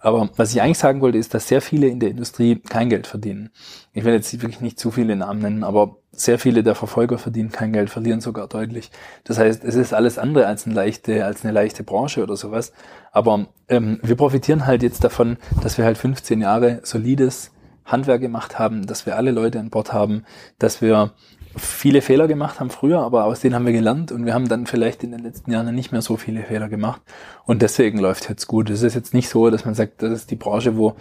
Aber 0.00 0.30
was 0.36 0.52
ich 0.52 0.60
eigentlich 0.60 0.78
sagen 0.78 1.00
wollte, 1.00 1.18
ist, 1.18 1.32
dass 1.32 1.48
sehr 1.48 1.62
viele 1.62 1.86
in 1.86 2.00
der 2.00 2.10
Industrie 2.10 2.56
kein 2.56 2.90
Geld 2.90 3.06
verdienen. 3.06 3.50
Ich 3.92 4.04
will 4.04 4.12
jetzt 4.12 4.32
wirklich 4.32 4.60
nicht 4.60 4.78
zu 4.78 4.90
viele 4.90 5.16
Namen 5.16 5.40
nennen, 5.40 5.64
aber 5.64 5.96
sehr 6.10 6.38
viele 6.38 6.62
der 6.62 6.74
Verfolger 6.74 7.18
verdienen 7.18 7.52
kein 7.52 7.72
Geld, 7.72 7.88
verlieren 7.88 8.20
sogar 8.20 8.48
deutlich. 8.48 8.90
Das 9.24 9.38
heißt, 9.38 9.64
es 9.64 9.76
ist 9.76 9.94
alles 9.94 10.18
andere 10.18 10.46
als 10.46 10.66
eine 10.66 10.74
leichte, 10.74 11.24
als 11.24 11.44
eine 11.44 11.52
leichte 11.52 11.84
Branche 11.84 12.22
oder 12.22 12.36
sowas. 12.36 12.72
Aber 13.12 13.46
ähm, 13.68 14.00
wir 14.02 14.16
profitieren 14.16 14.66
halt 14.66 14.82
jetzt 14.82 15.04
davon, 15.04 15.38
dass 15.62 15.78
wir 15.78 15.84
halt 15.84 15.96
15 15.96 16.40
Jahre 16.40 16.80
solides 16.82 17.51
Handwerk 17.84 18.20
gemacht 18.20 18.58
haben, 18.58 18.86
dass 18.86 19.06
wir 19.06 19.16
alle 19.16 19.30
Leute 19.30 19.58
an 19.60 19.70
Bord 19.70 19.92
haben, 19.92 20.24
dass 20.58 20.80
wir 20.80 21.12
viele 21.56 22.00
Fehler 22.00 22.28
gemacht 22.28 22.60
haben 22.60 22.70
früher, 22.70 23.00
aber 23.00 23.24
aus 23.24 23.40
denen 23.40 23.54
haben 23.54 23.66
wir 23.66 23.72
gelernt 23.72 24.10
und 24.12 24.24
wir 24.24 24.34
haben 24.34 24.48
dann 24.48 24.66
vielleicht 24.66 25.04
in 25.04 25.10
den 25.10 25.20
letzten 25.20 25.50
Jahren 25.52 25.74
nicht 25.74 25.92
mehr 25.92 26.02
so 26.02 26.16
viele 26.16 26.42
Fehler 26.44 26.68
gemacht 26.68 27.02
und 27.44 27.62
deswegen 27.62 27.98
läuft 27.98 28.28
jetzt 28.28 28.46
gut. 28.46 28.70
Es 28.70 28.82
ist 28.82 28.94
jetzt 28.94 29.12
nicht 29.12 29.28
so, 29.28 29.50
dass 29.50 29.64
man 29.64 29.74
sagt, 29.74 30.02
das 30.02 30.12
ist 30.12 30.30
die 30.30 30.36
Branche, 30.36 30.76
wo, 30.76 30.96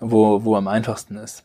wo, 0.00 0.44
wo 0.44 0.56
am 0.56 0.68
einfachsten 0.68 1.16
ist. 1.16 1.44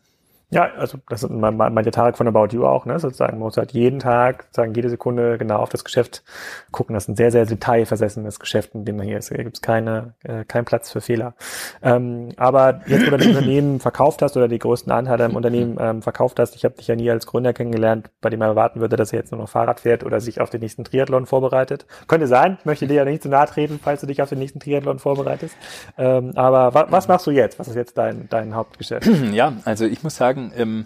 Ja, 0.53 0.69
also 0.77 0.97
das 1.07 1.27
meint 1.29 1.85
der 1.85 1.93
Tarek 1.93 2.17
von 2.17 2.27
About 2.27 2.47
You 2.51 2.65
auch, 2.65 2.85
ne? 2.85 2.99
Sozusagen, 2.99 3.39
man 3.39 3.47
muss 3.47 3.55
halt 3.55 3.71
jeden 3.71 3.99
Tag, 3.99 4.47
sagen 4.51 4.73
jede 4.73 4.89
Sekunde 4.89 5.37
genau 5.37 5.59
auf 5.59 5.69
das 5.69 5.85
Geschäft 5.85 6.23
gucken. 6.71 6.93
Das 6.93 7.05
ist 7.05 7.07
ein 7.07 7.15
sehr, 7.15 7.31
sehr 7.31 7.45
detailversessenes 7.45 8.37
Geschäft, 8.37 8.75
in 8.75 8.83
dem 8.83 8.97
man 8.97 9.05
hier 9.05 9.17
ist. 9.17 9.29
Hier 9.29 9.45
gibt 9.45 9.55
es 9.55 9.61
keine, 9.61 10.13
äh, 10.23 10.43
keinen 10.43 10.65
Platz 10.65 10.91
für 10.91 10.99
Fehler. 10.99 11.35
Ähm, 11.81 12.33
aber 12.35 12.81
jetzt, 12.87 13.07
wo 13.07 13.11
du 13.11 13.17
das 13.17 13.27
Unternehmen 13.27 13.79
verkauft 13.79 14.21
hast 14.21 14.35
oder 14.35 14.49
die 14.49 14.59
größten 14.59 14.91
Anteile 14.91 15.23
im 15.23 15.37
Unternehmen 15.37 15.77
ähm, 15.79 16.01
verkauft 16.01 16.37
hast, 16.37 16.53
ich 16.57 16.65
habe 16.65 16.75
dich 16.75 16.87
ja 16.87 16.97
nie 16.97 17.09
als 17.09 17.27
Gründer 17.27 17.53
kennengelernt, 17.53 18.09
bei 18.19 18.29
dem 18.29 18.39
man 18.39 18.49
erwarten 18.49 18.81
würde, 18.81 18.97
dass 18.97 19.13
er 19.13 19.19
jetzt 19.19 19.31
nur 19.31 19.39
noch 19.39 19.47
Fahrrad 19.47 19.79
fährt 19.79 20.03
oder 20.03 20.19
sich 20.19 20.41
auf 20.41 20.49
den 20.49 20.59
nächsten 20.59 20.83
Triathlon 20.83 21.27
vorbereitet. 21.27 21.85
Könnte 22.09 22.27
sein, 22.27 22.57
möchte 22.65 22.87
dir 22.87 22.95
ja 22.95 23.05
nicht 23.05 23.23
zu 23.23 23.29
nahe 23.29 23.45
treten, 23.45 23.79
falls 23.81 24.01
du 24.01 24.07
dich 24.07 24.21
auf 24.21 24.27
den 24.27 24.39
nächsten 24.39 24.59
Triathlon 24.59 24.99
vorbereitest. 24.99 25.55
Ähm, 25.97 26.33
aber 26.35 26.73
wa 26.73 26.87
was 26.89 27.07
machst 27.07 27.25
du 27.25 27.31
jetzt? 27.31 27.57
Was 27.57 27.69
ist 27.69 27.75
jetzt 27.75 27.97
dein, 27.97 28.27
dein 28.29 28.53
Hauptgeschäft? 28.53 29.09
Ja, 29.31 29.53
also 29.63 29.85
ich 29.85 30.03
muss 30.03 30.17
sagen, 30.17 30.40
sagen, 30.41 30.53
ähm, 30.55 30.85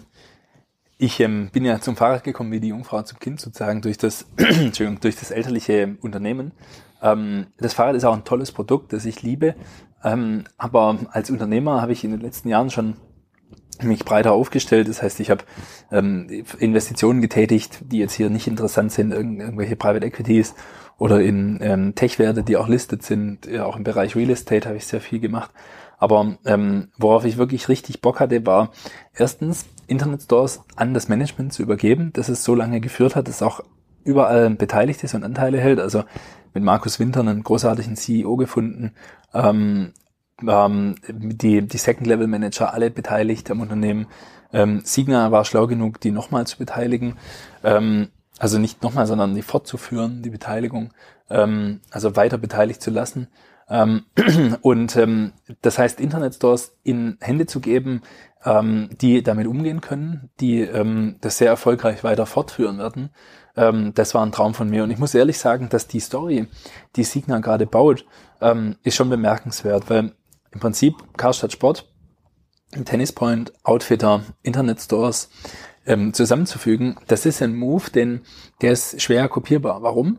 ich 0.98 1.20
ähm, 1.20 1.50
bin 1.52 1.64
ja 1.64 1.80
zum 1.80 1.96
Fahrrad 1.96 2.24
gekommen 2.24 2.52
wie 2.52 2.60
die 2.60 2.68
Jungfrau 2.68 3.02
zum 3.02 3.18
Kind 3.18 3.40
sozusagen 3.40 3.82
durch 3.82 3.98
das, 3.98 4.26
Entschuldigung, 4.36 5.00
durch 5.00 5.16
das 5.16 5.30
elterliche 5.30 5.96
Unternehmen. 6.00 6.52
Ähm, 7.02 7.48
das 7.58 7.74
Fahrrad 7.74 7.96
ist 7.96 8.04
auch 8.04 8.14
ein 8.14 8.24
tolles 8.24 8.52
Produkt, 8.52 8.92
das 8.92 9.04
ich 9.04 9.22
liebe. 9.22 9.54
Ähm, 10.02 10.44
aber 10.56 10.98
als 11.10 11.30
Unternehmer 11.30 11.82
habe 11.82 11.92
ich 11.92 12.04
in 12.04 12.12
den 12.12 12.20
letzten 12.20 12.48
Jahren 12.48 12.70
schon 12.70 12.96
mich 13.82 14.06
breiter 14.06 14.32
aufgestellt. 14.32 14.88
Das 14.88 15.02
heißt, 15.02 15.20
ich 15.20 15.30
habe 15.30 15.44
ähm, 15.92 16.44
Investitionen 16.58 17.20
getätigt, 17.20 17.80
die 17.92 17.98
jetzt 17.98 18.14
hier 18.14 18.30
nicht 18.30 18.46
interessant 18.46 18.92
sind, 18.92 19.12
irgend, 19.12 19.40
irgendwelche 19.40 19.76
Private 19.76 20.06
Equities 20.06 20.54
oder 20.96 21.20
in 21.20 21.58
ähm, 21.60 21.94
Tech-Werte, 21.94 22.42
die 22.42 22.56
auch 22.56 22.68
listet 22.68 23.02
sind. 23.02 23.44
Ja, 23.44 23.66
auch 23.66 23.76
im 23.76 23.84
Bereich 23.84 24.16
Real 24.16 24.30
Estate 24.30 24.66
habe 24.66 24.78
ich 24.78 24.86
sehr 24.86 25.02
viel 25.02 25.20
gemacht. 25.20 25.50
Aber 25.98 26.36
ähm, 26.44 26.88
worauf 26.98 27.24
ich 27.24 27.36
wirklich 27.36 27.68
richtig 27.68 28.00
Bock 28.00 28.20
hatte, 28.20 28.44
war 28.44 28.70
erstens 29.14 29.66
Internetstores 29.86 30.62
an 30.76 30.94
das 30.94 31.08
Management 31.08 31.52
zu 31.52 31.62
übergeben, 31.62 32.12
das 32.12 32.28
es 32.28 32.44
so 32.44 32.54
lange 32.54 32.80
geführt 32.80 33.16
hat, 33.16 33.28
dass 33.28 33.42
auch 33.42 33.60
überall 34.04 34.50
beteiligt 34.50 35.02
ist 35.04 35.14
und 35.14 35.24
Anteile 35.24 35.58
hält. 35.58 35.80
Also 35.80 36.04
mit 36.54 36.62
Markus 36.62 36.98
Winter 36.98 37.20
einen 37.20 37.42
großartigen 37.42 37.96
CEO 37.96 38.36
gefunden, 38.36 38.92
ähm, 39.34 39.92
ähm, 40.46 40.96
die, 41.08 41.62
die 41.62 41.78
Second-Level-Manager 41.78 42.72
alle 42.72 42.90
beteiligt 42.90 43.50
am 43.50 43.60
Unternehmen. 43.60 44.06
Ähm, 44.52 44.80
Signa 44.84 45.32
war 45.32 45.44
schlau 45.44 45.66
genug, 45.66 46.00
die 46.00 46.10
nochmal 46.10 46.46
zu 46.46 46.58
beteiligen. 46.58 47.16
Ähm, 47.64 48.08
also 48.38 48.58
nicht 48.58 48.82
nochmal, 48.82 49.06
sondern 49.06 49.34
die 49.34 49.42
fortzuführen, 49.42 50.22
die 50.22 50.30
Beteiligung, 50.30 50.92
ähm, 51.30 51.80
also 51.90 52.16
weiter 52.16 52.38
beteiligt 52.38 52.82
zu 52.82 52.90
lassen. 52.90 53.28
Ähm, 53.68 54.04
und 54.62 54.96
ähm, 54.96 55.32
das 55.62 55.78
heißt, 55.78 56.00
Internetstores 56.00 56.76
in 56.82 57.18
Hände 57.20 57.46
zu 57.46 57.60
geben, 57.60 58.02
ähm, 58.44 58.90
die 59.00 59.22
damit 59.22 59.46
umgehen 59.46 59.80
können, 59.80 60.30
die 60.40 60.60
ähm, 60.60 61.16
das 61.20 61.38
sehr 61.38 61.48
erfolgreich 61.48 62.04
weiter 62.04 62.26
fortführen 62.26 62.78
werden, 62.78 63.10
ähm, 63.56 63.92
das 63.94 64.14
war 64.14 64.24
ein 64.24 64.32
Traum 64.32 64.54
von 64.54 64.68
mir. 64.68 64.84
Und 64.84 64.90
ich 64.90 64.98
muss 64.98 65.14
ehrlich 65.14 65.38
sagen, 65.38 65.68
dass 65.68 65.88
die 65.88 66.00
Story, 66.00 66.46
die 66.94 67.04
Signa 67.04 67.40
gerade 67.40 67.66
baut, 67.66 68.04
ähm, 68.40 68.76
ist 68.82 68.96
schon 68.96 69.10
bemerkenswert, 69.10 69.90
weil 69.90 70.12
im 70.52 70.60
Prinzip 70.60 70.94
Karstadt 71.16 71.52
Sport, 71.52 71.90
Tennispoint, 72.84 73.52
Outfitter, 73.64 74.22
Internetstores 74.42 75.30
ähm, 75.86 76.12
zusammenzufügen, 76.12 76.96
das 77.06 77.26
ist 77.26 77.42
ein 77.42 77.56
Move, 77.56 77.90
denn 77.90 78.22
der 78.60 78.72
ist 78.72 79.00
schwer 79.00 79.28
kopierbar. 79.28 79.82
Warum? 79.82 80.18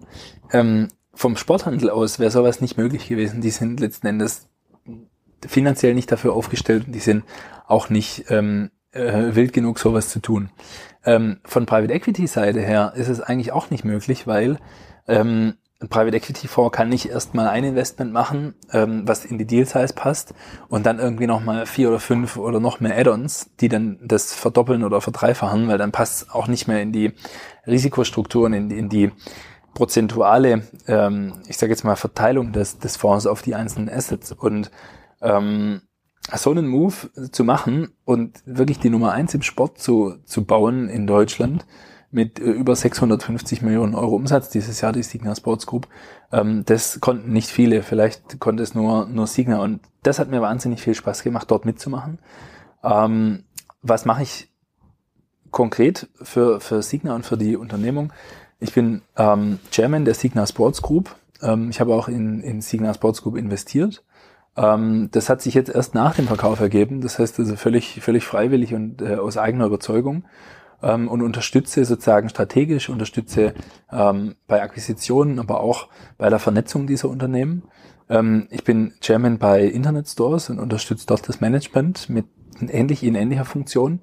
Ähm, 0.52 0.88
vom 1.18 1.36
Sporthandel 1.36 1.90
aus 1.90 2.20
wäre 2.20 2.32
sowas 2.32 2.62
nicht 2.62 2.78
möglich 2.78 3.10
gewesen. 3.10 3.42
Die 3.42 3.50
sind 3.50 3.80
letzten 3.80 4.08
Endes 4.08 4.48
finanziell 5.46 5.94
nicht 5.96 6.12
dafür 6.12 6.34
aufgestellt 6.34 6.86
und 6.86 6.94
die 6.94 7.00
sind 7.00 7.24
auch 7.68 7.90
nicht 7.90 8.26
ähm, 8.30 8.70
äh, 8.92 9.36
wild 9.36 9.52
genug, 9.52 9.80
sowas 9.80 10.10
zu 10.10 10.20
tun. 10.20 10.50
Ähm, 11.04 11.40
von 11.44 11.66
Private 11.66 11.94
Equity 11.94 12.28
Seite 12.28 12.62
her 12.62 12.94
ist 12.96 13.08
es 13.08 13.20
eigentlich 13.20 13.52
auch 13.52 13.70
nicht 13.72 13.84
möglich, 13.84 14.28
weil 14.28 14.60
ähm, 15.08 15.56
ein 15.80 15.90
Private 15.90 16.18
Equity 16.18 16.48
Fonds 16.48 16.76
kann 16.76 16.90
nicht 16.90 17.10
erstmal 17.10 17.48
ein 17.48 17.64
Investment 17.64 18.12
machen, 18.12 18.56
ähm, 18.72 19.08
was 19.08 19.26
in 19.26 19.38
die 19.38 19.46
Deal 19.46 19.66
Size 19.66 19.94
passt 19.94 20.34
und 20.70 20.86
dann 20.86 21.00
irgendwie 21.00 21.28
nochmal 21.28 21.66
vier 21.66 21.90
oder 21.90 22.00
fünf 22.00 22.38
oder 22.38 22.60
noch 22.60 22.80
mehr 22.80 22.98
Add-ons, 22.98 23.52
die 23.60 23.70
dann 23.70 24.00
das 24.04 24.34
verdoppeln 24.34 24.84
oder 24.84 25.02
verdreifachen, 25.02 25.68
weil 25.68 25.78
dann 25.78 25.92
passt 25.92 26.34
auch 26.34 26.48
nicht 26.48 26.68
mehr 26.68 26.82
in 26.82 26.92
die 26.92 27.14
Risikostrukturen, 27.66 28.54
in, 28.54 28.72
in 28.72 28.90
die 28.90 29.12
prozentuale, 29.78 30.64
ähm, 30.88 31.34
ich 31.48 31.60
sage 31.60 31.72
jetzt 31.72 31.84
mal, 31.84 31.96
Verteilung 31.96 32.52
des, 32.52 32.80
des 32.80 32.98
Fonds 32.98 33.28
auf 33.28 33.44
die 33.44 33.54
einzelnen 33.54 33.90
Assets. 33.90 34.32
Und 34.32 34.72
ähm, 35.22 35.82
so 36.36 36.50
einen 36.50 36.68
Move 36.68 36.96
zu 37.32 37.44
machen 37.44 37.90
und 38.04 38.42
wirklich 38.48 38.80
die 38.80 38.90
Nummer 38.90 39.12
eins 39.12 39.36
im 39.36 39.44
Sport 39.44 39.78
zu, 39.78 40.16
zu 40.26 40.46
bauen 40.46 40.90
in 40.90 41.06
Deutschland 41.06 41.68
mit 42.10 42.40
äh, 42.40 42.46
über 42.46 42.76
650 42.76 43.62
Millionen 43.62 43.94
Euro 43.94 44.16
Umsatz 44.16 44.50
dieses 44.50 44.82
Jahr, 44.82 44.94
die 44.94 45.04
Signa 45.04 45.36
Sports 45.36 45.68
Group, 45.68 45.88
ähm, 46.32 46.64
das 46.66 47.00
konnten 47.00 47.32
nicht 47.32 47.52
viele, 47.52 47.84
vielleicht 47.84 48.40
konnte 48.40 48.64
es 48.64 48.74
nur, 48.74 49.06
nur 49.06 49.28
Signa 49.28 49.62
und 49.62 49.82
das 50.02 50.18
hat 50.18 50.32
mir 50.32 50.42
wahnsinnig 50.42 50.82
viel 50.82 50.96
Spaß 50.96 51.22
gemacht, 51.22 51.52
dort 51.52 51.66
mitzumachen. 51.66 52.18
Ähm, 52.84 53.44
was 53.84 54.06
mache 54.06 54.24
ich 54.24 54.52
konkret 55.52 56.10
für, 56.20 56.60
für 56.62 56.82
Signa 56.82 57.14
und 57.14 57.28
für 57.28 57.38
die 57.38 57.56
Unternehmung? 57.56 58.12
Ich 58.60 58.74
bin 58.74 59.02
ähm, 59.16 59.60
Chairman 59.72 60.06
der 60.06 60.14
Signa 60.14 60.48
Sports 60.48 60.82
Group. 60.82 61.16
Ähm, 61.42 61.70
ich 61.70 61.80
habe 61.80 61.94
auch 61.94 62.08
in, 62.08 62.42
in 62.42 62.62
Signa 62.62 62.94
Sports 62.94 63.22
Group 63.22 63.38
investiert. 63.38 64.04
Ähm, 64.56 65.10
das 65.12 65.30
hat 65.30 65.42
sich 65.42 65.54
jetzt 65.54 65.70
erst 65.70 65.94
nach 65.94 66.16
dem 66.16 66.28
Verkauf 66.28 66.60
ergeben. 66.60 67.02
Das 67.02 67.20
heißt 67.20 67.40
also 67.40 67.56
völlig, 67.56 68.02
völlig 68.02 68.26
freiwillig 68.26 68.74
und 68.74 69.02
äh, 69.02 69.16
aus 69.16 69.38
eigener 69.38 69.68
Überzeugung. 69.68 70.26
Ähm, 70.82 71.08
und 71.08 71.22
unterstütze 71.22 71.86
sozusagen 71.86 72.30
strategisch, 72.30 72.90
unterstütze 72.90 73.54
ähm, 73.92 74.36
bei 74.48 74.62
Akquisitionen, 74.62 75.40
aber 75.40 75.62
auch 75.62 75.88
bei 76.18 76.30
der 76.30 76.40
Vernetzung 76.40 76.88
dieser 76.88 77.10
Unternehmen. 77.10 77.64
Ähm, 78.10 78.48
ich 78.50 78.64
bin 78.64 78.94
Chairman 79.02 79.38
bei 79.38 79.64
Internet 79.64 80.08
Stores 80.08 80.50
und 80.50 80.60
unterstütze 80.60 81.06
dort 81.08 81.28
das 81.30 81.42
Management 81.42 82.10
mit 82.10 82.26
ähnlich 82.60 83.04
in 83.04 83.16
ähnlicher 83.16 83.46
Funktion. 83.46 84.02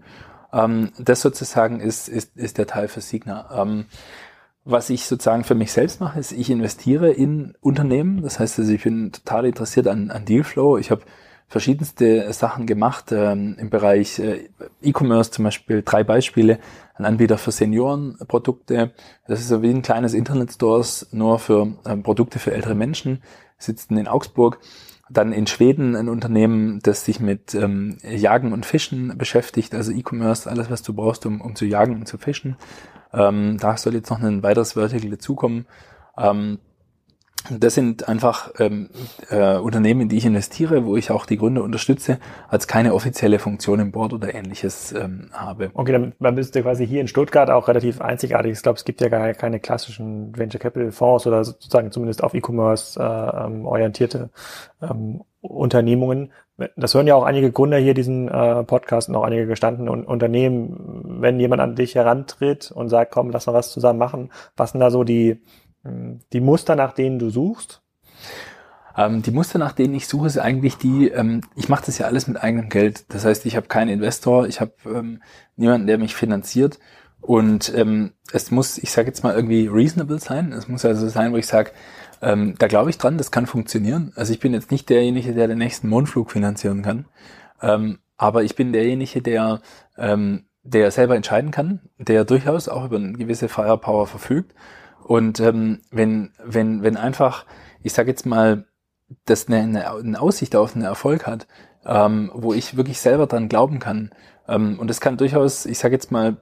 Ähm, 0.53 0.91
das 0.99 1.21
sozusagen 1.21 1.81
ist, 1.81 2.09
ist, 2.09 2.37
ist 2.37 2.59
der 2.59 2.67
Teil 2.67 2.89
für 2.89 3.01
Signa. 3.01 3.63
Ähm, 3.63 3.87
was 4.65 4.89
ich 4.91 5.05
sozusagen 5.07 5.45
für 5.45 5.55
mich 5.55 5.73
selbst 5.73 6.01
mache, 6.01 6.19
ist, 6.19 6.33
ich 6.33 6.51
investiere 6.51 7.11
in 7.11 7.55
Unternehmen. 7.61 8.23
Das 8.23 8.39
heißt, 8.39 8.59
also 8.59 8.73
ich 8.73 8.83
bin 8.83 9.13
total 9.13 9.47
interessiert 9.47 9.87
an, 9.87 10.11
an 10.11 10.25
Dealflow. 10.25 10.79
Ich 10.79 10.91
habe 10.91 11.03
verschiedenste 11.49 12.33
Sachen 12.33 12.67
gemacht 12.67 13.13
ähm, 13.13 13.57
im 13.59 13.69
Bereich 13.69 14.19
äh, 14.19 14.49
E-Commerce, 14.83 15.31
zum 15.31 15.45
Beispiel 15.45 15.83
drei 15.85 16.03
Beispiele. 16.03 16.59
Ein 16.95 17.05
Anbieter 17.05 17.37
für 17.37 17.53
Seniorenprodukte. 17.53 18.93
Das 19.27 19.41
ist 19.41 19.49
so 19.49 19.63
wie 19.63 19.71
ein 19.71 19.83
kleines 19.83 20.15
Internetstores, 20.15 21.09
nur 21.13 21.39
für 21.39 21.75
ähm, 21.87 22.03
Produkte 22.03 22.39
für 22.39 22.53
ältere 22.53 22.75
Menschen. 22.75 23.23
Sitzen 23.59 23.99
in 23.99 24.09
Augsburg. 24.09 24.59
Dann 25.11 25.33
in 25.33 25.47
Schweden 25.47 25.95
ein 25.97 26.09
Unternehmen, 26.09 26.81
das 26.83 27.05
sich 27.05 27.21
mit 27.21 27.55
ähm, 27.55 27.99
Jagen 28.03 28.55
und 28.55 28.65
Fischen 28.65 29.19
beschäftigt, 29.19 29.75
also 29.75 29.93
E-Commerce, 29.93 30.49
alles 30.49 30.71
was 30.71 30.83
du 30.83 30.95
brauchst, 30.95 31.27
um, 31.27 31.43
um 31.43 31.55
zu 31.55 31.67
jagen 31.67 31.97
und 31.97 32.09
zu 32.09 32.17
fischen. 32.17 32.57
Ähm, 33.15 33.59
da 33.61 33.77
soll 33.77 33.95
jetzt 33.95 34.11
noch 34.11 34.21
ein 34.21 34.43
weiteres 34.43 34.73
Vertical 34.73 35.11
dazukommen. 35.11 35.67
Ähm, 36.19 36.59
das 37.51 37.75
sind 37.75 38.09
einfach 38.09 38.53
ähm, 38.59 38.89
äh, 39.29 39.57
Unternehmen, 39.57 40.03
in 40.03 40.09
die 40.09 40.17
ich 40.17 40.25
investiere, 40.25 40.87
wo 40.87 40.97
ich 40.97 41.11
auch 41.11 41.27
die 41.27 41.37
Gründer 41.37 41.63
unterstütze, 41.63 42.19
als 42.49 42.67
keine 42.67 42.95
offizielle 42.95 43.39
Funktion 43.39 43.81
im 43.81 43.93
Board 43.93 44.15
oder 44.15 44.35
ähnliches 44.35 44.93
ähm, 44.93 45.29
habe. 45.33 45.71
Okay, 45.75 45.93
dann, 45.93 46.15
dann 46.19 46.37
bist 46.37 46.55
du 46.55 46.63
quasi 46.63 46.87
hier 46.87 47.03
in 47.03 47.09
Stuttgart 47.09 47.51
auch 47.51 47.69
relativ 47.69 48.01
einzigartig. 48.01 48.53
Ich 48.53 48.63
glaube, 48.63 48.79
es 48.79 48.85
gibt 48.87 49.03
ja 49.03 49.09
gar 49.09 49.35
keine 49.35 49.61
klassischen 49.61 50.37
Venture 50.37 50.59
Capital 50.61 50.91
Fonds 50.91 51.27
oder 51.27 51.45
sozusagen 51.45 51.91
zumindest 51.91 52.25
auf 52.25 52.33
E-Commerce 52.33 52.99
äh, 52.99 53.45
ähm, 53.45 53.67
orientierte 53.67 54.31
ähm, 54.81 55.23
Unternehmungen. 55.49 56.33
Das 56.77 56.95
hören 56.95 57.07
ja 57.07 57.15
auch 57.15 57.25
einige 57.25 57.53
Gründer 57.53 57.79
hier 57.79 57.95
diesen 57.95 58.29
äh, 58.29 58.65
Podcast 58.65 59.09
und 59.09 59.17
auch 59.17 59.25
einige 59.25 59.47
gestandene 59.47 59.91
Unternehmen. 59.91 61.21
Wenn 61.21 61.41
jemand 61.41 61.61
an 61.61 61.75
dich 61.75 61.95
herantritt 61.95 62.71
und 62.71 62.89
sagt, 62.89 63.13
komm, 63.13 63.31
lass 63.31 63.47
mal 63.47 63.53
was 63.55 63.73
zusammen 63.73 63.99
machen, 63.99 64.31
was 64.57 64.71
sind 64.71 64.81
da 64.81 64.91
so 64.91 65.05
die 65.05 65.41
die 66.33 66.41
Muster, 66.41 66.77
nach 66.77 66.93
denen 66.93 67.19
du 67.19 67.31
suchst? 67.31 67.83
Ähm, 68.97 69.23
die 69.23 69.33
Muster, 69.33 69.59
nach 69.59 69.73
denen 69.73 69.95
ich 69.95 70.07
suche, 70.07 70.27
ist 70.27 70.39
eigentlich 70.39 70.77
die, 70.77 71.09
ähm, 71.09 71.41
ich 71.57 71.69
mache 71.69 71.87
das 71.87 71.99
ja 71.99 72.07
alles 72.07 72.27
mit 72.27 72.43
eigenem 72.43 72.69
Geld. 72.69 73.13
Das 73.13 73.25
heißt, 73.25 73.45
ich 73.47 73.57
habe 73.57 73.67
keinen 73.67 73.89
Investor, 73.89 74.47
ich 74.47 74.61
habe 74.61 74.73
ähm, 74.87 75.23
niemanden, 75.57 75.87
der 75.87 75.99
mich 75.99 76.15
finanziert. 76.15 76.79
Und 77.21 77.73
ähm, 77.75 78.13
es 78.33 78.51
muss, 78.51 78.79
ich 78.79 78.93
sage 78.93 79.09
jetzt 79.09 79.25
mal, 79.25 79.35
irgendwie 79.35 79.67
reasonable 79.67 80.19
sein. 80.19 80.53
Es 80.53 80.69
muss 80.69 80.85
also 80.85 81.09
sein, 81.09 81.33
wo 81.33 81.37
ich 81.37 81.47
sage, 81.47 81.73
ähm, 82.23 82.55
da 82.59 82.67
glaube 82.67 82.91
ich 82.91 82.99
dran, 82.99 83.19
das 83.19 83.31
kann 83.31 83.47
funktionieren. 83.47 84.13
Also 84.17 84.33
ich 84.33 84.41
bin 84.41 84.55
jetzt 84.55 84.71
nicht 84.71 84.89
derjenige, 84.89 85.35
der 85.35 85.49
den 85.49 85.59
nächsten 85.59 85.89
Mondflug 85.89 86.31
finanzieren 86.31 86.83
kann. 86.83 87.07
Ähm, 87.61 87.99
aber 88.17 88.45
ich 88.45 88.57
bin 88.57 88.73
derjenige, 88.73 89.23
der, 89.23 89.61
ähm, 89.99 90.45
der 90.63 90.91
selber 90.91 91.17
entscheiden 91.17 91.51
kann, 91.51 91.81
der 91.99 92.25
durchaus 92.25 92.69
auch 92.69 92.85
über 92.85 92.97
eine 92.97 93.13
gewisse 93.13 93.49
Firepower 93.49 94.07
verfügt 94.07 94.55
und 95.05 95.39
ähm, 95.41 95.81
wenn, 95.91 96.33
wenn, 96.43 96.83
wenn 96.83 96.97
einfach, 96.97 97.45
ich 97.83 97.93
sage 97.93 98.11
jetzt 98.11 98.25
mal, 98.25 98.65
das 99.27 99.49
eine, 99.49 99.59
eine, 99.59 99.91
eine 99.93 100.21
Aussicht 100.21 100.57
auf 100.57 100.75
einen 100.75 100.85
Erfolg 100.85 101.27
hat, 101.27 101.47
ähm, 101.85 102.31
wo 102.35 102.55
ich 102.55 102.77
wirklich 102.77 103.01
selber 103.01 103.27
dran 103.27 103.51
glauben 103.51 103.79
kann. 103.79 104.11
Ähm, 104.49 104.79
und 104.79 104.89
das 104.89 105.01
kann 105.01 105.19
durchaus, 105.19 105.67
ich 105.67 105.79
sage 105.79 105.95
jetzt 105.95 106.11
mal, 106.11 106.39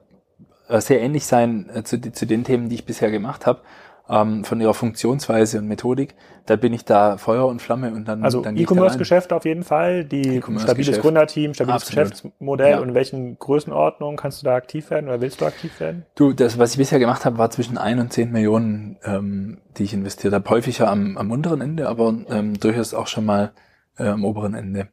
äh, 0.69 0.79
sehr 0.79 1.01
ähnlich 1.01 1.25
sein 1.25 1.69
äh, 1.73 1.83
zu, 1.83 1.99
zu 1.99 2.25
den 2.25 2.45
Themen, 2.45 2.69
die 2.69 2.75
ich 2.75 2.85
bisher 2.85 3.11
gemacht 3.11 3.45
habe 3.45 3.61
ähm, 4.09 4.43
von 4.43 4.59
ihrer 4.59 4.73
Funktionsweise 4.73 5.59
und 5.59 5.67
Methodik, 5.67 6.15
da 6.45 6.57
bin 6.57 6.73
ich 6.73 6.83
da 6.83 7.17
Feuer 7.17 7.47
und 7.47 7.61
Flamme 7.61 7.93
und 7.93 8.05
dann 8.07 8.23
Also 8.23 8.41
dann 8.41 8.57
E-Commerce-Geschäft 8.57 9.31
auf 9.31 9.45
jeden 9.45 9.63
Fall, 9.63 10.03
die 10.03 10.41
stabiles 10.57 10.99
Gründerteam, 10.99 11.53
stabiles 11.53 11.83
Absolut. 11.83 12.09
Geschäftsmodell 12.09 12.71
ja. 12.71 12.79
und 12.79 12.89
in 12.89 12.95
welchen 12.95 13.39
Größenordnungen 13.39 14.17
kannst 14.17 14.41
du 14.41 14.45
da 14.45 14.55
aktiv 14.55 14.89
werden 14.89 15.07
oder 15.07 15.21
willst 15.21 15.39
du 15.39 15.45
aktiv 15.45 15.79
werden? 15.79 16.05
Du, 16.15 16.33
das, 16.33 16.57
was 16.57 16.71
ich 16.71 16.77
bisher 16.77 16.99
gemacht 16.99 17.23
habe, 17.23 17.37
war 17.37 17.49
zwischen 17.49 17.77
ein 17.77 17.99
und 17.99 18.11
zehn 18.11 18.31
Millionen, 18.31 18.97
ähm, 19.05 19.59
die 19.77 19.83
ich 19.83 19.93
investiert 19.93 20.33
habe. 20.33 20.49
Häufiger 20.49 20.89
am, 20.89 21.17
am 21.17 21.31
unteren 21.31 21.61
Ende, 21.61 21.87
aber 21.87 22.13
ähm, 22.29 22.59
durchaus 22.59 22.93
auch 22.93 23.07
schon 23.07 23.25
mal 23.25 23.53
äh, 23.97 24.07
am 24.07 24.25
oberen 24.25 24.53
Ende. 24.53 24.89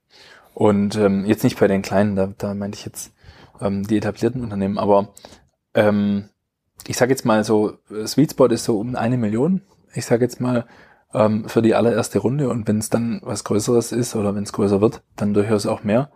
Und 0.55 0.97
ähm, 0.97 1.25
jetzt 1.25 1.43
nicht 1.43 1.59
bei 1.59 1.67
den 1.67 1.83
kleinen, 1.83 2.15
da, 2.15 2.33
da 2.39 2.55
meinte 2.55 2.79
ich 2.79 2.85
jetzt 2.85 3.13
ähm, 3.61 3.87
die 3.87 3.97
etablierten 3.97 4.43
Unternehmen, 4.43 4.79
aber 4.79 5.09
ähm, 5.75 6.29
ich 6.87 6.97
sage 6.97 7.13
jetzt 7.13 7.25
mal 7.25 7.45
so, 7.45 7.79
Sweet 8.07 8.33
Spot 8.33 8.47
ist 8.47 8.65
so 8.65 8.79
um 8.79 8.97
eine 8.97 9.17
Million. 9.17 9.63
Ich 9.95 10.07
sage 10.07 10.25
jetzt 10.25 10.41
mal 10.41 10.67
ähm, 11.13 11.49
für 11.49 11.63
die 11.63 11.75
allererste 11.75 12.21
Runde 12.21 12.49
und 12.49 12.69
wenn 12.69 12.79
es 12.79 12.91
dann 12.91 13.21
was 13.25 13.45
Größeres 13.45 13.93
ist 13.93 14.15
oder 14.15 14.35
wenn 14.35 14.45
es 14.45 14.53
größer 14.53 14.81
wird, 14.81 15.03
dann 15.17 15.35
durchaus 15.35 15.67
auch 15.67 15.83
mehr. 15.83 16.11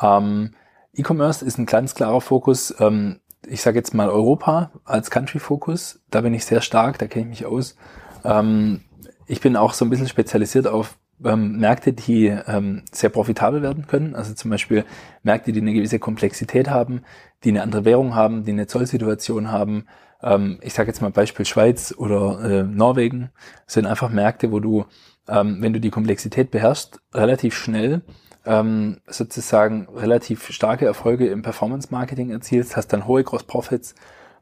Ähm, 0.00 0.54
E-Commerce 0.92 1.44
ist 1.44 1.58
ein 1.58 1.66
ganz 1.66 1.94
klarer 1.94 2.20
Fokus. 2.20 2.74
Ähm, 2.80 3.20
ich 3.46 3.62
sage 3.62 3.78
jetzt 3.78 3.94
mal 3.94 4.08
Europa 4.08 4.70
als 4.84 5.10
Country-Fokus. 5.10 6.00
Da 6.10 6.20
bin 6.20 6.34
ich 6.34 6.44
sehr 6.44 6.60
stark, 6.60 6.98
da 6.98 7.06
kenne 7.06 7.26
ich 7.26 7.40
mich 7.40 7.46
aus. 7.46 7.76
Ähm, 8.24 8.82
ich 9.26 9.40
bin 9.40 9.56
auch 9.56 9.72
so 9.72 9.84
ein 9.84 9.90
bisschen 9.90 10.08
spezialisiert 10.08 10.66
auf 10.66 10.98
ähm, 11.24 11.58
Märkte, 11.58 11.92
die 11.92 12.26
ähm, 12.26 12.82
sehr 12.92 13.10
profitabel 13.10 13.62
werden 13.62 13.86
können. 13.86 14.14
Also 14.14 14.34
zum 14.34 14.50
Beispiel 14.50 14.84
Märkte, 15.22 15.52
die 15.52 15.60
eine 15.60 15.72
gewisse 15.72 15.98
Komplexität 15.98 16.68
haben, 16.70 17.02
die 17.44 17.50
eine 17.50 17.62
andere 17.62 17.84
Währung 17.84 18.14
haben, 18.14 18.44
die 18.44 18.52
eine 18.52 18.66
Zollsituation 18.66 19.50
haben. 19.50 19.86
Ähm, 20.22 20.58
ich 20.62 20.74
sage 20.74 20.88
jetzt 20.88 21.02
mal 21.02 21.10
Beispiel 21.10 21.46
Schweiz 21.46 21.94
oder 21.96 22.40
äh, 22.42 22.62
Norwegen 22.62 23.30
sind 23.66 23.86
einfach 23.86 24.10
Märkte, 24.10 24.52
wo 24.52 24.60
du, 24.60 24.86
ähm, 25.28 25.58
wenn 25.60 25.72
du 25.72 25.80
die 25.80 25.90
Komplexität 25.90 26.50
beherrschst, 26.50 27.00
relativ 27.14 27.54
schnell 27.54 28.02
ähm, 28.46 29.00
sozusagen 29.08 29.88
relativ 29.94 30.50
starke 30.50 30.86
Erfolge 30.86 31.26
im 31.26 31.42
Performance-Marketing 31.42 32.30
erzielst, 32.30 32.76
hast 32.76 32.88
dann 32.88 33.06
hohe 33.06 33.24
Gross-Profits 33.24 33.94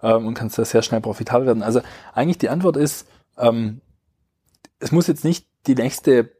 ähm, 0.03 0.27
und 0.27 0.35
kannst 0.35 0.59
da 0.59 0.65
sehr 0.65 0.83
schnell 0.83 1.01
profitabel 1.01 1.47
werden. 1.47 1.63
Also 1.63 1.81
eigentlich 2.13 2.39
die 2.39 2.51
Antwort 2.51 2.77
ist, 2.77 3.09
ähm, 3.39 3.81
es 4.79 4.93
muss 4.93 5.07
jetzt 5.07 5.25
nicht 5.25 5.47
die 5.67 5.75
nächste 5.75 6.31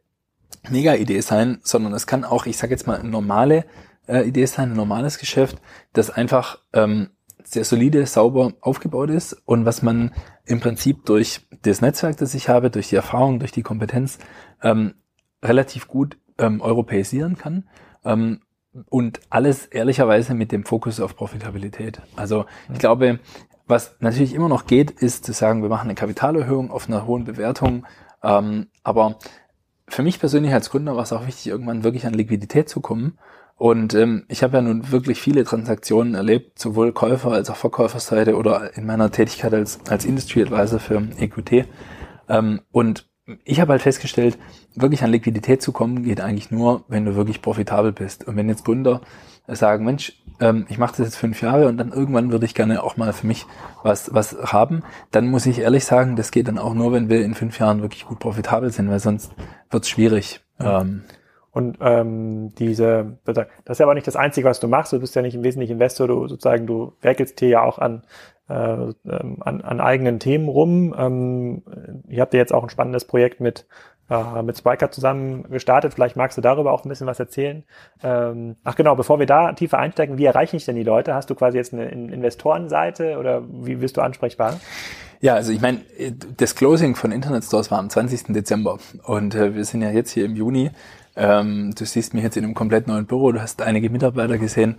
Mega-Idee 0.69 1.21
sein, 1.21 1.59
sondern 1.63 1.93
es 1.93 2.05
kann 2.07 2.23
auch, 2.23 2.45
ich 2.45 2.57
sage 2.57 2.71
jetzt 2.71 2.85
mal, 2.87 3.03
normale 3.03 3.65
äh, 4.07 4.23
Idee 4.23 4.45
sein, 4.45 4.71
ein 4.71 4.75
normales 4.75 5.17
Geschäft, 5.17 5.57
das 5.93 6.09
einfach 6.09 6.59
ähm, 6.73 7.09
sehr 7.43 7.63
solide, 7.63 8.05
sauber 8.05 8.53
aufgebaut 8.61 9.09
ist 9.09 9.33
und 9.45 9.65
was 9.65 9.81
man 9.81 10.11
im 10.45 10.59
Prinzip 10.59 11.05
durch 11.05 11.47
das 11.61 11.81
Netzwerk, 11.81 12.17
das 12.17 12.33
ich 12.33 12.49
habe, 12.49 12.69
durch 12.69 12.89
die 12.89 12.95
Erfahrung, 12.95 13.39
durch 13.39 13.51
die 13.51 13.63
Kompetenz 13.63 14.19
ähm, 14.61 14.95
relativ 15.43 15.87
gut 15.87 16.17
ähm, 16.37 16.61
europäisieren 16.61 17.37
kann 17.37 17.67
ähm, 18.03 18.41
und 18.89 19.19
alles 19.29 19.65
ehrlicherweise 19.65 20.33
mit 20.33 20.51
dem 20.51 20.65
Fokus 20.65 20.99
auf 20.99 21.15
Profitabilität. 21.15 22.01
Also 22.15 22.45
ich 22.71 22.79
glaube, 22.79 23.19
was 23.67 23.95
natürlich 23.99 24.33
immer 24.33 24.49
noch 24.49 24.67
geht, 24.67 24.91
ist 24.91 25.25
zu 25.25 25.33
sagen, 25.33 25.61
wir 25.61 25.69
machen 25.69 25.87
eine 25.87 25.95
Kapitalerhöhung 25.95 26.71
auf 26.71 26.87
einer 26.87 27.05
hohen 27.05 27.23
Bewertung, 27.23 27.85
ähm, 28.21 28.67
aber 28.83 29.17
für 29.87 30.03
mich 30.03 30.19
persönlich 30.19 30.53
als 30.53 30.69
Gründer 30.69 30.95
war 30.95 31.03
es 31.03 31.13
auch 31.13 31.27
wichtig, 31.27 31.47
irgendwann 31.47 31.83
wirklich 31.83 32.05
an 32.05 32.13
Liquidität 32.13 32.69
zu 32.69 32.81
kommen. 32.81 33.17
Und 33.57 33.93
ähm, 33.93 34.25
ich 34.27 34.43
habe 34.43 34.57
ja 34.57 34.61
nun 34.61 34.91
wirklich 34.91 35.21
viele 35.21 35.45
Transaktionen 35.45 36.13
erlebt, 36.13 36.59
sowohl 36.59 36.91
Käufer- 36.91 37.31
als 37.31 37.49
auch 37.49 37.55
Verkäuferseite 37.55 38.35
oder 38.35 38.75
in 38.75 38.85
meiner 38.85 39.11
Tätigkeit 39.11 39.53
als, 39.53 39.79
als 39.89 40.03
Industry 40.05 40.41
Advisor 40.41 40.79
für 40.79 41.01
EQT. 41.17 41.65
Ähm, 42.27 42.61
und 42.71 43.07
ich 43.43 43.59
habe 43.59 43.71
halt 43.71 43.81
festgestellt, 43.81 44.37
wirklich 44.75 45.03
an 45.03 45.11
Liquidität 45.11 45.61
zu 45.61 45.71
kommen, 45.71 46.03
geht 46.03 46.21
eigentlich 46.21 46.51
nur, 46.51 46.83
wenn 46.89 47.05
du 47.05 47.15
wirklich 47.15 47.41
profitabel 47.41 47.91
bist. 47.91 48.27
Und 48.27 48.35
wenn 48.35 48.49
jetzt 48.49 48.65
Gründer 48.65 49.01
sagen, 49.47 49.85
Mensch, 49.85 50.13
ähm, 50.39 50.65
ich 50.69 50.77
mache 50.77 50.97
das 50.97 51.07
jetzt 51.07 51.15
fünf 51.15 51.41
Jahre 51.41 51.67
und 51.67 51.77
dann 51.77 51.91
irgendwann 51.91 52.31
würde 52.31 52.45
ich 52.45 52.55
gerne 52.55 52.83
auch 52.83 52.97
mal 52.97 53.13
für 53.13 53.25
mich 53.25 53.45
was, 53.83 54.13
was 54.13 54.35
haben, 54.43 54.83
dann 55.11 55.27
muss 55.27 55.45
ich 55.45 55.59
ehrlich 55.59 55.85
sagen, 55.85 56.15
das 56.15 56.31
geht 56.31 56.47
dann 56.47 56.57
auch 56.57 56.73
nur, 56.73 56.91
wenn 56.91 57.09
wir 57.09 57.23
in 57.23 57.35
fünf 57.35 57.57
Jahren 57.59 57.81
wirklich 57.81 58.05
gut 58.05 58.19
profitabel 58.19 58.71
sind, 58.71 58.89
weil 58.89 58.99
sonst 58.99 59.31
wird 59.69 59.83
es 59.83 59.89
schwierig. 59.89 60.41
Ja. 60.59 60.81
Ähm, 60.81 61.03
und 61.55 61.77
ähm, 61.79 62.53
diese, 62.55 63.17
das 63.23 63.47
ist 63.65 63.79
ja 63.79 63.85
aber 63.85 63.93
nicht 63.93 64.07
das 64.07 64.17
Einzige, 64.17 64.45
was 64.45 64.59
du 64.59 64.67
machst. 64.67 64.91
Du 64.91 64.99
bist 64.99 65.15
ja 65.15 65.21
nicht 65.21 65.35
im 65.35 65.43
Wesentlichen 65.45 65.71
Investor, 65.71 66.05
du 66.05 66.27
sozusagen, 66.27 66.67
du 66.67 66.91
werkelst 66.99 67.39
hier 67.39 67.47
ja 67.47 67.63
auch 67.63 67.79
an, 67.79 68.03
äh, 68.49 68.53
ähm, 68.53 69.37
an, 69.39 69.61
an 69.61 69.79
eigenen 69.79 70.19
Themen 70.19 70.49
rum. 70.49 70.93
Ähm, 70.97 71.63
ihr 72.09 72.19
habt 72.19 72.33
ja 72.33 72.41
jetzt 72.41 72.53
auch 72.53 72.63
ein 72.63 72.69
spannendes 72.69 73.05
Projekt 73.05 73.39
mit 73.39 73.67
äh, 74.09 74.43
mit 74.43 74.57
Spiker 74.57 74.91
zusammen 74.91 75.49
gestartet. 75.49 75.93
Vielleicht 75.93 76.17
magst 76.17 76.37
du 76.37 76.41
darüber 76.41 76.73
auch 76.73 76.83
ein 76.83 76.89
bisschen 76.89 77.07
was 77.07 77.21
erzählen. 77.21 77.63
Ähm, 78.03 78.57
ach 78.65 78.75
genau, 78.75 78.95
bevor 78.95 79.19
wir 79.19 79.25
da 79.25 79.53
tiefer 79.53 79.79
einsteigen, 79.79 80.17
wie 80.17 80.25
erreiche 80.25 80.57
ich 80.57 80.65
denn 80.65 80.75
die 80.75 80.83
Leute? 80.83 81.13
Hast 81.13 81.29
du 81.29 81.35
quasi 81.35 81.57
jetzt 81.57 81.71
eine 81.71 81.85
Investorenseite 81.85 83.17
oder 83.17 83.43
wie 83.47 83.75
bist 83.75 83.95
du 83.95 84.01
ansprechbar? 84.01 84.59
Ja, 85.21 85.35
also 85.35 85.53
ich 85.53 85.61
meine, 85.61 85.79
das 86.35 86.55
Closing 86.55 86.95
von 86.95 87.13
Internet 87.13 87.45
Stores 87.45 87.71
war 87.71 87.79
am 87.79 87.89
20. 87.89 88.33
Dezember 88.33 88.77
und 89.05 89.33
äh, 89.35 89.55
wir 89.55 89.63
sind 89.63 89.81
ja 89.81 89.89
jetzt 89.89 90.11
hier 90.11 90.25
im 90.25 90.35
Juni 90.35 90.71
ähm, 91.17 91.73
du 91.77 91.85
siehst 91.85 92.13
mich 92.13 92.23
jetzt 92.23 92.35
in 92.35 92.43
einem 92.43 92.53
komplett 92.53 92.87
neuen 92.87 93.05
Büro, 93.05 93.31
du 93.31 93.41
hast 93.41 93.61
einige 93.61 93.89
Mitarbeiter 93.89 94.37
gesehen. 94.37 94.75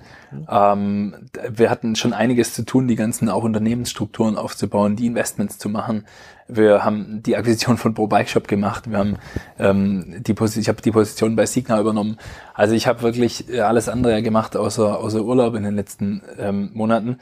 Ähm, 0.51 1.15
wir 1.49 1.71
hatten 1.71 1.97
schon 1.97 2.13
einiges 2.13 2.53
zu 2.53 2.65
tun, 2.65 2.89
die 2.89 2.97
ganzen 2.97 3.31
auch 3.31 3.43
Unternehmensstrukturen 3.43 4.37
aufzubauen, 4.37 4.97
die 4.97 5.07
Investments 5.07 5.59
zu 5.59 5.71
machen. 5.71 6.05
Wir 6.47 6.85
haben 6.85 7.23
die 7.23 7.37
Akquisition 7.37 7.79
von 7.79 7.95
Pro 7.95 8.07
Bike 8.07 8.29
Shop 8.29 8.47
gemacht. 8.49 8.91
Wir 8.91 8.99
haben 8.99 9.17
ähm, 9.59 10.23
die 10.27 10.35
Position, 10.35 10.61
ich 10.61 10.69
habe 10.69 10.83
die 10.83 10.93
Position 10.93 11.37
bei 11.37 11.47
Signa 11.47 11.81
übernommen. 11.81 12.19
Also 12.55 12.75
ich 12.75 12.87
habe 12.87 13.03
wirklich 13.03 13.47
alles 13.61 13.89
andere 13.89 14.23
gemacht 14.23 14.57
außer 14.57 14.99
außer 14.99 15.23
Urlaub 15.23 15.55
in 15.55 15.63
den 15.63 15.75
letzten 15.75 16.23
ähm, 16.39 16.71
Monaten. 16.75 17.19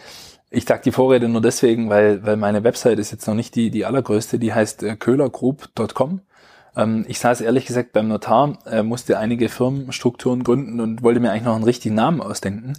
Ich 0.50 0.66
sage 0.66 0.82
die 0.84 0.92
Vorrede 0.92 1.28
nur 1.28 1.40
deswegen, 1.40 1.88
weil 1.88 2.24
weil 2.26 2.36
meine 2.36 2.64
Website 2.64 2.98
ist 2.98 3.12
jetzt 3.12 3.26
noch 3.26 3.34
nicht 3.34 3.54
die 3.54 3.70
die 3.70 3.84
allergrößte. 3.84 4.38
Die 4.38 4.52
heißt 4.52 4.82
äh, 4.82 4.96
köhlergroup.com. 4.96 6.20
Ähm, 6.76 7.04
ich 7.08 7.18
saß 7.18 7.40
ehrlich 7.40 7.66
gesagt 7.66 7.92
beim 7.92 8.08
Notar, 8.08 8.58
äh, 8.66 8.82
musste 8.82 9.18
einige 9.18 9.48
Firmenstrukturen 9.48 10.44
gründen 10.44 10.80
und 10.80 11.02
wollte 11.02 11.20
mir 11.20 11.30
eigentlich 11.30 11.44
noch 11.44 11.54
einen 11.54 11.64
richtigen 11.64 11.94
Namen 11.94 12.20
ausdenken. 12.20 12.74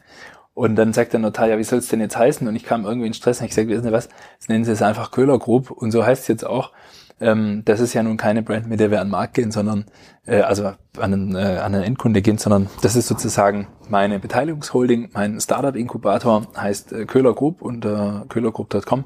Und 0.53 0.77
dann 0.77 0.93
sagt 0.93 1.11
der 1.11 1.19
Notar, 1.19 1.49
ja, 1.49 1.57
wie 1.57 1.63
soll 1.63 1.79
es 1.79 1.89
denn 1.89 1.99
jetzt 1.99 2.17
heißen? 2.17 2.47
Und 2.47 2.55
ich 2.55 2.63
kam 2.63 2.85
irgendwie 2.85 3.07
in 3.07 3.13
Stress 3.13 3.39
und 3.39 3.45
ich 3.45 3.49
gesagt, 3.51 3.67
wissen 3.67 3.83
Sie 3.83 3.91
was, 3.91 4.09
jetzt 4.33 4.49
nennen 4.49 4.63
Sie 4.63 4.71
es 4.71 4.81
einfach 4.81 5.11
Köhler 5.11 5.37
Group. 5.37 5.69
Und 5.69 5.91
so 5.91 6.05
heißt 6.05 6.23
es 6.23 6.27
jetzt 6.29 6.45
auch. 6.45 6.71
Ähm, 7.19 7.63
das 7.65 7.79
ist 7.79 7.93
ja 7.93 8.03
nun 8.03 8.17
keine 8.17 8.41
Brand, 8.41 8.67
mit 8.67 8.79
der 8.79 8.91
wir 8.91 8.99
an 8.99 9.07
den 9.07 9.11
Markt 9.11 9.35
gehen, 9.35 9.51
sondern 9.51 9.85
äh, 10.25 10.41
also 10.41 10.65
an 10.65 10.77
einen, 10.97 11.35
äh, 11.35 11.59
an 11.59 11.73
einen 11.73 11.83
Endkunde 11.83 12.21
gehen, 12.21 12.37
sondern 12.37 12.69
das 12.81 12.95
ist 12.95 13.07
sozusagen 13.07 13.67
meine 13.87 14.19
Beteiligungsholding, 14.19 15.11
mein 15.13 15.39
Startup-Inkubator 15.39 16.47
heißt 16.57 16.91
äh, 16.91 17.05
Köhler 17.05 17.33
Group 17.33 17.61
unter 17.61 18.25
köhlergroup.com. 18.27 19.05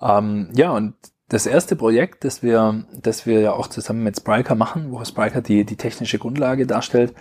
Ähm, 0.00 0.48
ja, 0.54 0.70
und 0.70 0.94
das 1.32 1.46
erste 1.46 1.76
Projekt, 1.76 2.24
das 2.24 2.42
wir, 2.42 2.84
das 2.92 3.24
wir 3.24 3.40
ja 3.40 3.52
auch 3.54 3.66
zusammen 3.66 4.02
mit 4.02 4.18
Spryker 4.18 4.54
machen, 4.54 4.92
wo 4.92 5.02
Spryker 5.02 5.40
die, 5.40 5.64
die 5.64 5.76
technische 5.76 6.18
Grundlage 6.18 6.66
darstellt, 6.66 7.14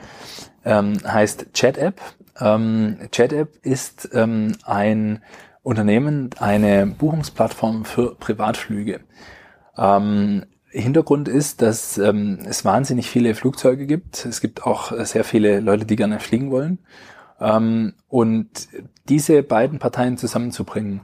ähm, 0.66 0.98
heißt 1.08 1.54
ChatApp. 1.54 2.02
Ähm, 2.38 2.98
ChatApp 3.14 3.48
ist 3.62 4.10
ähm, 4.14 4.58
ein 4.66 5.24
Unternehmen, 5.64 6.32
eine 6.40 6.88
Buchungsplattform 6.88 7.86
für 7.86 8.16
Privatflüge. 8.16 9.00
Ähm, 9.78 10.44
Hintergrund 10.72 11.30
ist, 11.30 11.62
dass 11.62 11.98
ähm, 11.98 12.40
es 12.46 12.66
wahnsinnig 12.66 13.10
viele 13.10 13.34
Flugzeuge 13.34 13.86
gibt. 13.86 14.26
Es 14.26 14.42
gibt 14.42 14.64
auch 14.64 14.92
sehr 15.06 15.24
viele 15.24 15.62
Leute, 15.62 15.86
die 15.86 15.96
gerne 15.96 16.20
fliegen 16.20 16.52
wollen. 16.52 16.80
Ähm, 17.40 17.94
und 18.10 18.68
diese 19.08 19.42
beiden 19.42 19.80
Parteien 19.80 20.18
zusammenzubringen, 20.18 21.00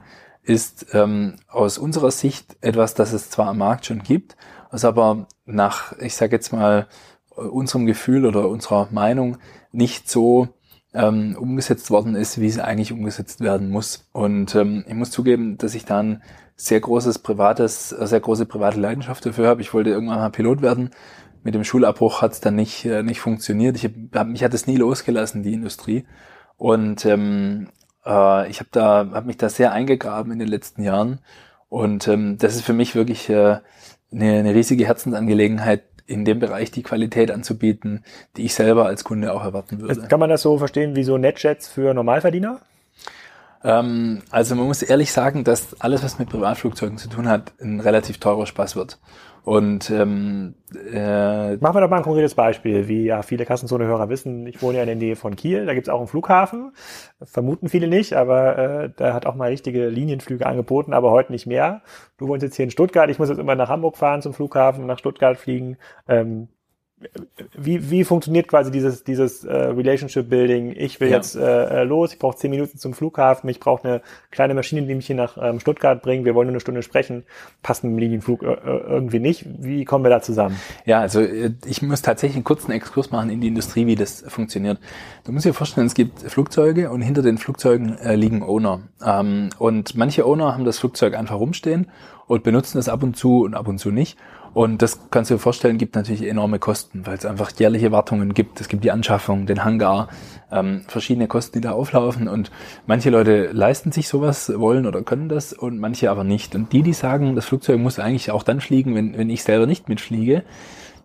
ist 0.48 0.86
ähm, 0.94 1.36
aus 1.46 1.76
unserer 1.76 2.10
Sicht 2.10 2.56
etwas, 2.62 2.94
das 2.94 3.12
es 3.12 3.28
zwar 3.28 3.48
am 3.48 3.58
Markt 3.58 3.84
schon 3.86 4.02
gibt, 4.02 4.36
was 4.70 4.84
aber 4.84 5.26
nach, 5.44 5.92
ich 5.98 6.16
sage 6.16 6.34
jetzt 6.34 6.52
mal, 6.52 6.88
unserem 7.28 7.86
Gefühl 7.86 8.24
oder 8.24 8.48
unserer 8.48 8.88
Meinung 8.90 9.36
nicht 9.72 10.10
so 10.10 10.48
ähm, 10.94 11.36
umgesetzt 11.38 11.90
worden 11.90 12.14
ist, 12.14 12.40
wie 12.40 12.46
es 12.46 12.58
eigentlich 12.58 12.92
umgesetzt 12.92 13.40
werden 13.40 13.68
muss. 13.68 14.08
Und 14.12 14.54
ähm, 14.54 14.84
ich 14.88 14.94
muss 14.94 15.10
zugeben, 15.10 15.58
dass 15.58 15.74
ich 15.74 15.84
da 15.84 16.00
ein 16.00 16.22
sehr 16.56 16.80
großes 16.80 17.18
privates, 17.20 17.90
sehr 17.90 18.20
große 18.20 18.46
private 18.46 18.80
Leidenschaft 18.80 19.26
dafür 19.26 19.48
habe. 19.48 19.60
Ich 19.60 19.74
wollte 19.74 19.90
irgendwann 19.90 20.18
mal 20.18 20.30
Pilot 20.30 20.62
werden. 20.62 20.90
Mit 21.44 21.54
dem 21.54 21.62
Schulabbruch 21.62 22.22
hat 22.22 22.32
es 22.32 22.40
dann 22.40 22.56
nicht, 22.56 22.86
äh, 22.86 23.02
nicht 23.02 23.20
funktioniert. 23.20 23.76
Ich 23.76 23.84
hab, 24.14 24.26
mich 24.26 24.42
hat 24.42 24.54
es 24.54 24.66
nie 24.66 24.76
losgelassen, 24.76 25.42
die 25.42 25.52
Industrie. 25.52 26.06
Und 26.56 27.04
ähm, 27.04 27.68
äh, 28.08 28.50
ich 28.50 28.60
habe 28.60 28.70
da, 28.72 29.06
habe 29.12 29.26
mich 29.26 29.36
da 29.36 29.48
sehr 29.48 29.72
eingegraben 29.72 30.32
in 30.32 30.38
den 30.38 30.48
letzten 30.48 30.82
Jahren 30.82 31.20
und 31.68 32.08
ähm, 32.08 32.38
das 32.38 32.56
ist 32.56 32.62
für 32.62 32.72
mich 32.72 32.94
wirklich 32.94 33.28
äh, 33.28 33.58
eine, 34.10 34.38
eine 34.38 34.54
riesige 34.54 34.86
Herzensangelegenheit, 34.86 35.82
in 36.06 36.24
dem 36.24 36.38
Bereich 36.38 36.70
die 36.70 36.82
Qualität 36.82 37.30
anzubieten, 37.30 38.02
die 38.36 38.46
ich 38.46 38.54
selber 38.54 38.86
als 38.86 39.04
Kunde 39.04 39.34
auch 39.34 39.44
erwarten 39.44 39.80
würde. 39.80 40.08
Kann 40.08 40.18
man 40.18 40.30
das 40.30 40.40
so 40.40 40.56
verstehen 40.56 40.96
wie 40.96 41.04
so 41.04 41.18
Netjets 41.18 41.68
für 41.68 41.92
Normalverdiener? 41.92 42.60
Ähm, 43.62 44.22
also 44.30 44.54
man 44.54 44.66
muss 44.66 44.82
ehrlich 44.82 45.12
sagen, 45.12 45.44
dass 45.44 45.80
alles, 45.80 46.02
was 46.02 46.18
mit 46.18 46.30
Privatflugzeugen 46.30 46.96
zu 46.96 47.08
tun 47.08 47.28
hat, 47.28 47.52
ein 47.60 47.80
relativ 47.80 48.18
teurer 48.18 48.46
Spaß 48.46 48.74
wird. 48.76 48.98
Und 49.44 49.90
ähm, 49.90 50.54
äh, 50.92 51.56
machen 51.56 51.76
wir 51.76 51.80
doch 51.80 51.90
mal 51.90 51.98
ein 51.98 52.02
konkretes 52.02 52.34
Beispiel. 52.34 52.88
Wie 52.88 53.04
ja 53.04 53.22
viele 53.22 53.46
Kassenzone-Hörer 53.46 54.08
wissen, 54.08 54.46
ich 54.46 54.60
wohne 54.60 54.76
ja 54.76 54.82
in 54.82 54.88
der 54.88 54.96
Nähe 54.96 55.16
von 55.16 55.36
Kiel, 55.36 55.66
da 55.66 55.74
gibt's 55.74 55.88
auch 55.88 55.98
einen 55.98 56.08
Flughafen. 56.08 56.72
Vermuten 57.22 57.68
viele 57.68 57.88
nicht, 57.88 58.12
aber 58.14 58.58
äh, 58.58 58.90
da 58.96 59.14
hat 59.14 59.26
auch 59.26 59.34
mal 59.34 59.48
richtige 59.48 59.88
Linienflüge 59.88 60.46
angeboten, 60.46 60.92
aber 60.92 61.10
heute 61.10 61.32
nicht 61.32 61.46
mehr. 61.46 61.82
Du 62.18 62.28
wohnst 62.28 62.42
jetzt 62.42 62.56
hier 62.56 62.64
in 62.64 62.70
Stuttgart, 62.70 63.10
ich 63.10 63.18
muss 63.18 63.28
jetzt 63.28 63.38
immer 63.38 63.54
nach 63.54 63.68
Hamburg 63.68 63.96
fahren 63.96 64.22
zum 64.22 64.34
Flughafen, 64.34 64.86
nach 64.86 64.98
Stuttgart 64.98 65.38
fliegen. 65.38 65.78
Ähm, 66.08 66.48
wie, 67.56 67.90
wie 67.90 68.04
funktioniert 68.04 68.48
quasi 68.48 68.70
dieses, 68.70 69.04
dieses 69.04 69.44
äh, 69.44 69.52
Relationship 69.52 70.28
Building? 70.28 70.74
Ich 70.76 71.00
will 71.00 71.08
ja. 71.08 71.16
jetzt 71.16 71.36
äh, 71.36 71.84
los, 71.84 72.12
ich 72.12 72.18
brauche 72.18 72.36
zehn 72.36 72.50
Minuten 72.50 72.78
zum 72.78 72.92
Flughafen, 72.92 73.48
ich 73.48 73.60
brauche 73.60 73.86
eine 73.86 74.02
kleine 74.30 74.54
Maschine, 74.54 74.82
die 74.82 74.94
mich 74.94 75.06
hier 75.06 75.16
nach 75.16 75.38
ähm, 75.40 75.60
Stuttgart 75.60 76.02
bringt, 76.02 76.24
wir 76.24 76.34
wollen 76.34 76.48
nur 76.48 76.54
eine 76.54 76.60
Stunde 76.60 76.82
sprechen, 76.82 77.24
passt 77.62 77.84
mit 77.84 77.92
dem 77.92 77.98
Linienflug 77.98 78.42
äh, 78.42 78.46
äh, 78.46 78.80
irgendwie 78.88 79.20
nicht. 79.20 79.46
Wie 79.58 79.84
kommen 79.84 80.04
wir 80.04 80.10
da 80.10 80.20
zusammen? 80.22 80.56
Ja, 80.86 81.00
also 81.00 81.20
äh, 81.20 81.52
ich 81.66 81.82
muss 81.82 82.02
tatsächlich 82.02 82.36
einen 82.36 82.44
kurzen 82.44 82.72
Exkurs 82.72 83.12
machen 83.12 83.30
in 83.30 83.40
die 83.40 83.48
Industrie, 83.48 83.86
wie 83.86 83.94
das 83.94 84.24
funktioniert. 84.26 84.78
Du 85.24 85.32
musst 85.32 85.46
dir 85.46 85.54
vorstellen, 85.54 85.86
es 85.86 85.94
gibt 85.94 86.20
Flugzeuge 86.22 86.90
und 86.90 87.02
hinter 87.02 87.22
den 87.22 87.38
Flugzeugen 87.38 87.96
äh, 87.98 88.16
liegen 88.16 88.42
Owner. 88.42 88.80
Ähm, 89.04 89.50
und 89.58 89.94
manche 89.96 90.26
Owner 90.26 90.52
haben 90.52 90.64
das 90.64 90.78
Flugzeug 90.78 91.16
einfach 91.16 91.38
rumstehen 91.38 91.88
und 92.26 92.42
benutzen 92.42 92.78
es 92.78 92.88
ab 92.88 93.02
und 93.02 93.16
zu 93.16 93.42
und 93.42 93.54
ab 93.54 93.68
und 93.68 93.78
zu 93.78 93.90
nicht. 93.90 94.18
Und 94.58 94.82
das 94.82 94.98
kannst 95.12 95.30
du 95.30 95.34
dir 95.34 95.38
vorstellen, 95.38 95.78
gibt 95.78 95.94
natürlich 95.94 96.26
enorme 96.26 96.58
Kosten, 96.58 97.06
weil 97.06 97.16
es 97.16 97.24
einfach 97.24 97.52
jährliche 97.56 97.92
Wartungen 97.92 98.34
gibt. 98.34 98.60
Es 98.60 98.66
gibt 98.66 98.82
die 98.82 98.90
Anschaffung, 98.90 99.46
den 99.46 99.64
Hangar, 99.64 100.08
ähm, 100.50 100.82
verschiedene 100.88 101.28
Kosten, 101.28 101.60
die 101.60 101.60
da 101.60 101.70
auflaufen. 101.70 102.26
Und 102.26 102.50
manche 102.84 103.10
Leute 103.10 103.52
leisten 103.52 103.92
sich 103.92 104.08
sowas, 104.08 104.52
wollen 104.52 104.84
oder 104.86 105.02
können 105.02 105.28
das 105.28 105.52
und 105.52 105.78
manche 105.78 106.10
aber 106.10 106.24
nicht. 106.24 106.56
Und 106.56 106.72
die, 106.72 106.82
die 106.82 106.92
sagen, 106.92 107.36
das 107.36 107.44
Flugzeug 107.44 107.78
muss 107.78 108.00
eigentlich 108.00 108.32
auch 108.32 108.42
dann 108.42 108.60
fliegen, 108.60 108.96
wenn, 108.96 109.16
wenn 109.16 109.30
ich 109.30 109.44
selber 109.44 109.66
nicht 109.66 109.88
mitfliege, 109.88 110.42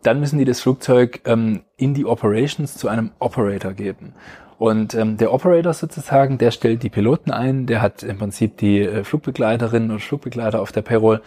dann 0.01 0.19
müssen 0.19 0.39
die 0.39 0.45
das 0.45 0.59
Flugzeug 0.59 1.21
ähm, 1.25 1.61
in 1.77 1.93
die 1.93 2.07
Operations 2.07 2.75
zu 2.75 2.87
einem 2.87 3.11
Operator 3.19 3.73
geben. 3.73 4.15
Und 4.57 4.93
ähm, 4.93 5.17
der 5.17 5.33
Operator 5.33 5.73
sozusagen, 5.73 6.37
der 6.37 6.51
stellt 6.51 6.83
die 6.83 6.89
Piloten 6.89 7.31
ein, 7.31 7.65
der 7.65 7.81
hat 7.81 8.03
im 8.03 8.17
Prinzip 8.17 8.57
die 8.57 8.81
äh, 8.81 9.03
Flugbegleiterinnen 9.03 9.91
und 9.91 9.99
Flugbegleiter 9.99 10.61
auf 10.61 10.71
der 10.71 10.81
Payroll, 10.81 11.21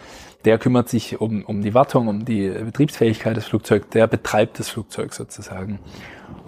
der 0.45 0.57
kümmert 0.57 0.87
sich 0.87 1.19
um, 1.19 1.43
um 1.43 1.61
die 1.61 1.73
Wartung, 1.73 2.07
um 2.07 2.23
die 2.23 2.49
Betriebsfähigkeit 2.49 3.35
des 3.35 3.45
Flugzeugs, 3.45 3.89
der 3.89 4.07
betreibt 4.07 4.59
das 4.59 4.69
Flugzeug 4.69 5.13
sozusagen. 5.13 5.79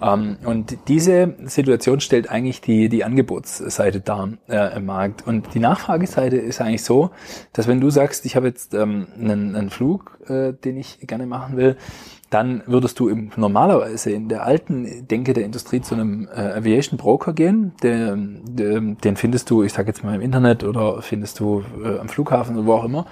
Ähm, 0.02 0.38
und 0.44 0.76
diese 0.88 1.34
Situation 1.44 2.00
stellt 2.00 2.30
eigentlich 2.30 2.60
die, 2.60 2.88
die 2.88 3.04
Angebotsseite 3.04 4.00
dar 4.00 4.30
äh, 4.48 4.76
im 4.76 4.86
Markt. 4.86 5.26
Und 5.26 5.54
die 5.54 5.58
Nachfrageseite 5.58 6.36
ist 6.36 6.60
eigentlich 6.60 6.84
so, 6.84 7.10
dass 7.52 7.68
wenn 7.68 7.80
du 7.80 7.90
sagst, 7.90 8.24
ich 8.24 8.36
habe 8.36 8.46
jetzt 8.46 8.74
ähm, 8.74 9.08
einen, 9.18 9.54
einen 9.54 9.70
Flug, 9.70 10.18
äh, 10.28 10.52
den 10.52 10.76
ich 10.76 11.00
gerne 11.00 11.26
machen 11.26 11.56
will, 11.56 11.76
dann 12.30 12.62
würdest 12.66 12.98
du 13.00 13.08
im, 13.08 13.32
normalerweise 13.36 14.12
in 14.12 14.28
der 14.28 14.44
alten 14.44 15.06
Denke 15.08 15.32
der 15.32 15.44
Industrie 15.44 15.80
zu 15.80 15.96
einem 15.96 16.28
äh, 16.32 16.40
Aviation 16.40 16.96
Broker 16.96 17.32
gehen. 17.32 17.72
Der, 17.82 18.16
der, 18.16 18.80
den 18.80 19.16
findest 19.16 19.50
du, 19.50 19.64
ich 19.64 19.72
sage 19.72 19.88
jetzt 19.88 20.04
mal 20.04 20.14
im 20.14 20.20
Internet 20.20 20.62
oder 20.62 21.02
findest 21.02 21.40
du 21.40 21.64
äh, 21.84 21.98
am 21.98 22.08
Flughafen 22.08 22.56
oder 22.56 22.66
wo 22.66 22.74
auch 22.74 22.84
immer 22.84 23.06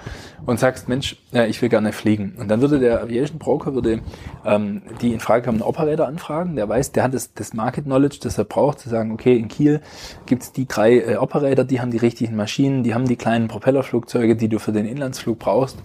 und 0.45 0.57
sagst, 0.57 0.87
Mensch, 0.87 1.17
äh, 1.33 1.49
ich 1.49 1.61
will 1.61 1.67
gerne 1.67 1.91
fliegen. 1.91 2.35
Und 2.39 2.47
dann 2.47 2.61
würde 2.61 2.79
der 2.79 3.03
Aviation 3.03 3.39
Broker 3.39 3.73
würde 3.73 3.99
ähm, 4.45 4.81
die 5.01 5.11
in 5.11 5.19
Frage 5.19 5.43
kommenden 5.43 5.67
Operator 5.67 6.07
anfragen. 6.07 6.55
Der 6.55 6.69
weiß, 6.69 6.93
der 6.93 7.03
hat 7.03 7.13
das, 7.13 7.33
das 7.33 7.53
Market 7.53 7.83
Knowledge, 7.83 8.19
das 8.21 8.37
er 8.37 8.45
braucht, 8.45 8.79
zu 8.79 8.87
sagen, 8.87 9.11
okay, 9.11 9.35
in 9.37 9.49
Kiel 9.49 9.81
gibt's 10.27 10.53
die 10.53 10.65
drei 10.65 10.99
äh, 10.99 11.15
Operator, 11.17 11.65
die 11.65 11.81
haben 11.81 11.91
die 11.91 11.97
richtigen 11.97 12.37
Maschinen, 12.37 12.83
die 12.83 12.93
haben 12.93 13.05
die 13.05 13.17
kleinen 13.17 13.49
Propellerflugzeuge, 13.49 14.37
die 14.37 14.47
du 14.47 14.59
für 14.59 14.71
den 14.71 14.85
Inlandsflug 14.85 15.39
brauchst 15.39 15.77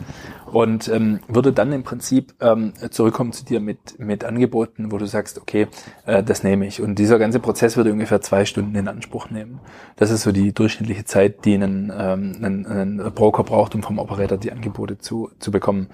und 0.55 0.89
ähm, 0.89 1.19
würde 1.27 1.53
dann 1.53 1.73
im 1.73 1.83
Prinzip 1.83 2.35
ähm, 2.41 2.75
zurückkommen 2.91 3.24
zu 3.33 3.45
dir 3.45 3.61
mit, 3.61 3.99
mit 3.99 4.25
Angeboten, 4.25 4.93
wo 4.93 4.99
du 4.99 5.07
sagst, 5.07 5.39
okay, 5.39 5.69
äh, 6.07 6.23
das 6.23 6.43
nehme 6.43 6.67
ich. 6.67 6.81
Und 6.81 6.99
dieser 6.99 7.19
ganze 7.19 7.41
Prozess 7.41 7.77
würde 7.77 7.93
ungefähr 7.93 8.21
zwei 8.21 8.45
Stunden 8.45 8.75
in 8.75 8.89
Anspruch 8.89 9.31
nehmen. 9.31 9.61
Das 9.97 10.11
ist 10.11 10.23
so 10.23 10.33
die 10.33 10.53
durchschnittliche 10.53 11.05
Zeit, 11.05 11.45
die 11.45 11.55
ein, 11.55 11.93
ähm, 11.97 12.37
ein, 12.43 12.67
ein 12.67 13.13
Broker 13.15 13.45
braucht, 13.45 13.75
um 13.75 13.83
vom 13.83 13.99
Operator 13.99 14.39
die 14.39 14.53
Angebote 14.53 14.99
zu, 14.99 15.31
zu 15.39 15.51
bekommen. 15.51 15.89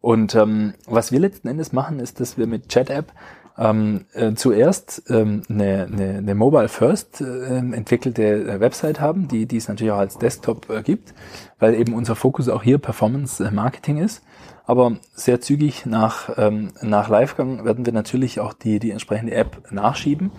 Und 0.00 0.34
ähm, 0.34 0.74
was 0.86 1.12
wir 1.12 1.20
letzten 1.20 1.48
Endes 1.48 1.72
machen, 1.72 2.00
ist, 2.00 2.20
dass 2.20 2.36
wir 2.36 2.46
mit 2.46 2.68
Chat-App 2.68 3.12
ähm, 3.58 4.06
äh, 4.14 4.32
zuerst 4.34 5.04
ähm, 5.08 5.42
eine, 5.48 5.84
eine, 5.84 6.18
eine 6.18 6.34
Mobile 6.34 6.68
First 6.68 7.20
äh, 7.20 7.58
entwickelte 7.58 8.60
Website 8.60 9.00
haben, 9.00 9.28
die, 9.28 9.46
die 9.46 9.58
es 9.58 9.68
natürlich 9.68 9.92
auch 9.92 9.98
als 9.98 10.18
Desktop 10.18 10.70
äh, 10.70 10.82
gibt, 10.82 11.14
weil 11.58 11.74
eben 11.74 11.94
unser 11.94 12.16
Fokus 12.16 12.48
auch 12.48 12.62
hier 12.62 12.78
Performance 12.78 13.44
äh, 13.44 13.50
Marketing 13.50 13.98
ist. 13.98 14.22
Aber 14.64 14.96
sehr 15.14 15.40
zügig 15.40 15.86
nach, 15.86 16.30
ähm, 16.36 16.72
nach 16.82 17.08
Livegang 17.08 17.64
werden 17.64 17.84
wir 17.84 17.92
natürlich 17.92 18.40
auch 18.40 18.52
die, 18.52 18.78
die 18.78 18.90
entsprechende 18.90 19.34
App 19.34 19.70
nachschieben. 19.70 20.30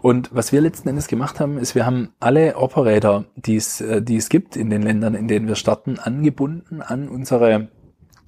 Und 0.00 0.30
was 0.32 0.52
wir 0.52 0.60
letzten 0.60 0.88
Endes 0.88 1.08
gemacht 1.08 1.40
haben, 1.40 1.58
ist, 1.58 1.74
wir 1.74 1.84
haben 1.84 2.10
alle 2.20 2.56
Operator, 2.56 3.24
die 3.36 3.56
es, 3.56 3.80
äh, 3.80 4.00
die 4.00 4.16
es 4.16 4.28
gibt 4.28 4.56
in 4.56 4.70
den 4.70 4.82
Ländern, 4.82 5.14
in 5.14 5.28
denen 5.28 5.48
wir 5.48 5.56
starten, 5.56 5.98
angebunden 5.98 6.82
an 6.82 7.08
unsere 7.08 7.68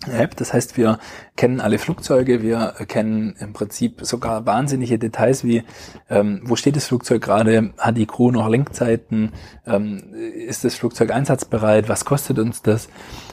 App. 0.09 0.37
Das 0.37 0.53
heißt, 0.53 0.77
wir 0.77 0.99
kennen 1.37 1.61
alle 1.61 1.79
Flugzeuge, 1.79 2.43
wir 2.43 2.75
kennen 2.89 3.35
im 3.39 3.53
Prinzip 3.53 4.01
sogar 4.03 4.47
wahnsinnige 4.47 4.99
Details 4.99 5.45
wie, 5.45 5.63
ähm, 6.09 6.41
wo 6.45 6.57
steht 6.57 6.77
das 6.77 6.87
Flugzeug 6.87 7.23
gerade, 7.23 7.73
hat 7.77 7.99
die 7.99 8.07
Crew 8.07 8.31
noch 8.31 8.49
Lenkzeiten, 8.49 9.33
ähm, 9.67 10.15
ist 10.15 10.65
das 10.65 10.75
Flugzeug 10.75 11.11
einsatzbereit, 11.11 11.89
was 11.89 12.05
kostet 12.07 12.39
uns 12.39 12.63
das? 12.63 12.89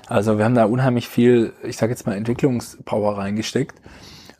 Also 0.07 0.37
wir 0.37 0.45
haben 0.45 0.55
da 0.55 0.65
unheimlich 0.65 1.07
viel, 1.07 1.53
ich 1.63 1.77
sage 1.77 1.91
jetzt 1.91 2.05
mal, 2.05 2.15
Entwicklungspower 2.15 3.17
reingesteckt. 3.17 3.79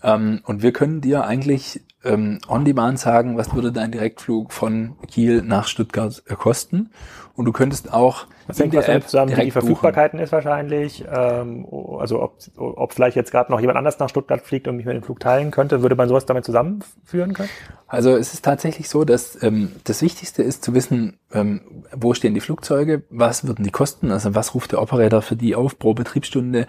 Ähm, 0.03 0.41
und 0.45 0.61
wir 0.61 0.73
können 0.73 1.01
dir 1.01 1.25
eigentlich 1.25 1.81
ähm, 2.03 2.39
on 2.47 2.65
demand 2.65 2.99
sagen, 2.99 3.37
was 3.37 3.53
würde 3.53 3.71
dein 3.71 3.91
Direktflug 3.91 4.53
von 4.53 4.95
Kiel 5.07 5.41
nach 5.41 5.67
Stuttgart 5.67 6.23
kosten. 6.37 6.89
Und 7.35 7.45
du 7.45 7.51
könntest 7.51 7.93
auch 7.93 8.25
das 8.47 8.59
hängt 8.59 8.73
was 8.73 8.85
damit 8.85 9.03
zusammen, 9.03 9.35
wie 9.35 9.45
die 9.45 9.51
Verfügbarkeiten 9.51 10.17
buchen. 10.17 10.23
ist 10.23 10.31
wahrscheinlich. 10.31 11.05
Ähm, 11.07 11.67
also 11.99 12.21
ob, 12.21 12.37
ob 12.55 12.93
vielleicht 12.93 13.15
jetzt 13.15 13.31
gerade 13.31 13.51
noch 13.51 13.59
jemand 13.59 13.77
anders 13.77 13.99
nach 13.99 14.09
Stuttgart 14.09 14.41
fliegt 14.41 14.67
und 14.67 14.77
mich 14.77 14.85
mit 14.85 14.95
dem 14.95 15.03
Flug 15.03 15.19
teilen 15.19 15.51
könnte, 15.51 15.83
würde 15.83 15.95
man 15.95 16.07
sowas 16.07 16.25
damit 16.25 16.45
zusammenführen 16.45 17.33
können? 17.33 17.49
Also 17.87 18.15
es 18.15 18.33
ist 18.33 18.43
tatsächlich 18.43 18.89
so, 18.89 19.03
dass 19.03 19.41
ähm, 19.43 19.73
das 19.83 20.01
Wichtigste 20.01 20.41
ist 20.41 20.63
zu 20.63 20.73
wissen, 20.73 21.19
ähm, 21.31 21.61
wo 21.95 22.13
stehen 22.13 22.33
die 22.33 22.39
Flugzeuge, 22.39 23.03
was 23.09 23.45
würden 23.45 23.63
die 23.63 23.71
kosten, 23.71 24.11
also 24.11 24.33
was 24.33 24.55
ruft 24.55 24.71
der 24.71 24.81
Operator 24.81 25.21
für 25.21 25.35
die 25.35 25.55
auf 25.55 25.77
pro 25.77 25.93
Betriebsstunde, 25.93 26.67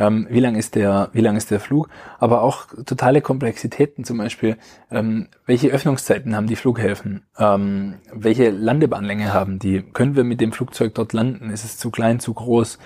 ähm, 0.00 0.26
wie 0.30 0.40
lang 0.40 0.56
ist 0.56 0.74
der, 0.74 1.10
wie 1.12 1.20
lang 1.20 1.36
ist 1.36 1.50
der 1.50 1.60
Flug, 1.60 1.88
aber 2.18 2.42
auch 2.42 2.66
totale 2.86 3.20
Komplexitäten, 3.20 4.04
zum 4.04 4.18
Beispiel, 4.18 4.56
ähm, 4.90 5.28
welche 5.46 5.68
Öffnungszeiten 5.68 6.34
haben 6.34 6.46
die 6.46 6.56
Flughäfen, 6.56 7.22
ähm, 7.38 7.96
welche 8.12 8.50
Landebahnlänge 8.50 9.32
haben 9.32 9.58
die, 9.58 9.82
können 9.82 10.16
wir 10.16 10.24
mit 10.24 10.40
dem 10.40 10.52
Flugzeug 10.52 10.94
dort 10.94 11.12
landen, 11.12 11.50
ist 11.50 11.64
es 11.64 11.76
zu 11.76 11.90
klein, 11.90 12.18
zu 12.18 12.32
groß, 12.32 12.78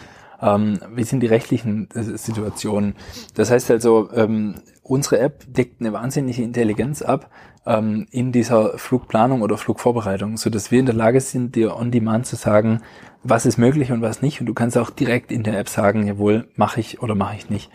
ähm, 0.43 0.81
wie 0.93 1.05
sind 1.05 1.21
die 1.21 1.29
rechtlichen 1.29 1.89
äh, 1.95 2.03
Situationen. 2.03 2.97
Das 3.35 3.51
heißt 3.51 3.71
also, 3.71 4.11
ähm, 4.13 4.57
unsere 4.83 5.21
App 5.21 5.45
deckt 5.47 5.81
eine 5.81 5.93
wahnsinnige 5.93 6.43
Intelligenz 6.43 7.01
ab 7.01 7.31
ähm, 7.65 8.07
in 8.11 8.33
dieser 8.33 8.77
Flugplanung 8.77 9.43
oder 9.43 9.57
Flugvorbereitung, 9.57 10.37
so 10.37 10.51
dass 10.51 10.73
wir 10.73 10.81
in 10.81 10.87
der 10.87 10.95
Lage 10.97 11.21
sind, 11.21 11.55
dir 11.55 11.77
on 11.77 11.93
demand 11.93 12.27
zu 12.27 12.35
sagen, 12.35 12.81
was 13.25 13.47
ist 13.47 13.59
möglich 13.59 13.91
und 13.91 14.03
was 14.03 14.23
nicht. 14.23 14.41
Und 14.41 14.47
du 14.47 14.55
kannst 14.55 14.79
auch 14.79 14.91
direkt 14.91 15.33
in 15.33 15.43
der 15.43 15.59
App 15.59 15.69
sagen, 15.69 16.07
jawohl, 16.07 16.49
mache 16.55 16.81
ich 16.81 17.03
oder 17.03 17.15
mache 17.15 17.37
ich 17.37 17.51
nicht. 17.51 17.71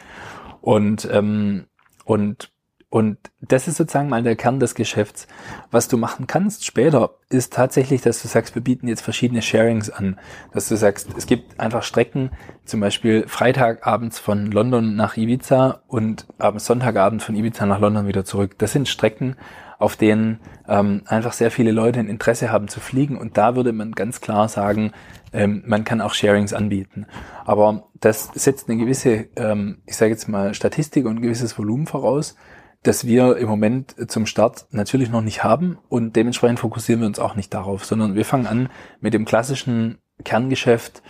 Und 0.62 1.10
ähm, 1.12 1.66
und 2.06 2.52
und 2.92 3.20
das 3.40 3.68
ist 3.68 3.78
sozusagen 3.78 4.10
mal 4.10 4.24
der 4.24 4.36
Kern 4.36 4.60
des 4.60 4.74
Geschäfts. 4.74 5.28
Was 5.70 5.88
du 5.88 5.98
machen 5.98 6.26
kannst 6.26 6.66
später, 6.66 7.12
ist 7.30 7.54
tatsächlich, 7.54 8.02
dass 8.02 8.20
du 8.24 8.28
sagst, 8.28 8.56
wir 8.56 8.64
bieten 8.64 8.88
jetzt 8.88 9.02
verschiedene 9.02 9.44
Sharings 9.44 9.92
an. 9.92 10.18
Dass 10.54 10.70
du 10.70 10.76
sagst, 10.76 11.10
es 11.16 11.28
gibt 11.28 11.60
einfach 11.60 11.84
Strecken, 11.84 12.32
zum 12.66 12.80
Beispiel 12.80 13.28
Freitagabends 13.28 14.18
von 14.18 14.48
London 14.52 14.96
nach 14.96 15.18
Ibiza 15.18 15.84
und 15.88 16.26
abends 16.40 16.66
Sonntagabend 16.66 17.22
von 17.22 17.36
Ibiza 17.36 17.68
nach 17.68 17.80
London 17.80 18.08
wieder 18.08 18.26
zurück. 18.26 18.58
Das 18.58 18.72
sind 18.72 18.90
Strecken, 18.90 19.36
auf 19.80 19.96
denen 19.96 20.40
ähm, 20.68 21.02
einfach 21.08 21.34
sehr 21.34 21.50
viele 21.50 21.72
Leute 21.72 22.00
ein 22.00 22.10
Interesse 22.10 22.52
haben 22.52 22.68
zu 22.68 22.80
fliegen. 22.80 23.18
Und 23.18 23.38
da 23.38 23.56
würde 23.56 23.74
man 23.74 23.94
ganz 23.94 24.22
klar 24.22 24.48
sagen, 24.48 24.92
ähm, 25.34 25.64
man 25.66 25.84
kann 25.86 26.02
auch 26.02 26.14
Sharings 26.14 26.54
anbieten. 26.54 27.08
Aber 27.46 27.90
das 28.00 28.30
setzt 28.36 28.70
eine 28.70 28.78
gewisse, 28.78 29.30
ähm, 29.36 29.82
ich 29.88 29.98
sage 29.98 30.12
jetzt 30.12 30.28
mal, 30.28 30.54
Statistik 30.54 31.06
und 31.06 31.18
ein 31.18 31.22
gewisses 31.22 31.58
Volumen 31.58 31.88
voraus 31.88 32.36
das 32.84 33.06
wir 33.06 33.38
im 33.38 33.50
Moment 33.50 33.96
zum 34.10 34.26
Start 34.26 34.68
natürlich 34.72 35.10
noch 35.10 35.22
nicht 35.22 35.44
haben 35.44 35.78
und 35.90 36.16
dementsprechend 36.16 36.60
fokussieren 36.60 37.02
wir 37.02 37.08
uns 37.08 37.20
auch 37.20 37.36
nicht 37.36 37.54
darauf, 37.54 37.84
sondern 37.84 38.16
wir 38.16 38.24
fangen 38.24 38.48
an 38.48 38.70
mit 39.02 39.14
dem 39.14 39.26
klassischen 39.26 39.98
Kerngeschäft, 40.24 41.02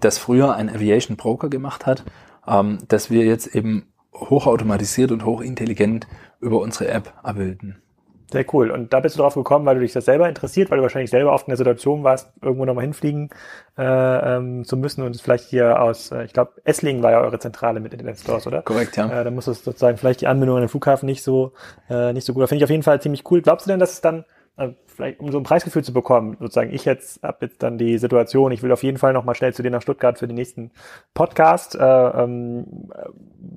das 0.00 0.18
früher 0.18 0.54
ein 0.54 0.70
Aviation 0.70 1.16
Broker 1.16 1.50
gemacht 1.50 1.84
hat, 1.86 2.04
ähm, 2.46 2.78
dass 2.88 3.10
wir 3.10 3.24
jetzt 3.24 3.54
eben 3.54 3.92
hochautomatisiert 4.14 5.12
und 5.12 5.24
hochintelligent 5.24 6.08
über 6.40 6.60
unsere 6.60 6.88
App 6.88 7.12
abbilden. 7.22 7.82
Sehr 8.30 8.44
cool. 8.52 8.70
Und 8.70 8.92
da 8.92 9.00
bist 9.00 9.16
du 9.16 9.22
drauf 9.22 9.34
gekommen, 9.34 9.64
weil 9.64 9.76
du 9.76 9.80
dich 9.80 9.94
das 9.94 10.04
selber 10.04 10.28
interessiert, 10.28 10.70
weil 10.70 10.76
du 10.76 10.82
wahrscheinlich 10.82 11.10
selber 11.10 11.32
oft 11.32 11.46
in 11.46 11.50
der 11.50 11.56
Situation 11.56 12.04
warst, 12.04 12.30
irgendwo 12.42 12.66
nochmal 12.66 12.84
hinfliegen 12.84 13.30
äh, 13.78 13.82
ähm, 13.82 14.66
zu 14.66 14.76
müssen 14.76 15.02
und 15.02 15.14
es 15.14 15.22
vielleicht 15.22 15.44
hier 15.44 15.80
aus, 15.80 16.12
äh, 16.12 16.24
ich 16.24 16.34
glaube, 16.34 16.52
Esslingen 16.64 17.02
war 17.02 17.12
ja 17.12 17.20
eure 17.22 17.38
Zentrale 17.38 17.80
mit 17.80 17.94
Internet 17.94 18.18
Stores, 18.18 18.46
oder? 18.46 18.60
Korrekt, 18.60 18.98
ja. 18.98 19.20
Äh, 19.20 19.24
da 19.24 19.30
muss 19.30 19.46
es 19.46 19.64
sozusagen 19.64 19.96
vielleicht 19.96 20.20
die 20.20 20.26
Anbindung 20.26 20.56
an 20.56 20.62
den 20.62 20.68
Flughafen 20.68 21.06
nicht 21.06 21.22
so 21.22 21.52
äh, 21.88 22.12
nicht 22.12 22.26
so 22.26 22.34
gut. 22.34 22.42
Da 22.42 22.46
finde 22.48 22.58
ich 22.58 22.64
auf 22.64 22.70
jeden 22.70 22.82
Fall 22.82 23.00
ziemlich 23.00 23.24
cool. 23.30 23.40
Glaubst 23.40 23.66
du 23.66 23.70
denn, 23.70 23.80
dass 23.80 23.92
es 23.92 24.02
dann 24.02 24.26
äh, 24.58 24.74
vielleicht 24.86 25.20
um 25.20 25.30
so 25.30 25.38
ein 25.38 25.44
Preisgefühl 25.44 25.84
zu 25.84 25.92
bekommen, 25.92 26.36
sozusagen 26.40 26.72
ich 26.72 26.84
jetzt 26.84 27.22
habe 27.22 27.46
jetzt 27.46 27.62
dann 27.62 27.78
die 27.78 27.98
Situation, 27.98 28.50
ich 28.50 28.62
will 28.62 28.72
auf 28.72 28.82
jeden 28.82 28.98
Fall 28.98 29.12
noch 29.12 29.24
mal 29.24 29.34
schnell 29.34 29.54
zu 29.54 29.62
dir 29.62 29.70
nach 29.70 29.82
Stuttgart 29.82 30.18
für 30.18 30.26
den 30.26 30.34
nächsten 30.34 30.72
Podcast. 31.14 31.76
Äh, 31.76 31.84
ähm, 31.84 32.90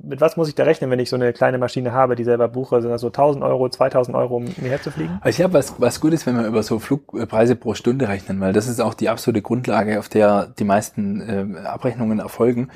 mit 0.04 0.22
was 0.22 0.38
muss 0.38 0.48
ich 0.48 0.56
da 0.56 0.64
rechnen, 0.64 0.92
wenn 0.92 1.00
ich 1.00 1.10
so 1.10 1.16
eine 1.16 1.34
kleine 1.34 1.58
Maschine 1.58 1.92
habe, 1.92 2.16
die 2.16 2.24
selber 2.24 2.48
buche? 2.48 2.82
Sind 2.82 2.92
das 2.92 3.02
so 3.02 3.08
1000 3.08 3.44
Euro, 3.44 3.68
2000 3.68 4.16
Euro, 4.16 4.38
um 4.38 4.44
mir 4.44 4.70
herzufliegen? 4.70 5.18
Also 5.22 5.30
ich 5.30 5.38
glaube, 5.38 5.56
was, 5.56 5.82
was 5.82 6.00
gut 6.00 6.14
ist, 6.14 6.28
wenn 6.28 6.38
wir 6.38 6.46
über 6.46 6.62
so 6.62 6.78
Flugpreise 6.78 7.56
pro 7.56 7.74
Stunde 7.74 8.08
rechnen, 8.08 8.40
weil 8.40 8.54
das 8.54 8.68
ist 8.68 8.80
auch 8.80 8.94
die 8.94 9.10
absolute 9.10 9.42
Grundlage, 9.42 9.98
auf 9.98 10.10
der 10.10 10.54
die 10.60 10.64
meisten 10.64 11.22
äh, 11.58 11.68
Abrechnungen 11.68 12.20
erfolgen 12.20 12.70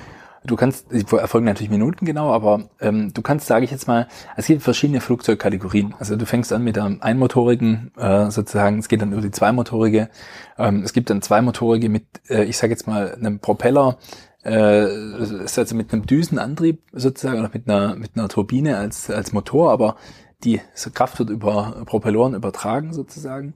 du 0.46 0.56
kannst, 0.56 0.92
die 0.92 1.06
erfolgen 1.16 1.46
natürlich 1.46 1.70
Minuten 1.70 2.06
genau, 2.06 2.32
aber 2.32 2.70
ähm, 2.80 3.14
du 3.14 3.22
kannst, 3.22 3.48
sage 3.48 3.66
ich 3.66 3.72
jetzt 3.72 3.88
mal, 3.88 4.08
es 4.38 4.48
gibt 4.48 4.62
verschiedene 4.64 5.02
Flugzeugkategorien. 5.02 5.94
Also 6.00 6.16
du 6.16 6.26
fängst 6.26 6.54
an 6.54 6.64
mit 6.64 6.76
der 6.76 6.98
einmotorigen, 7.00 7.92
äh, 7.98 8.30
sozusagen, 8.32 8.80
es 8.80 8.88
geht 8.88 9.02
dann 9.02 9.12
über 9.12 9.22
die 9.22 9.32
zweimotorige. 9.32 10.10
Ähm, 10.58 10.84
es 10.84 10.94
gibt 10.94 11.10
dann 11.10 11.22
zweimotorige 11.22 11.90
mit, 11.90 12.06
äh, 12.30 12.44
ich 12.44 12.58
sage 12.58 12.72
jetzt 12.72 12.88
mal, 12.88 13.16
einem 13.16 13.40
Propeller, 13.40 13.98
äh, 14.46 14.86
ist 15.44 15.58
also 15.58 15.76
mit 15.76 15.92
einem 15.92 16.06
Düsenantrieb 16.06 16.82
sozusagen 16.94 17.40
oder 17.40 17.50
mit 17.52 17.68
einer 17.68 17.96
mit 17.96 18.12
einer 18.16 18.30
Turbine 18.30 18.78
als 18.78 19.10
als 19.10 19.34
Motor, 19.34 19.72
aber 19.72 19.96
die 20.44 20.62
Kraft 20.94 21.18
wird 21.20 21.32
über 21.32 21.84
Propelloren 21.86 22.36
übertragen 22.36 22.94
sozusagen. 22.94 23.56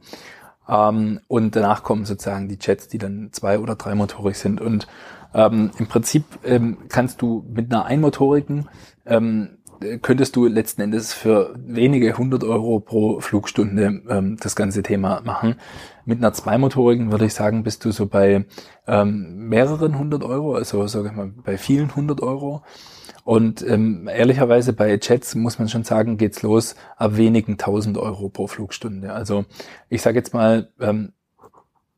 Ähm, 0.67 1.19
und 1.27 1.55
danach 1.55 1.83
kommen 1.83 2.05
sozusagen 2.05 2.47
die 2.47 2.57
Jets, 2.59 2.87
die 2.87 2.97
dann 2.97 3.29
zwei 3.31 3.59
oder 3.59 3.75
drei 3.75 3.95
motorig 3.95 4.37
sind 4.37 4.61
und 4.61 4.87
ähm, 5.33 5.71
Im 5.77 5.87
Prinzip 5.87 6.23
ähm, 6.43 6.77
kannst 6.89 7.21
du 7.21 7.45
mit 7.49 7.71
einer 7.71 7.85
einmotorigen 7.85 8.67
ähm, 9.05 9.57
äh, 9.81 9.97
könntest 9.97 10.35
du 10.35 10.47
letzten 10.47 10.81
Endes 10.81 11.13
für 11.13 11.55
wenige 11.57 12.17
hundert 12.17 12.43
Euro 12.43 12.79
pro 12.79 13.19
Flugstunde 13.19 14.01
ähm, 14.09 14.37
das 14.39 14.55
ganze 14.55 14.83
Thema 14.83 15.21
machen. 15.23 15.55
Mit 16.05 16.19
einer 16.19 16.33
zweimotorigen 16.33 17.11
würde 17.11 17.25
ich 17.25 17.33
sagen, 17.33 17.63
bist 17.63 17.85
du 17.85 17.91
so 17.91 18.07
bei 18.07 18.45
ähm, 18.87 19.47
mehreren 19.47 19.97
hundert 19.97 20.23
Euro, 20.23 20.55
also 20.55 20.85
sage 20.87 21.09
ich 21.09 21.15
mal 21.15 21.31
bei 21.43 21.57
vielen 21.57 21.95
hundert 21.95 22.21
Euro. 22.21 22.63
Und 23.23 23.61
ähm, 23.67 24.09
ehrlicherweise 24.11 24.73
bei 24.73 24.97
Jets 24.99 25.35
muss 25.35 25.59
man 25.59 25.69
schon 25.69 25.83
sagen, 25.83 26.17
geht's 26.17 26.41
los 26.41 26.75
ab 26.97 27.15
wenigen 27.15 27.57
tausend 27.57 27.97
Euro 27.97 28.29
pro 28.29 28.47
Flugstunde. 28.47 29.13
Also 29.13 29.45
ich 29.87 30.01
sage 30.01 30.17
jetzt 30.17 30.33
mal, 30.33 30.71
ähm, 30.79 31.13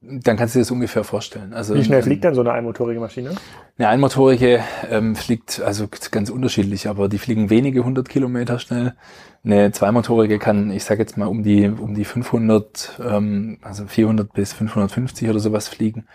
dann 0.02 0.36
kannst 0.36 0.56
du 0.56 0.60
dir 0.60 0.64
das 0.64 0.72
ungefähr 0.72 1.04
vorstellen. 1.04 1.54
Also, 1.54 1.76
Wie 1.76 1.84
schnell 1.84 2.02
fliegt 2.02 2.24
denn 2.24 2.34
so 2.34 2.42
eine 2.42 2.52
einmotorige 2.52 3.00
Maschine? 3.00 3.36
Eine 3.78 3.88
einmotorige 3.88 4.64
ähm, 4.90 5.16
fliegt 5.16 5.62
also 5.62 5.88
ganz 6.10 6.32
unterschiedlich, 6.32 6.88
aber 6.88 7.08
die 7.08 7.20
fliegen 7.20 7.52
wenige 7.52 7.84
hundert 7.84 8.10
Kilometer 8.10 8.58
schnell. 8.58 8.96
Eine 9.44 9.72
zweimotorige 9.72 10.40
kann, 10.40 10.72
ich 10.72 10.84
sage 10.84 11.02
jetzt 11.02 11.18
mal 11.18 11.28
um 11.28 11.44
die 11.44 11.68
um 11.68 11.94
die 11.94 12.06
500, 12.06 13.00
ähm, 13.08 13.60
also 13.62 13.86
400 13.86 14.34
bis 14.34 14.54
550 14.54 15.30
oder 15.30 15.40
sowas 15.40 15.68
fliegen. 15.68 16.08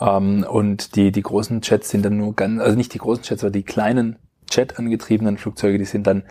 Ähm, 0.00 0.46
und 0.48 0.96
die 0.96 1.12
die 1.12 1.22
großen 1.22 1.60
Jets 1.62 1.90
sind 1.90 2.06
dann 2.06 2.16
nur 2.16 2.34
ganz, 2.34 2.60
also 2.60 2.76
nicht 2.76 2.94
die 2.94 2.98
großen 2.98 3.24
Jets, 3.24 3.44
aber 3.44 3.50
die 3.50 3.64
kleinen 3.64 4.16
Jet 4.50 4.78
angetriebenen 4.78 5.36
Flugzeuge, 5.36 5.78
die 5.78 5.84
sind 5.84 6.06
dann 6.06 6.22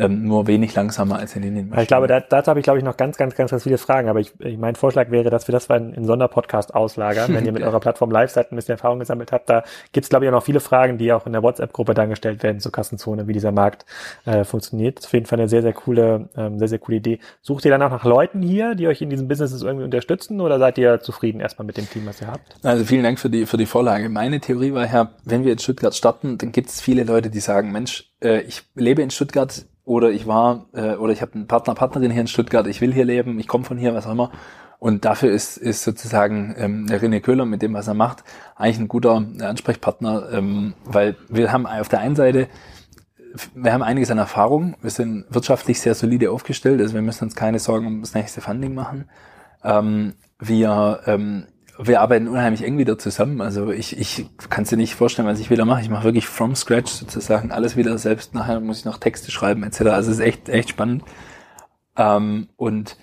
ähm, 0.00 0.26
nur 0.26 0.46
wenig 0.46 0.74
langsamer 0.74 1.18
als 1.18 1.36
in 1.36 1.42
den 1.42 1.72
Ich 1.78 1.88
glaube, 1.88 2.06
da, 2.06 2.20
dazu 2.20 2.48
habe 2.48 2.60
ich, 2.60 2.64
glaube 2.64 2.78
ich, 2.78 2.84
noch 2.84 2.96
ganz, 2.96 3.16
ganz, 3.16 3.34
ganz, 3.34 3.50
ganz 3.50 3.62
viele 3.62 3.78
Fragen. 3.78 4.08
Aber 4.08 4.20
ich, 4.20 4.32
ich, 4.40 4.56
mein 4.56 4.74
Vorschlag 4.74 5.10
wäre, 5.10 5.30
dass 5.30 5.46
wir 5.46 5.52
das 5.52 5.66
in, 5.66 5.92
in 5.92 6.04
Sonderpodcast 6.04 6.74
auslagern. 6.74 7.34
Wenn 7.34 7.44
ihr 7.44 7.52
mit 7.60 7.62
eurer 7.62 7.80
Plattform 7.80 8.10
live 8.10 8.30
seid 8.30 8.46
und 8.46 8.52
ein 8.52 8.56
bisschen 8.56 8.72
Erfahrung 8.72 8.98
gesammelt 8.98 9.32
habt, 9.32 9.50
da 9.50 9.62
gibt 9.92 10.04
es, 10.04 10.10
glaube 10.10 10.24
ich, 10.24 10.30
auch 10.30 10.34
noch 10.34 10.44
viele 10.44 10.60
Fragen, 10.60 10.98
die 10.98 11.12
auch 11.12 11.26
in 11.26 11.32
der 11.32 11.42
WhatsApp-Gruppe 11.42 11.94
dann 11.94 12.10
gestellt 12.10 12.42
werden 12.42 12.60
zur 12.60 12.72
Kassenzone, 12.72 13.28
wie 13.28 13.32
dieser 13.32 13.52
Markt 13.52 13.84
äh, 14.24 14.44
funktioniert. 14.44 14.98
Das 14.98 15.04
ist 15.04 15.08
auf 15.08 15.14
jeden 15.14 15.26
Fall 15.26 15.38
eine 15.38 15.48
sehr, 15.48 15.62
sehr 15.62 15.74
coole, 15.74 16.28
ähm, 16.36 16.58
sehr, 16.58 16.68
sehr 16.68 16.78
coole 16.78 16.96
Idee. 16.96 17.18
Sucht 17.42 17.64
ihr 17.64 17.70
dann 17.70 17.82
auch 17.82 17.90
nach 17.90 18.04
Leuten 18.04 18.42
hier, 18.42 18.74
die 18.74 18.88
euch 18.88 19.02
in 19.02 19.10
diesem 19.10 19.28
Business 19.28 19.62
irgendwie 19.62 19.84
unterstützen 19.84 20.40
oder 20.40 20.58
seid 20.58 20.78
ihr 20.78 21.00
zufrieden 21.00 21.40
erstmal 21.40 21.66
mit 21.66 21.76
dem 21.76 21.88
Team, 21.88 22.06
was 22.06 22.20
ihr 22.20 22.28
habt? 22.28 22.56
Also 22.62 22.84
vielen 22.84 23.02
Dank 23.02 23.18
für 23.18 23.30
die, 23.30 23.46
für 23.46 23.56
die 23.56 23.66
Vorlage. 23.66 24.08
Meine 24.08 24.40
Theorie 24.40 24.72
war 24.72 24.90
ja, 24.90 25.10
wenn 25.24 25.44
wir 25.44 25.52
in 25.52 25.58
Stuttgart 25.58 25.94
starten, 25.94 26.38
dann 26.38 26.52
gibt 26.52 26.70
es 26.70 26.80
viele 26.80 27.04
Leute, 27.04 27.30
die 27.30 27.40
sagen, 27.40 27.72
Mensch, 27.72 28.09
äh, 28.22 28.40
ich 28.42 28.62
lebe 28.74 29.02
in 29.02 29.10
Stuttgart, 29.10 29.66
oder 29.84 30.10
ich 30.10 30.26
war 30.26 30.66
äh, 30.72 30.94
oder 30.94 31.12
ich 31.12 31.20
habe 31.20 31.34
einen 31.34 31.48
Partner, 31.48 31.74
Partnerin 31.74 32.12
hier 32.12 32.20
in 32.20 32.28
Stuttgart, 32.28 32.66
ich 32.68 32.80
will 32.80 32.92
hier 32.92 33.04
leben, 33.04 33.40
ich 33.40 33.48
komme 33.48 33.64
von 33.64 33.76
hier, 33.76 33.92
was 33.92 34.06
auch 34.06 34.12
immer. 34.12 34.30
Und 34.78 35.04
dafür 35.04 35.30
ist, 35.30 35.56
ist 35.56 35.82
sozusagen 35.82 36.54
ähm, 36.56 36.86
der 36.86 37.02
René 37.02 37.20
Köhler 37.20 37.44
mit 37.44 37.60
dem, 37.60 37.74
was 37.74 37.88
er 37.88 37.94
macht, 37.94 38.24
eigentlich 38.54 38.78
ein 38.78 38.88
guter 38.88 39.24
Ansprechpartner, 39.40 40.28
ähm, 40.32 40.74
weil 40.84 41.16
wir 41.28 41.52
haben 41.52 41.66
auf 41.66 41.88
der 41.88 42.00
einen 42.00 42.14
Seite, 42.16 42.48
wir 43.54 43.72
haben 43.72 43.82
einiges 43.82 44.10
an 44.10 44.18
Erfahrung, 44.18 44.76
wir 44.80 44.90
sind 44.90 45.26
wirtschaftlich 45.28 45.80
sehr 45.80 45.94
solide 45.94 46.30
aufgestellt, 46.30 46.80
also 46.80 46.94
wir 46.94 47.02
müssen 47.02 47.24
uns 47.24 47.34
keine 47.34 47.58
Sorgen 47.58 47.86
um 47.86 48.00
das 48.00 48.14
nächste 48.14 48.40
Funding 48.40 48.74
machen. 48.74 49.10
Ähm, 49.64 50.14
wir 50.38 51.00
ähm, 51.06 51.46
wir 51.82 52.00
arbeiten 52.00 52.28
unheimlich 52.28 52.64
eng 52.64 52.78
wieder 52.78 52.98
zusammen. 52.98 53.40
Also 53.40 53.70
ich, 53.70 53.98
ich 53.98 54.26
kann 54.48 54.64
es 54.64 54.70
dir 54.70 54.76
nicht 54.76 54.94
vorstellen, 54.94 55.28
was 55.28 55.40
ich 55.40 55.50
wieder 55.50 55.64
mache. 55.64 55.82
Ich 55.82 55.90
mache 55.90 56.04
wirklich 56.04 56.26
from 56.26 56.54
scratch 56.54 56.90
sozusagen 56.90 57.52
alles 57.52 57.76
wieder 57.76 57.96
selbst. 57.98 58.34
Nachher 58.34 58.60
muss 58.60 58.80
ich 58.80 58.84
noch 58.84 58.98
Texte 58.98 59.30
schreiben 59.30 59.62
etc. 59.62 59.82
Also 59.82 60.10
es 60.10 60.18
ist 60.18 60.24
echt, 60.24 60.48
echt 60.48 60.70
spannend. 60.70 61.04
Ähm, 61.96 62.48
und 62.56 62.96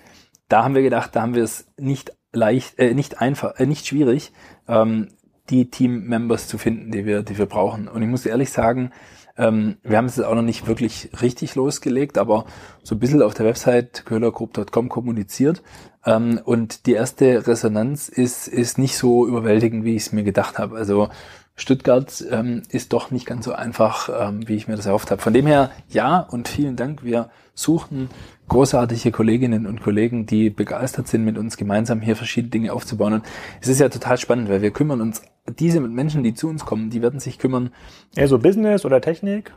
da 0.48 0.64
haben 0.64 0.74
wir 0.74 0.82
gedacht, 0.82 1.14
da 1.14 1.22
haben 1.22 1.34
wir 1.34 1.44
es 1.44 1.66
nicht 1.76 2.12
leicht, 2.32 2.78
äh, 2.78 2.94
nicht 2.94 3.20
einfach, 3.20 3.56
äh, 3.56 3.66
nicht 3.66 3.86
schwierig, 3.86 4.32
ähm, 4.66 5.08
die 5.50 5.70
Team-Members 5.70 6.46
zu 6.46 6.58
finden, 6.58 6.90
die 6.90 7.06
wir, 7.06 7.22
die 7.22 7.38
wir 7.38 7.46
brauchen. 7.46 7.88
Und 7.88 8.02
ich 8.02 8.08
muss 8.08 8.26
ehrlich 8.26 8.50
sagen, 8.50 8.92
ähm, 9.36 9.76
wir 9.82 9.96
haben 9.96 10.06
es 10.06 10.16
jetzt 10.16 10.26
auch 10.26 10.34
noch 10.34 10.42
nicht 10.42 10.66
wirklich 10.66 11.10
richtig 11.22 11.54
losgelegt, 11.54 12.18
aber 12.18 12.44
so 12.82 12.94
ein 12.94 12.98
bisschen 12.98 13.22
auf 13.22 13.34
der 13.34 13.46
Website 13.46 14.04
köhlergroup.com 14.04 14.88
kommuniziert. 14.88 15.62
Ähm, 16.08 16.40
und 16.42 16.86
die 16.86 16.94
erste 16.94 17.46
Resonanz 17.46 18.08
ist, 18.08 18.48
ist 18.48 18.78
nicht 18.78 18.96
so 18.96 19.26
überwältigend, 19.26 19.84
wie 19.84 19.94
ich 19.94 20.06
es 20.06 20.12
mir 20.12 20.24
gedacht 20.24 20.58
habe. 20.58 20.76
Also 20.76 21.10
Stuttgart 21.54 22.24
ähm, 22.30 22.62
ist 22.70 22.94
doch 22.94 23.10
nicht 23.10 23.26
ganz 23.26 23.44
so 23.44 23.52
einfach, 23.52 24.08
ähm, 24.28 24.48
wie 24.48 24.54
ich 24.54 24.68
mir 24.68 24.76
das 24.76 24.86
erhofft 24.86 25.10
habe. 25.10 25.20
Von 25.20 25.34
dem 25.34 25.46
her, 25.46 25.70
ja 25.88 26.20
und 26.20 26.48
vielen 26.48 26.76
Dank. 26.76 27.04
Wir 27.04 27.28
suchen 27.58 28.08
großartige 28.48 29.12
Kolleginnen 29.12 29.66
und 29.66 29.82
Kollegen, 29.82 30.26
die 30.26 30.50
begeistert 30.50 31.06
sind, 31.06 31.24
mit 31.24 31.38
uns 31.38 31.56
gemeinsam 31.56 32.00
hier 32.00 32.16
verschiedene 32.16 32.50
Dinge 32.50 32.72
aufzubauen. 32.72 33.14
Und 33.14 33.24
es 33.60 33.68
ist 33.68 33.80
ja 33.80 33.88
total 33.88 34.18
spannend, 34.18 34.48
weil 34.48 34.62
wir 34.62 34.70
kümmern 34.70 35.00
uns, 35.00 35.22
diese 35.58 35.80
Menschen, 35.80 36.22
die 36.22 36.34
zu 36.34 36.48
uns 36.48 36.66
kommen, 36.66 36.90
die 36.90 37.00
werden 37.00 37.20
sich 37.20 37.38
kümmern. 37.38 37.70
Eher 38.14 38.28
so 38.28 38.38
Business 38.38 38.84
oder 38.84 39.00
Technik? 39.00 39.52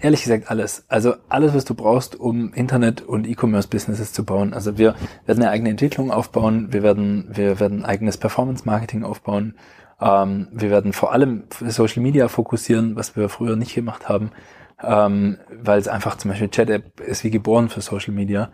Ehrlich 0.00 0.22
gesagt 0.22 0.50
alles. 0.50 0.84
Also 0.88 1.14
alles, 1.28 1.54
was 1.54 1.64
du 1.64 1.74
brauchst, 1.74 2.18
um 2.18 2.52
Internet- 2.54 3.02
und 3.02 3.26
E-Commerce-Businesses 3.26 4.12
zu 4.12 4.24
bauen. 4.24 4.52
Also 4.52 4.78
wir 4.78 4.94
werden 5.26 5.42
eine 5.42 5.50
eigene 5.50 5.70
Entwicklung 5.70 6.10
aufbauen, 6.10 6.72
wir 6.72 6.82
werden, 6.82 7.28
wir 7.30 7.60
werden 7.60 7.84
eigenes 7.84 8.16
Performance-Marketing 8.16 9.04
aufbauen, 9.04 9.54
ähm, 10.00 10.48
wir 10.52 10.70
werden 10.70 10.92
vor 10.92 11.12
allem 11.12 11.44
Social 11.68 12.02
Media 12.02 12.28
fokussieren, 12.28 12.96
was 12.96 13.16
wir 13.16 13.28
früher 13.28 13.56
nicht 13.56 13.74
gemacht 13.74 14.08
haben 14.08 14.30
ähm, 14.82 15.38
weil 15.50 15.78
es 15.78 15.88
einfach 15.88 16.16
zum 16.16 16.30
Beispiel 16.30 16.48
Chat-App 16.48 17.00
ist 17.00 17.24
wie 17.24 17.30
geboren 17.30 17.68
für 17.68 17.80
Social 17.80 18.14
Media. 18.14 18.50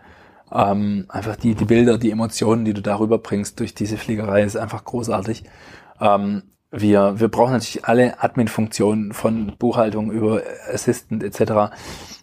Ähm, 0.51 1.05
einfach 1.09 1.35
die, 1.35 1.55
die 1.55 1.65
Bilder, 1.65 1.97
die 1.97 2.11
Emotionen, 2.11 2.65
die 2.65 2.73
du 2.73 2.81
darüber 2.81 3.17
bringst 3.17 3.59
durch 3.59 3.73
diese 3.73 3.97
Fliegerei, 3.97 4.43
ist 4.43 4.57
einfach 4.57 4.83
großartig. 4.83 5.43
Ähm, 5.99 6.43
wir, 6.71 7.19
wir 7.19 7.27
brauchen 7.29 7.53
natürlich 7.53 7.85
alle 7.85 8.21
Admin-Funktionen 8.21 9.13
von 9.13 9.53
Buchhaltung 9.57 10.11
über 10.11 10.41
Assistant 10.71 11.23
etc. 11.23 11.73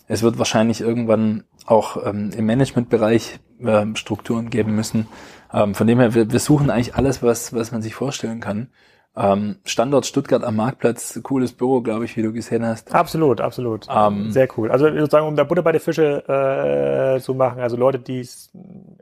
Es 0.09 0.23
wird 0.23 0.39
wahrscheinlich 0.39 0.81
irgendwann 0.81 1.45
auch 1.67 2.07
ähm, 2.07 2.31
im 2.37 2.47
Managementbereich 2.47 3.41
ähm, 3.61 3.97
Strukturen 3.97 4.51
geben 4.51 4.75
müssen. 4.75 5.07
Ähm, 5.53 5.75
von 5.75 5.87
dem 5.87 6.01
her, 6.01 6.15
wir, 6.15 6.31
wir 6.31 6.41
suchen 6.41 6.71
eigentlich 6.71 6.95
alles, 6.97 7.23
was, 7.23 7.53
was 7.55 7.73
man 7.73 7.83
sich 7.83 7.95
vorstellen 7.95 8.41
kann. 8.41 8.69
Ähm, 9.15 9.57
Standort 9.65 10.07
Stuttgart 10.07 10.43
am 10.43 10.57
Marktplatz, 10.57 11.21
cooles 11.23 11.53
Büro, 11.53 11.83
glaube 11.83 12.07
ich, 12.07 12.17
wie 12.17 12.23
du 12.23 12.33
gesehen 12.33 12.65
hast. 12.65 12.95
Absolut, 12.95 13.43
absolut. 13.43 13.87
Ähm, 13.91 14.33
Sehr 14.33 14.49
cool. 14.57 14.71
Also 14.71 14.89
sozusagen, 14.89 15.27
um 15.27 15.37
da 15.37 15.45
Butter 15.45 15.63
bei 15.63 15.73
den 15.73 15.83
Fische 15.83 16.25
äh, 16.27 17.21
zu 17.21 17.35
machen, 17.35 17.61
also 17.61 17.77
Leute, 17.77 17.99
die 17.99 18.27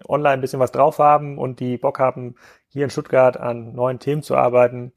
online 0.09 0.35
ein 0.35 0.41
bisschen 0.41 0.59
was 0.59 0.73
drauf 0.73 0.99
haben 0.99 1.39
und 1.39 1.61
die 1.61 1.77
Bock 1.77 2.01
haben, 2.01 2.35
hier 2.69 2.85
in 2.85 2.91
Stuttgart 2.91 3.37
an 3.37 3.73
neuen 3.73 4.01
Themen 4.01 4.23
zu 4.23 4.37
arbeiten, 4.37 4.93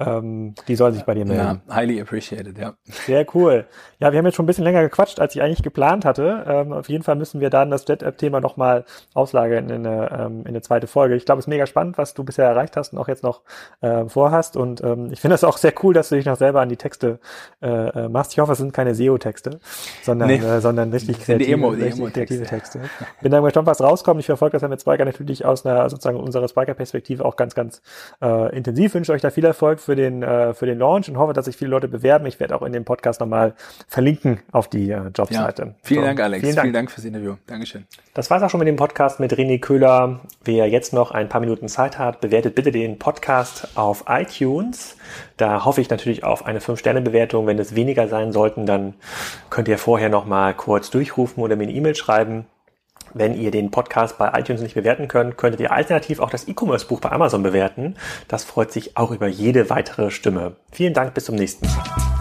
ähm, 0.00 0.54
die 0.68 0.76
sollen 0.76 0.94
sich 0.94 1.04
bei 1.04 1.14
dir 1.14 1.24
melden. 1.24 1.62
Ja, 1.68 1.74
highly 1.74 2.00
appreciated, 2.00 2.56
ja. 2.56 2.74
Sehr 2.84 3.26
cool. 3.34 3.66
Ja, 3.98 4.12
wir 4.12 4.18
haben 4.18 4.26
jetzt 4.26 4.36
schon 4.36 4.44
ein 4.44 4.46
bisschen 4.46 4.62
länger 4.62 4.82
gequatscht, 4.82 5.18
als 5.18 5.34
ich 5.34 5.42
eigentlich 5.42 5.64
geplant 5.64 6.04
hatte. 6.04 6.44
Ähm, 6.46 6.72
auf 6.72 6.88
jeden 6.88 7.02
Fall 7.02 7.16
müssen 7.16 7.40
wir 7.40 7.50
dann 7.50 7.70
das 7.70 7.84
Jet-App-Thema 7.88 8.40
nochmal 8.40 8.84
auslagern 9.14 9.70
in 9.70 9.84
eine, 9.84 10.10
ähm, 10.12 10.40
in 10.42 10.48
eine 10.48 10.62
zweite 10.62 10.86
Folge. 10.86 11.16
Ich 11.16 11.24
glaube, 11.24 11.40
es 11.40 11.46
ist 11.46 11.48
mega 11.48 11.66
spannend, 11.66 11.98
was 11.98 12.14
du 12.14 12.22
bisher 12.22 12.46
erreicht 12.46 12.76
hast 12.76 12.92
und 12.92 12.98
auch 13.00 13.08
jetzt 13.08 13.24
noch 13.24 13.42
äh, 13.80 14.04
vorhast. 14.04 14.56
Und 14.56 14.84
ähm, 14.84 15.08
ich 15.10 15.20
finde 15.20 15.34
es 15.34 15.42
auch 15.42 15.58
sehr 15.58 15.72
cool, 15.82 15.94
dass 15.94 16.10
du 16.10 16.14
dich 16.14 16.26
noch 16.26 16.36
selber 16.36 16.60
an 16.60 16.68
die 16.68 16.76
Texte 16.76 17.18
äh, 17.60 17.68
äh 17.68 18.08
machst. 18.08 18.32
Ich 18.32 18.38
hoffe, 18.38 18.52
es 18.52 18.58
sind 18.58 18.72
keine 18.72 18.94
SEO-Texte, 18.94 19.58
sondern, 20.04 20.28
nee. 20.28 20.36
äh, 20.36 20.60
sondern 20.60 20.92
richtig 20.92 21.18
kreative, 21.20 21.50
Emo, 21.50 21.68
richtig 21.70 22.12
kreative 22.12 22.44
Texte. 22.44 22.82
Bin 23.20 23.32
dann 23.32 23.42
gespannt, 23.42 23.66
was 23.66 23.80
rauskommt. 23.80 24.20
Ich 24.20 24.26
verfolge 24.26 24.52
das 24.52 24.62
ja 24.62 24.68
mit 24.68 24.80
Spiker 24.80 25.04
natürlich 25.04 25.44
aus 25.44 25.66
einer 25.66 25.90
sozusagen 25.90 26.20
unserer 26.20 26.46
Spiker-Perspektive 26.46 27.24
auch 27.24 27.34
ganz, 27.34 27.56
ganz 27.56 27.82
äh, 28.22 28.56
intensiv. 28.56 28.94
wünsche 28.94 29.10
euch 29.12 29.22
da 29.22 29.30
viel 29.30 29.44
Erfolg 29.44 29.80
für 29.88 29.96
den, 29.96 30.22
äh, 30.22 30.52
für 30.52 30.66
den 30.66 30.78
Launch 30.78 31.08
und 31.08 31.16
hoffe, 31.16 31.32
dass 31.32 31.46
sich 31.46 31.56
viele 31.56 31.70
Leute 31.70 31.88
bewerben. 31.88 32.26
Ich 32.26 32.38
werde 32.40 32.54
auch 32.54 32.60
in 32.60 32.74
dem 32.74 32.84
Podcast 32.84 33.20
nochmal 33.20 33.54
verlinken 33.86 34.40
auf 34.52 34.68
die 34.68 34.90
äh, 34.90 35.08
Jobseite. 35.16 35.62
Ja, 35.62 35.74
vielen 35.82 36.00
so, 36.00 36.06
Dank, 36.06 36.20
Alex. 36.20 36.40
Vielen 36.42 36.56
Dank. 36.56 36.64
vielen 36.64 36.74
Dank 36.74 36.90
fürs 36.90 37.06
Interview. 37.06 37.36
Dankeschön. 37.46 37.86
Das 38.12 38.28
war's 38.28 38.42
auch 38.42 38.50
schon 38.50 38.58
mit 38.58 38.68
dem 38.68 38.76
Podcast 38.76 39.18
mit 39.18 39.32
René 39.32 39.58
Köhler. 39.58 40.20
Wer 40.44 40.68
jetzt 40.68 40.92
noch 40.92 41.10
ein 41.10 41.30
paar 41.30 41.40
Minuten 41.40 41.68
Zeit 41.68 41.98
hat, 41.98 42.20
bewertet 42.20 42.54
bitte 42.54 42.70
den 42.70 42.98
Podcast 42.98 43.78
auf 43.78 44.04
iTunes. 44.08 44.98
Da 45.38 45.64
hoffe 45.64 45.80
ich 45.80 45.88
natürlich 45.88 46.22
auf 46.22 46.44
eine 46.44 46.58
5-Sterne-Bewertung. 46.58 47.46
Wenn 47.46 47.58
es 47.58 47.74
weniger 47.74 48.08
sein 48.08 48.30
sollten, 48.32 48.66
dann 48.66 48.92
könnt 49.48 49.68
ihr 49.68 49.78
vorher 49.78 50.10
nochmal 50.10 50.52
kurz 50.52 50.90
durchrufen 50.90 51.42
oder 51.42 51.56
mir 51.56 51.62
eine 51.62 51.72
E-Mail 51.72 51.94
schreiben. 51.94 52.44
Wenn 53.14 53.34
ihr 53.34 53.50
den 53.50 53.70
Podcast 53.70 54.18
bei 54.18 54.30
iTunes 54.38 54.60
nicht 54.60 54.74
bewerten 54.74 55.08
könnt, 55.08 55.36
könntet 55.36 55.60
ihr 55.60 55.72
alternativ 55.72 56.20
auch 56.20 56.30
das 56.30 56.46
E-Commerce-Buch 56.46 57.00
bei 57.00 57.10
Amazon 57.10 57.42
bewerten. 57.42 57.96
Das 58.28 58.44
freut 58.44 58.70
sich 58.72 58.96
auch 58.96 59.10
über 59.10 59.26
jede 59.26 59.70
weitere 59.70 60.10
Stimme. 60.10 60.56
Vielen 60.72 60.94
Dank, 60.94 61.14
bis 61.14 61.24
zum 61.24 61.36
nächsten 61.36 61.66
Mal. 61.66 62.17